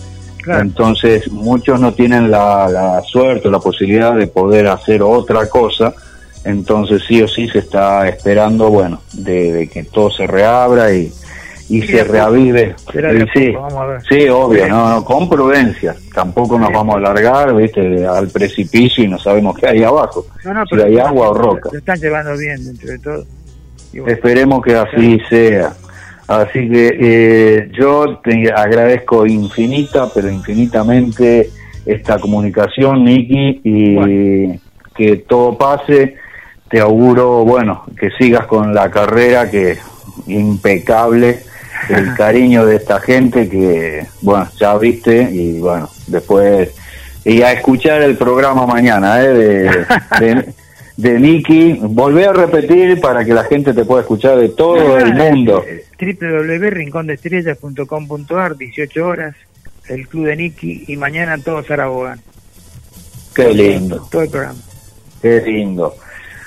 Claro. 0.40 0.60
entonces 0.62 1.28
muchos 1.32 1.80
no 1.80 1.94
tienen 1.94 2.30
la, 2.30 2.68
la 2.68 3.02
suerte 3.02 3.48
o 3.48 3.50
la 3.50 3.58
posibilidad 3.58 4.14
de 4.14 4.28
poder 4.28 4.68
hacer 4.68 5.02
otra 5.02 5.48
cosa, 5.48 5.92
entonces 6.44 7.02
sí 7.08 7.20
o 7.20 7.26
sí 7.26 7.48
se 7.48 7.58
está 7.58 8.08
esperando, 8.08 8.70
bueno, 8.70 9.00
de, 9.14 9.50
de 9.52 9.66
que 9.66 9.82
todo 9.82 10.12
se 10.12 10.28
reabra 10.28 10.94
y, 10.94 11.12
y 11.68 11.82
se 11.82 12.04
reavive. 12.04 12.74
Sí, 14.08 14.28
obvio, 14.28 14.68
no, 14.68 14.90
no, 14.90 15.04
con 15.04 15.28
prudencia, 15.28 15.94
tampoco 16.14 16.58
nos 16.58 16.72
vamos 16.72 16.94
a 16.94 16.98
alargar, 16.98 17.54
viste, 17.54 18.06
al 18.06 18.28
precipicio 18.28 19.04
y 19.04 19.08
no 19.08 19.18
sabemos 19.18 19.56
qué 19.58 19.68
hay 19.68 19.82
abajo, 19.82 20.26
No, 20.44 20.54
no, 20.54 20.66
si 20.66 20.80
hay 20.80 20.98
agua 20.98 21.30
o 21.30 21.34
roca. 21.34 21.70
Lo 21.72 21.78
están 21.78 21.98
llevando 21.98 22.36
bien 22.36 22.64
dentro 22.64 22.88
de 22.88 22.98
todo. 22.98 23.24
Bueno, 23.92 24.08
Esperemos 24.08 24.62
que 24.62 24.74
así 24.74 25.20
sea. 25.28 25.72
Así 26.28 26.68
que 26.68 26.98
eh, 27.00 27.70
yo 27.72 28.18
te 28.18 28.52
agradezco 28.52 29.26
infinita, 29.26 30.08
pero 30.12 30.28
infinitamente 30.28 31.50
esta 31.84 32.18
comunicación, 32.18 33.04
Nicky, 33.04 33.60
y 33.62 34.60
que 34.94 35.16
todo 35.28 35.56
pase. 35.56 36.16
Te 36.68 36.80
auguro, 36.80 37.44
bueno, 37.44 37.84
que 37.96 38.10
sigas 38.18 38.46
con 38.46 38.74
la 38.74 38.90
carrera 38.90 39.48
que 39.48 39.78
impecable, 40.26 41.38
el 41.88 42.14
cariño 42.14 42.64
de 42.66 42.76
esta 42.76 43.00
gente 43.00 43.48
que, 43.48 44.06
bueno, 44.22 44.48
ya 44.58 44.76
viste 44.78 45.22
y 45.30 45.58
bueno, 45.60 45.88
después 46.06 46.70
y 47.24 47.42
a 47.42 47.52
escuchar 47.52 48.02
el 48.02 48.16
programa 48.16 48.66
mañana, 48.66 49.20
¿eh? 49.20 49.28
De, 49.28 49.84
de, 50.20 50.44
de 50.96 51.18
Nicky. 51.18 51.78
Volvé 51.82 52.26
a 52.26 52.32
repetir 52.32 53.00
para 53.00 53.24
que 53.24 53.34
la 53.34 53.42
gente 53.44 53.74
te 53.74 53.84
pueda 53.84 54.02
escuchar 54.02 54.38
de 54.38 54.50
todo 54.50 54.96
el 54.96 55.12
mundo. 55.14 55.64
Www.rincondestrellas.com.ar 56.00 58.56
18 58.56 59.06
horas, 59.06 59.34
el 59.88 60.06
club 60.08 60.26
de 60.26 60.36
Nicky 60.36 60.84
y 60.86 60.96
mañana 60.96 61.36
todos 61.38 61.66
Zaragoza. 61.66 62.18
Qué 63.34 63.52
lindo, 63.52 64.06
Todo 64.10 64.22
el 64.22 64.30
programa. 64.30 64.58
qué 65.20 65.42
lindo. 65.44 65.94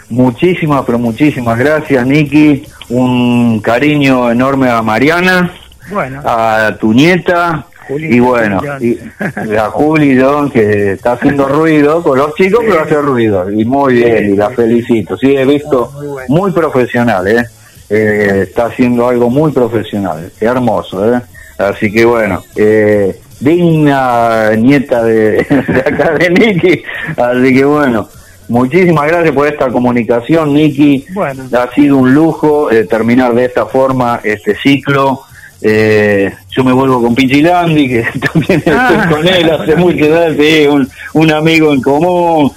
Muchísimas, 0.10 0.84
pero 0.86 0.98
muchísimas 0.98 1.60
gracias, 1.60 2.08
Nicky. 2.08 2.64
Un 2.90 3.60
cariño 3.62 4.32
enorme 4.32 4.70
a 4.70 4.82
Mariana, 4.82 5.52
Bueno, 5.92 6.22
a 6.26 6.76
tu 6.80 6.94
nieta. 6.94 7.66
Juli, 7.88 8.18
y 8.18 8.20
bueno, 8.20 8.62
y 8.80 9.56
a 9.56 9.66
Juli 9.72 10.20
John, 10.22 10.52
que 10.52 10.92
está 10.92 11.14
haciendo 11.14 11.48
ruido 11.48 12.04
con 12.04 12.20
los 12.20 12.36
chicos, 12.36 12.60
pero 12.68 12.82
hace 12.84 13.02
ruido. 13.02 13.50
Y 13.50 13.66
muy 13.66 13.96
bien, 13.96 14.34
y 14.34 14.36
la 14.38 14.52
felicito. 14.52 15.18
Sí, 15.18 15.36
he 15.36 15.44
visto 15.44 15.92
Muy 15.96 16.06
bueno. 16.08 16.28
muy 16.36 16.52
profesional, 16.52 17.28
¿eh? 17.28 17.44
Eh, 17.90 18.42
Está 18.48 18.66
haciendo 18.68 19.08
algo 19.08 19.32
muy 19.32 19.52
profesional. 19.52 20.32
Qué 20.40 20.46
hermoso, 20.46 21.16
¿eh? 21.16 21.20
Así 21.58 21.92
que 21.92 22.06
bueno, 22.06 22.44
eh, 22.56 23.20
digna 23.40 24.52
nieta 24.56 25.04
de, 25.04 25.44
de 25.68 25.80
acá 25.80 26.12
de 26.12 26.30
Nicky. 26.30 26.84
Así 27.18 27.54
que 27.56 27.66
bueno, 27.66 28.08
muchísimas 28.50 29.08
gracias 29.08 29.34
por 29.34 29.48
esta 29.48 29.70
comunicación, 29.70 30.54
Nicky. 30.54 31.06
Bueno. 31.14 31.44
Ha 31.54 31.74
sido 31.74 31.98
un 31.98 32.14
lujo 32.14 32.70
eh, 32.72 32.84
terminar 32.86 33.34
de 33.34 33.46
esta 33.46 33.66
forma 33.66 34.20
este 34.24 34.56
ciclo. 34.56 35.22
Eh, 35.62 36.34
yo 36.52 36.64
me 36.64 36.72
vuelvo 36.74 37.02
con 37.02 37.16
Pichilandi, 37.16 37.88
que 37.88 38.06
también 38.34 38.64
Ah. 38.68 38.90
estoy 39.04 39.14
con 39.16 39.28
él 39.28 39.50
hace 39.52 39.76
mucho 39.76 40.06
sí, 40.38 40.68
un, 40.68 40.90
un 41.14 41.32
amigo 41.32 41.74
en 41.74 41.82
común. 41.82 42.52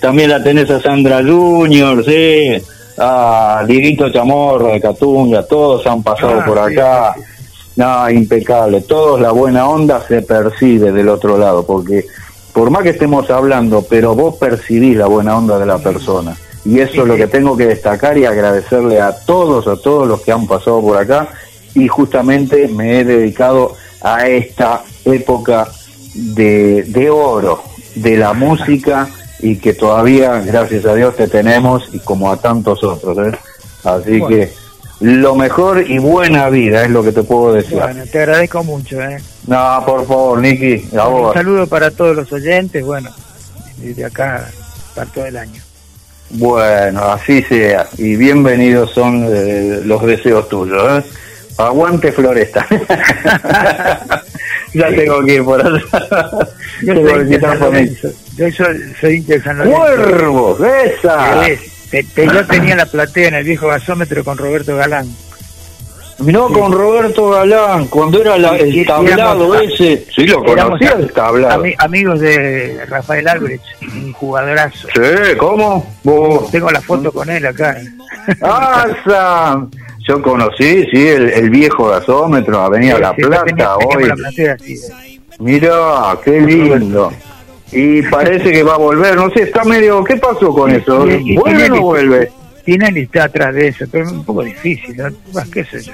También 0.00 0.30
la 0.30 0.42
tenés 0.42 0.70
a 0.70 0.80
Sandra 0.80 1.22
Junior, 1.24 2.04
sí, 2.04 2.52
a 2.98 3.64
Dieguito 3.66 4.10
Chamorro 4.10 4.68
de 4.68 4.80
Catunga, 4.80 5.44
todos 5.44 5.84
han 5.86 6.02
pasado 6.04 6.40
Ah, 6.40 6.44
por 6.44 6.58
acá. 6.58 7.14
sí, 7.16 7.22
No, 7.76 8.08
impecable. 8.10 8.80
Todos 8.82 9.20
la 9.20 9.30
buena 9.32 9.68
onda 9.68 10.00
se 10.06 10.22
percibe 10.22 10.90
del 10.92 11.08
otro 11.08 11.36
lado, 11.38 11.64
porque 11.66 12.04
por 12.58 12.70
más 12.70 12.82
que 12.82 12.88
estemos 12.88 13.30
hablando, 13.30 13.82
pero 13.88 14.16
vos 14.16 14.34
percibís 14.34 14.96
la 14.96 15.06
buena 15.06 15.38
onda 15.38 15.60
de 15.60 15.66
la 15.66 15.78
persona. 15.78 16.36
Y 16.64 16.80
eso 16.80 17.02
es 17.02 17.06
lo 17.06 17.14
que 17.14 17.28
tengo 17.28 17.56
que 17.56 17.66
destacar 17.66 18.18
y 18.18 18.24
agradecerle 18.24 19.00
a 19.00 19.12
todos, 19.12 19.68
a 19.68 19.80
todos 19.80 20.08
los 20.08 20.22
que 20.22 20.32
han 20.32 20.48
pasado 20.48 20.80
por 20.82 20.96
acá. 20.96 21.28
Y 21.76 21.86
justamente 21.86 22.66
me 22.66 22.98
he 22.98 23.04
dedicado 23.04 23.76
a 24.02 24.26
esta 24.26 24.82
época 25.04 25.68
de, 26.14 26.82
de 26.82 27.08
oro, 27.08 27.62
de 27.94 28.16
la 28.16 28.32
música 28.34 29.08
y 29.38 29.58
que 29.58 29.72
todavía, 29.72 30.40
gracias 30.40 30.84
a 30.84 30.96
Dios, 30.96 31.14
te 31.14 31.28
tenemos 31.28 31.88
y 31.92 32.00
como 32.00 32.28
a 32.32 32.38
tantos 32.38 32.82
otros. 32.82 33.18
¿eh? 33.18 33.38
Así 33.84 34.18
Bueno. 34.18 34.26
que 34.26 34.52
lo 35.00 35.34
mejor 35.36 35.84
y 35.88 35.98
buena 35.98 36.48
vida 36.48 36.84
es 36.84 36.90
lo 36.90 37.02
que 37.02 37.12
te 37.12 37.22
puedo 37.22 37.54
decir. 37.54 37.78
Bueno, 37.78 38.04
te 38.10 38.18
agradezco 38.18 38.64
mucho. 38.64 39.00
¿eh? 39.00 39.18
No, 39.46 39.82
por 39.86 40.06
favor, 40.06 40.40
Nicky, 40.40 40.88
a 40.96 41.08
Un 41.08 41.22
vos. 41.22 41.34
saludo 41.34 41.66
para 41.66 41.90
todos 41.90 42.16
los 42.16 42.32
oyentes, 42.32 42.84
bueno, 42.84 43.10
desde 43.76 44.04
acá 44.04 44.48
para 44.94 45.10
todo 45.10 45.26
el 45.26 45.36
año. 45.36 45.62
Bueno, 46.30 47.04
así 47.04 47.42
sea. 47.42 47.86
Y 47.96 48.16
bienvenidos 48.16 48.90
son 48.92 49.26
eh, 49.30 49.80
los 49.84 50.04
deseos 50.04 50.48
tuyos. 50.48 51.04
¿eh? 51.04 51.08
Aguante 51.56 52.12
Floresta. 52.12 52.66
ya 54.74 54.88
tengo 54.88 55.24
que 55.24 55.34
ir 55.34 55.44
por 55.44 55.60
allá. 55.64 55.80
Yo 56.82 56.94
Tengo 56.94 57.08
soy 57.10 57.38
por 57.38 58.52
soy, 58.52 58.94
soy 59.00 59.40
San 59.42 59.58
Lorenzo. 59.58 59.76
¡Cuervos! 59.78 60.60
¡Esa! 60.60 61.46
Te- 61.90 62.02
te- 62.04 62.26
yo 62.26 62.46
tenía 62.46 62.76
la 62.76 62.86
platea 62.86 63.28
en 63.28 63.34
el 63.34 63.44
viejo 63.44 63.68
gasómetro 63.68 64.22
con 64.24 64.36
Roberto 64.38 64.76
Galán. 64.76 65.08
No, 66.18 66.48
con 66.52 66.72
Roberto 66.72 67.30
Galán, 67.30 67.86
cuando 67.86 68.20
era 68.20 68.36
la- 68.36 68.56
el 68.56 68.84
tablado 68.84 69.54
éramos- 69.54 69.72
ese. 69.80 70.04
Sí, 70.14 70.26
lo 70.26 70.42
conocía 70.42 70.90
el 70.98 71.12
tablado. 71.12 71.62
ami- 71.62 71.76
amigos 71.78 72.18
de 72.18 72.84
Rafael 72.88 73.28
Albrecht, 73.28 73.64
un 73.82 74.12
jugadorazo. 74.12 74.88
Sí, 74.92 75.36
¿cómo? 75.38 75.86
Vos. 76.02 76.50
Tengo 76.50 76.70
la 76.72 76.80
foto 76.80 77.12
con 77.12 77.30
él 77.30 77.46
acá. 77.46 77.76
¡Ah! 78.42 79.64
Yo 80.08 80.20
conocí, 80.22 80.86
sí, 80.90 81.06
el, 81.08 81.28
el 81.30 81.50
viejo 81.50 81.88
gasómetro, 81.88 82.60
Avenida 82.62 82.98
La 82.98 83.10
Sí, 83.10 83.22
sí, 83.22 83.28
Plata, 83.28 83.44
tenía- 83.44 83.76
hoy. 83.76 84.04
la 84.08 84.14
platea. 84.14 84.56
Mirá, 85.38 86.18
qué 86.24 86.40
lindo. 86.40 87.12
Y 87.72 88.02
parece 88.02 88.50
que 88.52 88.62
va 88.62 88.74
a 88.74 88.78
volver, 88.78 89.16
no 89.16 89.30
sé, 89.30 89.42
está 89.42 89.62
medio... 89.64 90.02
¿Qué 90.04 90.16
pasó 90.16 90.52
con 90.54 90.70
eso? 90.70 91.00
¿Vuelve 91.06 91.64
o 91.64 91.68
no 91.68 91.82
vuelve? 91.82 92.30
Tinelli 92.64 93.00
está 93.02 93.24
atrás 93.24 93.54
de 93.54 93.68
eso, 93.68 93.84
pero 93.90 94.04
es 94.04 94.12
un 94.12 94.24
poco 94.24 94.42
difícil, 94.42 94.96
¿no? 94.96 95.08
Más 95.34 95.48
qué 95.48 95.64
sé 95.64 95.82
yo. 95.82 95.92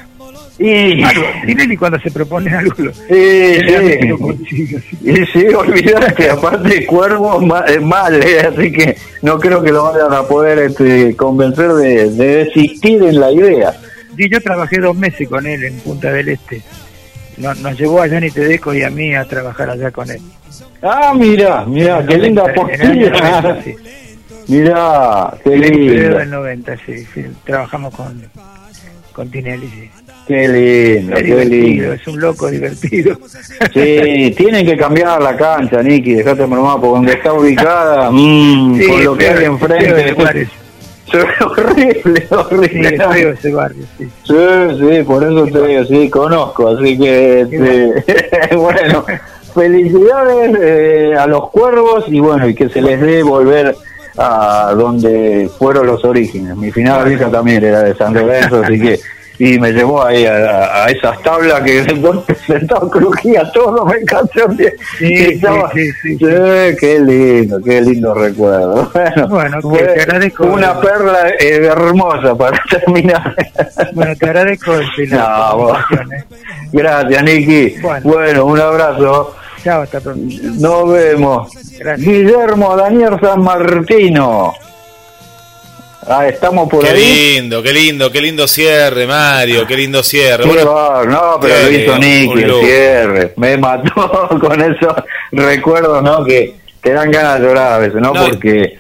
Y... 0.59 1.03
Tinelli 1.47 1.77
cuando 1.77 1.99
se 2.01 2.11
propone 2.11 2.51
algo 2.55 2.75
lo- 2.79 2.93
Sí, 2.95 3.59
lo 3.61 4.17
sí. 4.17 4.23
consigue, 4.23 4.81
sí. 4.81 4.97
Y 5.03 5.27
sí, 5.27 5.47
olvidate, 5.55 6.31
aparte 6.31 6.87
Cuervo 6.87 7.41
es 7.67 7.83
mal, 7.83 8.23
eh, 8.23 8.41
así 8.41 8.71
que 8.73 8.97
no 9.23 9.39
creo 9.39 9.63
que 9.63 9.73
lo 9.73 9.85
vayan 9.93 10.13
a 10.13 10.23
poder 10.23 10.59
este, 10.61 11.15
convencer 11.17 11.73
de, 11.75 12.11
de 12.11 12.45
desistir 12.45 13.03
en 13.03 13.19
la 13.21 13.33
idea. 13.33 13.73
Sí, 14.17 14.29
yo 14.31 14.41
trabajé 14.41 14.79
dos 14.79 14.97
meses 14.97 15.29
con 15.29 15.45
él 15.47 15.65
en 15.65 15.75
Punta 15.81 16.13
del 16.13 16.29
Este. 16.29 16.63
Nos, 17.37 17.59
nos 17.61 17.79
llevó 17.79 18.03
a 18.03 18.09
Johnny 18.09 18.31
Tedesco 18.31 18.73
y 18.75 18.83
a 18.83 18.91
mí 18.91 19.15
a 19.15 19.25
trabajar 19.25 19.71
allá 19.71 19.91
con 19.91 20.11
él. 20.11 20.21
Ah, 20.83 21.13
mira, 21.17 21.65
mira, 21.67 22.05
qué 22.07 22.19
linda 22.19 22.45
En 22.45 22.81
el 22.81 22.87
año 22.87 23.11
90, 23.11 23.13
postilla. 23.13 23.63
sí. 23.65 23.75
Mira, 24.49 25.35
qué 25.43 25.55
En 25.55 25.61
lindo, 25.61 26.19
del 26.19 26.31
90, 26.31 26.77
sí, 26.85 27.05
sí, 27.15 27.25
Trabajamos 27.45 27.95
con, 27.95 28.23
con 29.13 29.31
Tinelli, 29.31 29.67
sí. 29.69 29.91
qué 30.29 30.49
lindo, 30.49 31.17
Es 31.17 31.23
qué 31.23 31.45
lindo. 31.47 31.93
es 31.95 32.07
un 32.07 32.21
loco 32.21 32.51
divertido. 32.51 33.19
Sí, 33.73 34.35
tienen 34.37 34.67
que 34.67 34.77
cambiar 34.77 35.21
la 35.23 35.35
cancha, 35.37 35.83
Nicky, 35.83 36.15
dejate 36.15 36.45
bromar, 36.45 36.75
porque 36.81 36.89
donde 36.97 37.13
está 37.15 37.33
ubicada, 37.33 38.11
mm, 38.11 38.79
Sí, 38.79 38.87
con 38.87 39.05
lo 39.05 39.17
que 39.17 39.29
hay 39.29 39.45
enfrente, 39.45 40.15
horrible, 41.47 42.21
Sí, 42.21 42.35
horrible. 42.35 42.99
feo 43.13 43.31
ese 43.31 43.53
barrio, 43.53 43.85
sí. 43.99 44.09
Sí, 44.25 44.35
sí, 44.79 45.03
por 45.05 45.23
eso 45.25 45.45
te 45.47 45.67
digo, 45.67 45.85
sí, 45.85 46.11
conozco, 46.11 46.69
así 46.69 46.99
que, 46.99 47.41
este, 47.43 48.57
bueno, 48.57 49.05
felicidades 49.55 50.57
eh, 50.61 51.15
a 51.19 51.27
los 51.27 51.51
cuervos 51.51 52.05
y 52.09 52.21
bueno, 52.21 52.49
y 52.49 52.55
que 52.55 52.69
se 52.69 52.83
les 52.83 53.01
dé 53.01 53.23
volver 53.23 53.77
a 54.17 54.73
donde 54.77 55.51
fueron 55.59 55.87
los 55.87 56.05
orígenes. 56.05 56.57
Mi 56.57 56.71
final 56.71 57.09
vieja 57.09 57.29
también 57.31 57.65
era 57.65 57.83
de 57.83 57.95
San 57.95 58.15
Lorenzo, 58.15 58.63
así 58.63 58.81
que, 58.81 59.01
y 59.39 59.59
me 59.59 59.73
llevó 59.73 60.05
ahí 60.05 60.25
a, 60.27 60.85
a- 60.85 60.87
esas 60.91 61.21
tablas 61.23 61.61
que 61.63 61.83
después 61.83 62.19
sentado 62.47 62.89
crujía 62.91 63.51
todo, 63.53 63.85
me 63.85 63.97
de 63.99 64.75
Sí, 64.99 65.17
sí, 65.17 65.25
estaba- 65.35 65.71
sí, 65.73 65.91
sí, 66.03 66.17
sí, 66.19 66.27
qué 66.79 67.01
lindo, 67.01 67.61
qué 67.63 67.81
lindo 67.81 68.15
recuerdo. 68.15 68.91
Bueno, 69.29 69.29
Bueno, 69.29 69.61
fue 69.61 69.79
te 69.79 70.03
agradezco. 70.03 70.45
una 70.47 70.81
perla 70.81 71.29
eh, 71.41 71.67
hermosa 71.67 72.35
para 72.37 72.61
terminar. 72.71 73.35
Bueno, 73.93 74.15
te 74.17 74.27
agradezco 74.27 74.75
el 74.75 75.11
No, 75.11 75.57
vos. 75.57 75.79
Gracias, 76.73 77.23
Nicky. 77.23 77.77
Bueno. 77.81 78.01
Bueno. 78.13 78.45
un 78.47 78.61
abrazo. 78.61 79.35
Chao, 79.63 79.83
hasta 79.83 80.01
pronto. 80.01 80.35
Nos 80.61 80.93
vemos. 80.93 81.53
Gracias. 81.79 82.07
Guillermo 82.07 82.77
Daniel 82.77 83.19
San 83.21 83.43
Martino. 83.43 84.53
Ah, 86.07 86.29
estamos 86.29 86.69
por 86.69 86.85
Qué 86.85 86.91
ahí. 86.91 87.35
lindo, 87.37 87.63
qué 87.63 87.73
lindo, 87.73 88.11
qué 88.13 88.21
lindo 88.21 88.47
cierre, 88.47 89.07
Mario, 89.07 89.67
qué 89.67 89.77
lindo 89.77 90.03
cierre. 90.03 90.43
Qué 90.45 90.49
Bueno, 90.51 91.05
no, 91.05 91.39
pero 91.41 91.55
lo 91.63 91.69
qué 91.69 91.83
hizo 91.83 91.99
Nicky, 91.99 92.43
el 92.43 92.61
cierre. 92.61 93.33
Me 93.37 93.57
mató 93.57 94.29
con 94.41 94.61
esos 94.61 94.95
recuerdos, 95.33 96.03
¿no? 96.03 96.25
Que 96.25 96.55
te 96.83 96.93
dan 96.93 97.11
ganas 97.11 97.41
de 97.41 97.47
llorar 97.47 97.73
a 97.73 97.79
veces, 97.79 98.01
¿no? 98.01 98.13
No, 98.13 98.25
Porque 98.27 98.79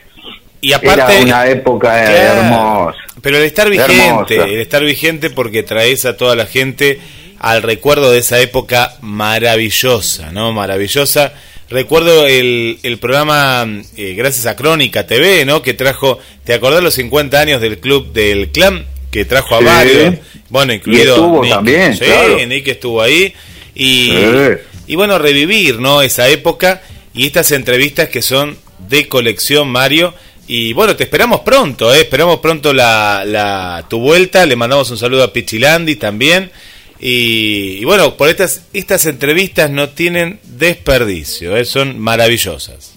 y 0.61 0.73
aparte, 0.73 1.15
era 1.17 1.23
una 1.25 1.47
época 1.49 2.05
Claro. 2.05 2.41
hermosa. 2.41 2.99
Pero 3.23 3.39
el 3.39 3.45
estar 3.45 3.71
vigente, 3.71 4.35
Hermosa. 4.35 4.35
el 4.53 4.61
estar 4.61 4.85
vigente 4.85 5.31
porque 5.31 5.63
traes 5.63 6.05
a 6.05 6.17
toda 6.17 6.37
la 6.37 6.45
gente 6.47 7.01
al 7.39 7.63
recuerdo 7.63 8.11
de 8.11 8.19
esa 8.19 8.39
época 8.41 8.93
maravillosa, 9.01 10.31
¿no? 10.33 10.53
Maravillosa. 10.53 11.33
Recuerdo 11.71 12.27
el, 12.27 12.79
el 12.83 12.99
programa, 12.99 13.67
eh, 13.97 14.15
gracias 14.17 14.47
a 14.47 14.55
Crónica 14.55 15.07
TV, 15.07 15.45
¿no? 15.45 15.63
Que 15.63 15.73
trajo, 15.75 16.19
¿te 16.45 16.53
acordás 16.55 16.83
los 16.83 16.95
50 16.95 17.41
años 17.41 17.61
del 17.61 17.79
club 17.79 18.13
del 18.13 18.51
clan? 18.51 18.85
Que 19.11 19.25
trajo 19.25 19.55
a 19.57 19.59
Sí. 19.61 19.65
varios, 19.65 20.15
bueno, 20.51 20.73
incluido 20.75 21.15
estuvo 21.15 21.43
Nick. 21.43 21.55
también, 21.55 21.95
Sí, 21.97 22.05
claro. 22.05 22.47
Nick 22.47 22.69
estuvo 22.69 23.01
ahí. 23.01 23.33
Y, 23.75 24.11
Sí. 24.11 24.59
y 24.89 24.95
bueno, 24.97 25.19
revivir, 25.19 25.79
¿no? 25.81 26.03
Esa 26.03 26.29
época 26.29 26.83
y 27.15 27.27
estas 27.27 27.51
entrevistas 27.53 28.09
que 28.09 28.21
son 28.23 28.59
de 28.89 29.09
colección, 29.09 29.69
Mario. 29.69 30.15
Y 30.47 30.75
bueno, 30.75 30.95
te 30.95 31.05
esperamos 31.05 31.41
pronto, 31.41 31.95
¿eh? 31.95 32.01
esperamos 32.03 32.41
pronto 32.41 32.75
la, 32.75 33.25
la, 33.27 33.87
tu 33.89 34.01
vuelta. 34.01 34.45
Le 34.45 34.57
mandamos 34.57 34.91
un 34.91 34.99
saludo 34.99 35.23
a 35.23 35.33
Pichilandi 35.33 35.97
también. 35.97 36.51
Y, 37.07 37.85
bueno, 37.85 38.17
por 38.17 38.31
estas, 38.31 38.63
estas 38.73 39.05
entrevistas 39.05 39.71
no 39.71 39.91
tienen 39.91 40.41
desperdicio, 40.43 41.55
¿eh? 41.55 41.67
son 41.67 41.99
maravillosas. 42.01 42.95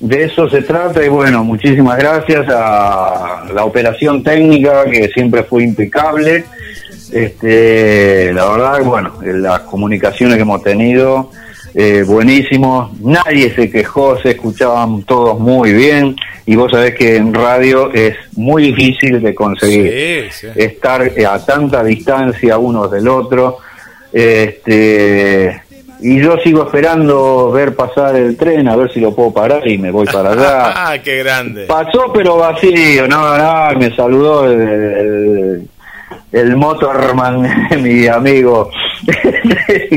De 0.00 0.24
eso 0.24 0.50
se 0.50 0.62
trata 0.62 1.04
y 1.04 1.08
bueno, 1.08 1.44
muchísimas 1.44 1.96
gracias 1.96 2.44
a 2.48 3.44
la 3.54 3.64
operación 3.64 4.24
técnica 4.24 4.84
que 4.90 5.10
siempre 5.14 5.44
fue 5.44 5.62
impecable. 5.62 6.44
Este, 7.12 8.32
la 8.32 8.50
verdad, 8.50 8.82
bueno, 8.82 9.14
las 9.22 9.60
comunicaciones 9.60 10.34
que 10.34 10.42
hemos 10.42 10.64
tenido, 10.64 11.30
eh, 11.78 12.02
buenísimo. 12.06 12.90
Nadie 13.02 13.54
se 13.54 13.70
quejó, 13.70 14.18
se 14.18 14.30
escuchaban 14.30 15.02
todos 15.02 15.38
muy 15.38 15.74
bien 15.74 16.16
y 16.46 16.56
vos 16.56 16.70
sabés 16.72 16.94
que 16.94 17.16
en 17.16 17.34
radio 17.34 17.92
es 17.92 18.16
muy 18.34 18.72
difícil 18.72 19.20
de 19.20 19.34
conseguir 19.34 20.30
Sí, 20.32 20.48
sí. 20.54 20.60
estar 20.62 21.02
a 21.02 21.44
tanta 21.44 21.84
distancia 21.84 22.56
uno 22.56 22.88
del 22.88 23.06
otro. 23.08 23.58
Este, 24.12 25.62
y 26.00 26.18
yo 26.20 26.36
sigo 26.38 26.64
esperando 26.64 27.50
ver 27.52 27.74
pasar 27.74 28.16
el 28.16 28.36
tren, 28.36 28.68
a 28.68 28.76
ver 28.76 28.90
si 28.92 29.00
lo 29.00 29.14
puedo 29.14 29.32
parar 29.32 29.66
y 29.68 29.76
me 29.76 29.90
voy 29.90 30.06
para 30.06 30.32
allá. 30.32 30.72
¡Ah, 30.92 30.98
qué 31.02 31.18
grande! 31.18 31.66
Pasó 31.66 32.12
pero 32.14 32.36
vacío, 32.38 33.06
no, 33.08 33.36
no, 33.36 33.78
me 33.78 33.94
saludó 33.94 34.50
el, 34.50 34.60
el, 34.60 35.68
el 36.32 36.56
Motorman, 36.56 37.48
mi 37.82 38.06
amigo, 38.06 38.70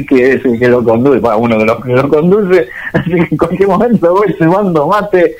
que 0.07 0.33
es 0.33 0.45
el 0.45 0.59
que 0.59 0.67
lo 0.67 0.83
conduce, 0.83 1.19
bueno, 1.19 1.37
uno 1.39 1.57
de 1.57 1.65
los 1.65 1.83
que 1.83 1.91
lo 1.91 2.09
conduce, 2.09 2.67
así 2.93 3.09
que 3.11 3.27
en 3.31 3.37
cualquier 3.37 3.67
momento 3.67 4.13
voy 4.13 4.33
cebando 4.37 4.87
mate 4.87 5.35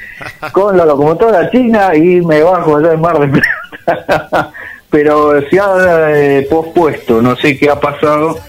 con 0.51 0.75
la 0.75 0.85
locomotora 0.85 1.49
china 1.51 1.95
y 1.95 2.21
me 2.21 2.41
bajo 2.41 2.77
allá 2.77 2.93
en 2.93 3.01
Mar 3.01 3.19
del 3.19 3.31
Plata. 3.31 4.51
Pero 4.89 5.39
se 5.49 5.59
ha 5.59 6.09
eh, 6.09 6.47
pospuesto, 6.49 7.21
no 7.21 7.35
sé 7.35 7.59
qué 7.59 7.69
ha 7.69 7.79
pasado, 7.79 8.39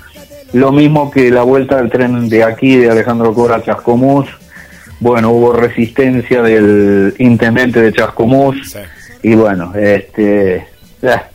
lo 0.54 0.72
mismo 0.72 1.10
que 1.10 1.30
la 1.30 1.42
vuelta 1.42 1.76
del 1.76 1.90
tren 1.90 2.30
de 2.30 2.42
aquí, 2.42 2.76
de 2.76 2.90
Alejandro 2.90 3.34
Cora 3.34 3.56
a 3.56 3.62
Chascomús, 3.62 4.26
bueno, 5.00 5.30
hubo 5.30 5.52
resistencia 5.52 6.42
del 6.42 7.14
intendente 7.18 7.82
de 7.82 7.92
Chascomús 7.92 8.70
Sí. 8.70 8.78
y 9.22 9.34
bueno, 9.34 9.74
este 9.74 10.66
ya, 11.02 11.29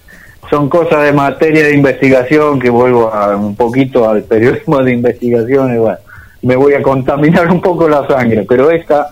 son 0.55 0.69
cosas 0.69 1.03
de 1.03 1.11
materia 1.11 1.65
de 1.65 1.73
investigación 1.73 2.61
que 2.61 2.69
vuelvo 2.69 3.13
a, 3.13 3.35
un 3.35 3.57
poquito 3.57 4.09
al 4.09 4.23
periodismo 4.23 4.81
de 4.81 4.93
investigación 4.93 5.75
y 5.75 5.77
bueno, 5.79 5.97
me 6.43 6.55
voy 6.55 6.73
a 6.75 6.81
contaminar 6.81 7.51
un 7.51 7.59
poco 7.59 7.89
la 7.89 8.07
sangre, 8.07 8.45
pero 8.47 8.71
esta 8.71 9.09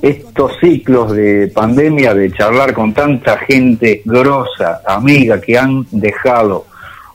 estos 0.00 0.52
ciclos 0.60 1.10
de 1.10 1.50
pandemia, 1.52 2.14
de 2.14 2.30
charlar 2.30 2.72
con 2.72 2.94
tanta 2.94 3.36
gente 3.38 4.02
grosa, 4.04 4.82
amiga, 4.86 5.40
que 5.40 5.58
han 5.58 5.84
dejado 5.90 6.66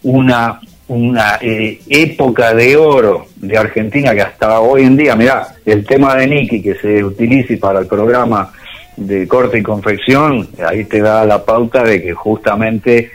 una, 0.04 0.60
una 0.90 1.38
eh, 1.40 1.80
época 1.88 2.54
de 2.54 2.76
oro 2.76 3.28
de 3.38 3.58
Argentina 3.58 4.14
que 4.14 4.22
hasta 4.22 4.60
hoy 4.60 4.82
en 4.82 4.98
día, 4.98 5.16
mirá, 5.16 5.48
el 5.66 5.86
tema 5.86 6.16
de 6.16 6.28
Nicky 6.28 6.62
que 6.62 6.76
se 6.76 7.02
utilice 7.02 7.56
para 7.56 7.80
el 7.80 7.88
programa 7.88 8.52
de 8.98 9.26
corte 9.30 9.60
y 9.60 9.64
confección, 9.64 10.50
ahí 10.68 10.84
te 10.84 11.00
da 11.00 11.24
la 11.24 11.46
pauta 11.46 11.84
de 11.84 12.02
que 12.02 12.12
justamente 12.12 13.12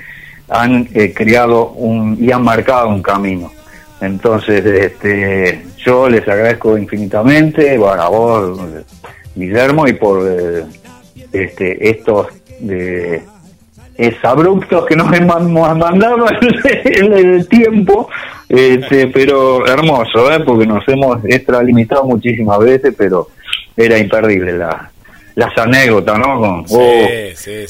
han 0.49 0.89
eh, 0.95 1.13
creado 1.13 1.71
un 1.71 2.17
y 2.21 2.31
han 2.31 2.43
marcado 2.43 2.89
un 2.89 3.03
camino. 3.03 3.53
Entonces, 4.01 4.65
este, 4.65 5.67
yo 5.79 6.09
les 6.09 6.27
agradezco 6.29 6.77
infinitamente, 6.77 7.79
bueno, 7.79 8.03
a 8.03 8.09
vos, 8.09 8.61
Guillermo, 9.35 9.89
y 9.89 9.95
por 9.95 10.23
eh, 10.29 10.65
este, 11.33 11.91
estos 11.91 12.29
es 13.97 14.25
abruptos 14.25 14.85
que 14.87 14.97
nos 14.97 15.13
hemos 15.13 15.43
mandado 15.43 16.27
en 16.85 17.13
el 17.13 17.49
tiempo, 17.49 18.09
este, 18.49 19.09
pero 19.09 19.67
hermoso, 19.67 20.31
¿eh? 20.31 20.41
porque 20.41 20.67
nos 20.67 20.87
hemos 20.89 21.25
extralimitado 21.25 22.05
muchísimas 22.05 22.59
veces, 22.59 22.95
pero 22.97 23.29
era 23.77 23.99
imperdible 23.99 24.59
la, 24.59 24.91
las 25.37 25.57
anécdotas, 25.59 26.19
¿no? 26.19 26.41
Con, 26.41 26.65
oh, 26.69 27.07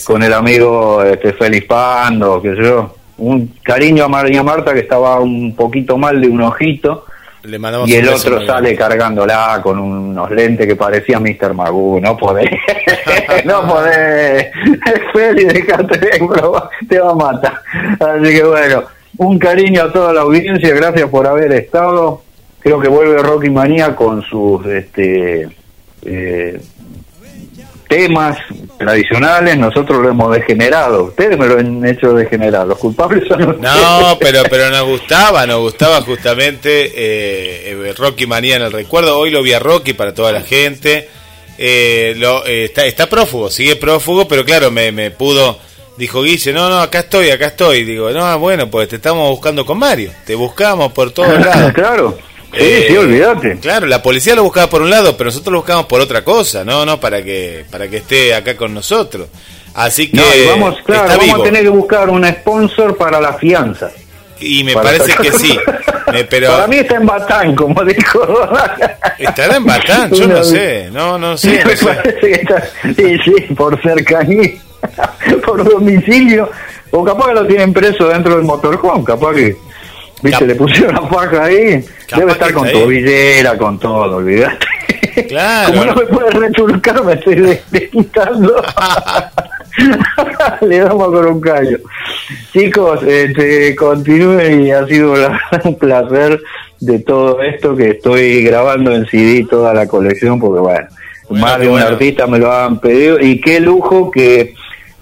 con 0.05 0.23
el 0.23 0.33
amigo 0.33 1.03
este, 1.03 1.33
Félix 1.33 1.67
Pando, 1.67 2.41
que 2.41 2.55
yo, 2.57 2.95
un 3.19 3.55
cariño 3.63 4.05
a 4.05 4.09
María 4.09 4.43
Marta 4.43 4.73
que 4.73 4.81
estaba 4.81 5.19
un 5.21 5.55
poquito 5.55 5.99
mal 5.99 6.21
de 6.21 6.29
un 6.29 6.43
ojito. 6.43 7.05
y 7.87 7.95
el 7.95 8.09
otro 8.09 8.47
sale 8.47 8.77
cargándola 8.77 9.61
con 9.65 9.81
unos 9.81 10.31
lentes 10.31 10.65
que 10.65 10.77
parecía 10.77 11.19
Mr. 11.19 11.55
Magoo. 11.55 12.01
No 12.01 12.17
podés, 12.17 12.51
no 13.45 13.67
podés. 13.67 14.47
Félix, 15.13 15.53
dejate, 15.53 15.99
te 16.89 17.01
va 17.01 17.11
a 17.11 17.15
matar. 17.15 17.63
Así 17.99 18.33
que 18.33 18.45
bueno, 18.45 18.85
un 19.19 19.41
cariño 19.41 19.83
a 19.83 19.93
toda 19.93 20.13
la 20.13 20.21
audiencia. 20.21 20.73
Gracias 20.73 21.11
por 21.11 21.27
haber 21.27 21.53
estado. 21.53 22.23
Creo 22.61 22.79
que 22.79 22.89
vuelve 22.89 23.19
Rocky 23.19 23.51
Manía 23.51 23.97
con 23.97 24.23
sus 24.23 24.65
este, 24.67 25.49
eh, 26.05 26.61
temas 27.89 28.39
tradicionales, 28.79 29.57
nosotros 29.57 30.03
lo 30.03 30.11
hemos 30.11 30.35
degenerado. 30.35 31.05
Ustedes 31.05 31.39
me 31.39 31.47
lo 31.47 31.59
han 31.59 31.85
hecho 31.87 32.13
degenerar. 32.15 32.67
Los 32.67 32.79
culpables 32.79 33.27
son 33.29 33.43
ustedes. 33.43 33.61
No, 33.61 34.19
pero, 34.21 34.43
pero 34.51 34.71
nos 34.71 34.85
gustaba, 34.85 35.47
nos 35.47 35.61
gustaba 35.61 36.01
justamente 36.03 36.93
eh, 36.95 37.95
Rocky 37.97 38.27
Manía 38.27 38.57
en 38.57 38.63
el 38.63 38.73
recuerdo. 38.73 39.19
Hoy 39.19 39.31
lo 39.31 39.43
vi 39.43 39.53
a 39.53 39.59
Rocky 39.59 39.93
para 39.93 40.15
toda 40.15 40.33
la 40.33 40.43
gente. 40.43 41.09
Eh, 41.59 42.15
lo, 42.19 42.45
eh, 42.47 42.65
está, 42.65 42.85
está 42.85 43.07
prófugo, 43.09 43.51
sigue 43.51 43.77
prófugo, 43.77 44.29
pero 44.29 44.45
claro, 44.45 44.71
me, 44.71 44.93
me 44.93 45.11
pudo. 45.11 45.59
Dijo 45.97 46.23
Guille, 46.23 46.53
no, 46.53 46.69
no, 46.69 46.81
acá 46.81 47.01
estoy, 47.01 47.31
acá 47.31 47.47
estoy. 47.47 47.85
Digo, 47.85 48.11
no, 48.11 48.39
bueno, 48.39 48.69
pues 48.71 48.89
te 48.89 48.97
estamos 48.97 49.31
buscando 49.31 49.65
con 49.65 49.79
Mario. 49.79 50.11
Te 50.27 50.35
buscamos 50.35 50.93
por 50.93 51.11
todos 51.13 51.41
lados. 51.45 51.73
claro. 51.73 52.19
Sí, 52.53 52.85
sí, 52.89 52.95
eh, 52.95 52.99
olvídate. 52.99 53.59
Claro, 53.59 53.87
la 53.87 54.03
policía 54.03 54.35
lo 54.35 54.43
buscaba 54.43 54.69
por 54.69 54.83
un 54.83 54.91
lado, 54.91 55.17
pero 55.17 55.29
nosotros 55.29 55.53
lo 55.53 55.59
buscamos 55.59 55.87
por 55.87 56.01
otra 56.01 56.25
cosa, 56.25 56.65
no, 56.65 56.87
no 56.87 56.99
para 56.99 57.23
que 57.23 57.65
para 57.71 57.89
que 57.89 57.99
esté 57.99 58.35
acá 58.35 58.57
con 58.57 58.73
nosotros. 58.73 59.29
Así 59.75 60.11
que 60.11 60.47
vamos, 60.49 60.77
claro, 60.85 61.19
vamos 61.19 61.41
a 61.41 61.43
tener 61.43 61.63
que 61.63 61.69
buscar 61.69 62.09
un 62.09 62.27
sponsor 62.27 62.97
para 62.97 63.21
la 63.21 63.35
fianza. 63.35 63.91
Y 64.41 64.65
me 64.65 64.75
parece 64.75 65.15
que 65.17 65.33
sí. 65.33 65.59
pero... 66.31 66.51
Para 66.51 66.67
mí 66.67 66.77
está 66.77 66.97
en 66.97 67.07
Batán, 67.07 67.55
como 67.55 67.85
dijo. 67.85 68.21
¿Estará 69.19 69.57
en 69.57 69.65
Batán? 69.65 70.11
Yo 70.13 70.27
no 70.27 70.43
sé. 70.45 70.89
No, 70.93 71.19
no 71.19 71.37
sé. 71.37 71.63
sí, 72.97 73.19
sí, 73.25 73.55
por 73.55 73.81
cercanía, 73.83 74.53
por 75.45 75.65
domicilio. 75.65 76.51
O 76.91 77.05
capaz 77.05 77.29
que 77.29 77.35
lo 77.35 77.47
tienen 77.47 77.73
preso 77.73 78.09
dentro 78.09 78.37
del 78.37 78.45
motorhome, 78.45 79.05
capaz 79.05 79.35
que 79.35 79.57
Viste, 80.23 80.47
le 80.47 80.55
pusieron 80.55 80.95
la 80.95 81.03
faja 81.03 81.45
ahí. 81.45 81.85
Debe 82.17 82.33
estar 82.33 82.53
con 82.53 82.71
tobillera, 82.71 83.57
con 83.59 83.79
todo, 83.79 84.17
olvidate. 84.17 84.67
Claro. 85.29 85.73
Como 85.73 85.85
no 85.87 85.95
me 85.95 86.07
puede 86.07 86.31
returcar, 86.31 87.05
me 87.05 87.15
estoy 87.15 87.59
desquitando. 87.71 88.63
le 90.63 90.79
damos 90.79 91.09
con 91.09 91.27
un 91.27 91.41
callo. 91.41 91.79
Chicos, 92.53 93.03
este, 93.03 93.75
continúen 93.77 94.67
y 94.67 94.73
ha 94.73 94.87
sido 94.87 95.15
un 95.65 95.79
placer 95.79 96.41
de 96.81 96.99
todo 97.01 97.41
esto 97.43 97.77
que 97.77 97.91
estoy 97.91 98.43
grabando 98.43 98.93
en 98.93 99.07
CD 99.07 99.47
toda 99.49 99.73
la 99.73 99.87
colección, 99.87 100.39
porque 100.39 100.61
bueno, 100.61 100.89
más 101.31 101.59
de 101.59 101.69
un 101.69 101.79
artista 101.79 102.27
me 102.27 102.39
lo 102.39 102.53
han 102.53 102.79
pedido 102.79 103.21
y 103.21 103.41
qué 103.41 103.61
lujo 103.61 104.11
que 104.11 104.55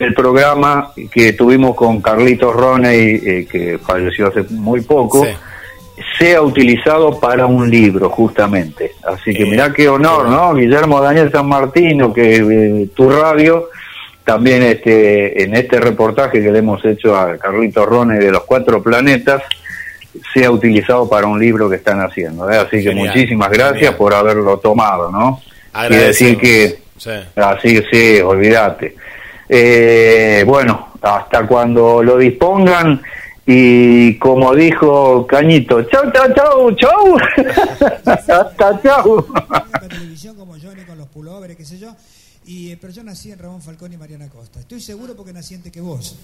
el 0.04 0.14
programa 0.14 0.92
que 1.10 1.32
tuvimos 1.32 1.74
con 1.74 2.00
Carlitos 2.00 2.54
Roney, 2.54 3.20
eh, 3.24 3.48
que 3.50 3.78
falleció 3.78 4.28
hace 4.28 4.42
muy 4.50 4.82
poco, 4.82 5.26
sea 6.18 6.42
utilizado 6.42 7.18
para 7.18 7.46
un 7.46 7.70
libro, 7.70 8.10
justamente. 8.10 8.92
Así 9.04 9.34
que 9.34 9.44
mirá 9.44 9.72
qué 9.72 9.88
honor, 9.88 10.28
¿no? 10.28 10.54
Guillermo 10.54 11.00
Daniel 11.00 11.30
San 11.30 11.48
Martino, 11.48 12.12
que 12.12 12.36
eh, 12.36 12.88
tu 12.94 13.10
radio, 13.10 13.68
también 14.24 14.62
este, 14.62 15.42
en 15.42 15.54
este 15.54 15.80
reportaje 15.80 16.42
que 16.42 16.50
le 16.50 16.58
hemos 16.58 16.84
hecho 16.84 17.16
a 17.16 17.36
Carlitos 17.38 17.86
Roney 17.86 18.18
de 18.18 18.30
los 18.30 18.44
cuatro 18.44 18.82
planetas, 18.82 19.42
sea 20.32 20.50
utilizado 20.50 21.08
para 21.08 21.26
un 21.26 21.40
libro 21.40 21.68
que 21.68 21.76
están 21.76 22.00
haciendo. 22.00 22.50
¿eh? 22.50 22.58
Así 22.58 22.82
que 22.82 22.94
muchísimas 22.94 23.50
gracias 23.50 23.94
por 23.94 24.14
haberlo 24.14 24.58
tomado, 24.58 25.10
¿no? 25.10 25.40
Y 25.88 25.94
decir 25.94 26.38
que, 26.38 26.78
así 27.36 27.82
sí, 27.90 28.20
olvídate 28.20 29.03
eh, 29.48 30.44
bueno, 30.46 30.88
hasta 31.00 31.46
cuando 31.46 32.02
lo 32.02 32.16
dispongan 32.18 33.00
y 33.46 34.18
como 34.18 34.54
dijo 34.54 35.26
Cañito, 35.26 35.82
chau, 35.84 36.10
chau, 36.12 36.34
chau, 36.34 36.76
chau, 36.76 37.18
hasta 38.06 38.80
chau. 38.82 39.26
televisión 39.88 40.34
como 40.36 40.54
Johnny 40.54 40.82
con 40.82 40.96
los 40.96 41.08
pulóveres, 41.08 41.56
qué 41.56 41.64
sé 41.64 41.78
yo, 41.78 41.94
y, 42.46 42.70
eh, 42.70 42.78
pero 42.80 42.92
yo 42.92 43.02
nací 43.02 43.32
en 43.32 43.38
Ramón 43.38 43.60
Falcón 43.60 43.92
y 43.92 43.96
Mariana 43.96 44.28
Costa. 44.28 44.60
Estoy 44.60 44.80
seguro 44.80 45.14
porque 45.14 45.32
nací 45.32 45.54
antes 45.54 45.72
que 45.72 45.80
vos. 45.80 46.16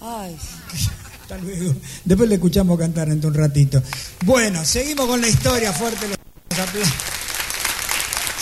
Ay. 0.00 0.36
Hasta 1.22 1.38
luego. 1.38 1.72
Después 2.04 2.28
le 2.28 2.34
escuchamos 2.34 2.78
cantar 2.78 3.08
en 3.08 3.24
un 3.24 3.34
ratito. 3.34 3.82
Bueno, 4.24 4.64
seguimos 4.64 5.06
con 5.06 5.20
la 5.20 5.28
historia. 5.28 5.72
Fuerte 5.72 6.08
los 6.08 6.18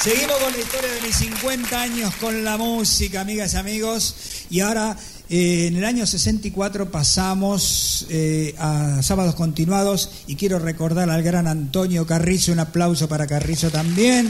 Seguimos 0.02 0.36
con 0.38 0.52
la 0.52 0.58
historia 0.58 0.90
de 0.90 1.00
mis 1.00 1.14
50 1.14 1.80
años 1.80 2.12
con 2.16 2.42
la 2.42 2.56
música, 2.56 3.20
amigas 3.20 3.54
y 3.54 3.56
amigos. 3.56 4.16
Y 4.50 4.58
ahora, 4.58 4.96
eh, 5.30 5.68
en 5.68 5.76
el 5.76 5.84
año 5.84 6.04
64 6.04 6.90
pasamos 6.90 8.06
eh, 8.10 8.52
a 8.58 9.00
sábados 9.04 9.36
continuados 9.36 10.10
y 10.26 10.34
quiero 10.34 10.58
recordar 10.58 11.08
al 11.08 11.22
gran 11.22 11.46
Antonio 11.46 12.04
Carrizo, 12.04 12.50
un 12.50 12.58
aplauso 12.58 13.08
para 13.08 13.28
Carrizo 13.28 13.70
también. 13.70 14.28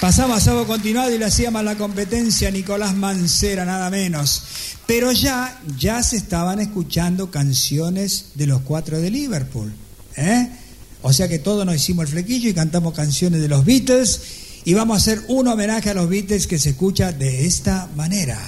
Pasamos 0.00 0.38
a 0.38 0.40
sábado 0.40 0.66
continuado 0.66 1.14
y 1.14 1.18
le 1.18 1.26
hacíamos 1.26 1.62
la 1.64 1.76
competencia 1.76 2.48
a 2.48 2.50
Nicolás 2.50 2.94
Mancera, 2.94 3.66
nada 3.66 3.90
menos. 3.90 4.42
Pero 4.86 5.12
ya, 5.12 5.60
ya 5.76 6.02
se 6.02 6.16
estaban 6.16 6.60
escuchando 6.60 7.30
canciones 7.30 8.30
de 8.36 8.46
los 8.46 8.62
cuatro 8.62 8.98
de 8.98 9.10
Liverpool. 9.10 9.70
¿eh? 10.16 10.48
O 11.02 11.12
sea 11.12 11.28
que 11.28 11.40
todos 11.40 11.66
nos 11.66 11.76
hicimos 11.76 12.06
el 12.06 12.12
flequillo 12.12 12.48
y 12.48 12.54
cantamos 12.54 12.94
canciones 12.94 13.42
de 13.42 13.48
los 13.48 13.66
Beatles 13.66 14.47
y 14.64 14.74
vamos 14.74 14.96
a 14.96 14.98
hacer 14.98 15.20
un 15.28 15.48
homenaje 15.48 15.90
a 15.90 15.94
los 15.94 16.08
Beatles 16.08 16.46
que 16.46 16.58
se 16.58 16.70
escucha 16.70 17.12
de 17.12 17.46
esta 17.46 17.88
manera. 17.96 18.38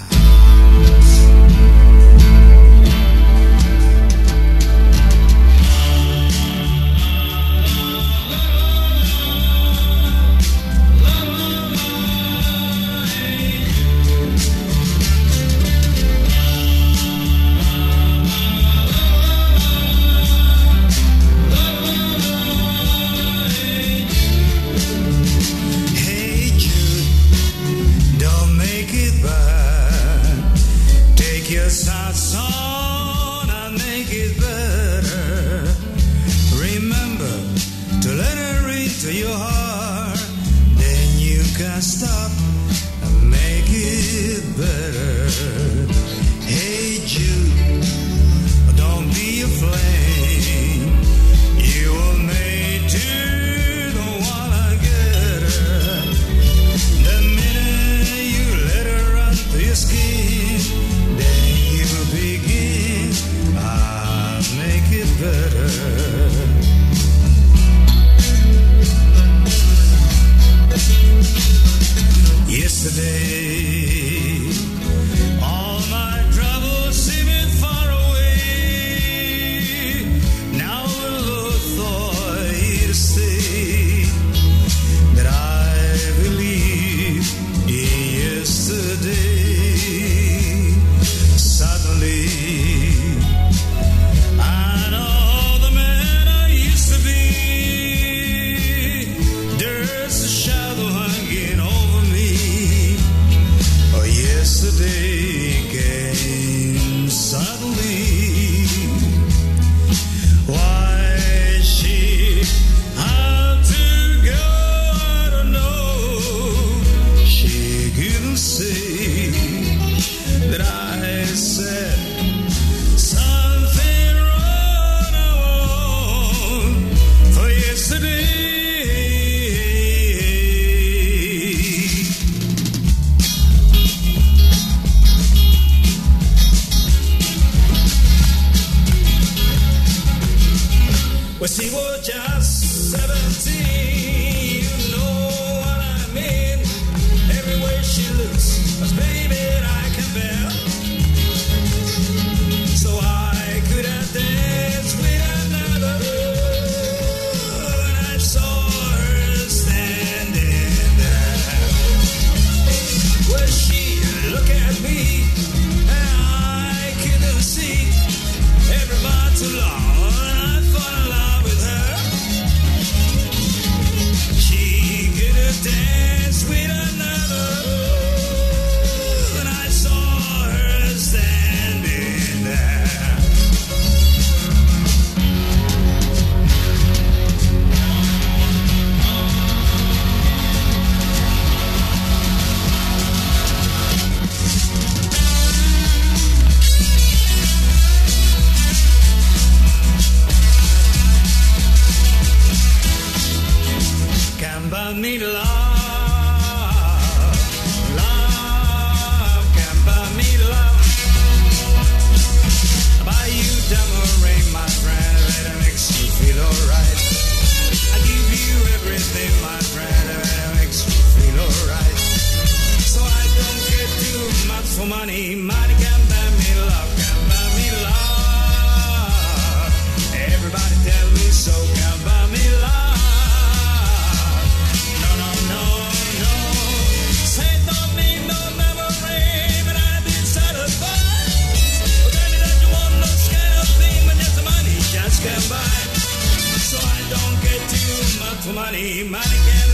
Me 248.60 248.68
prometiste 248.68 249.62
al 249.64 249.69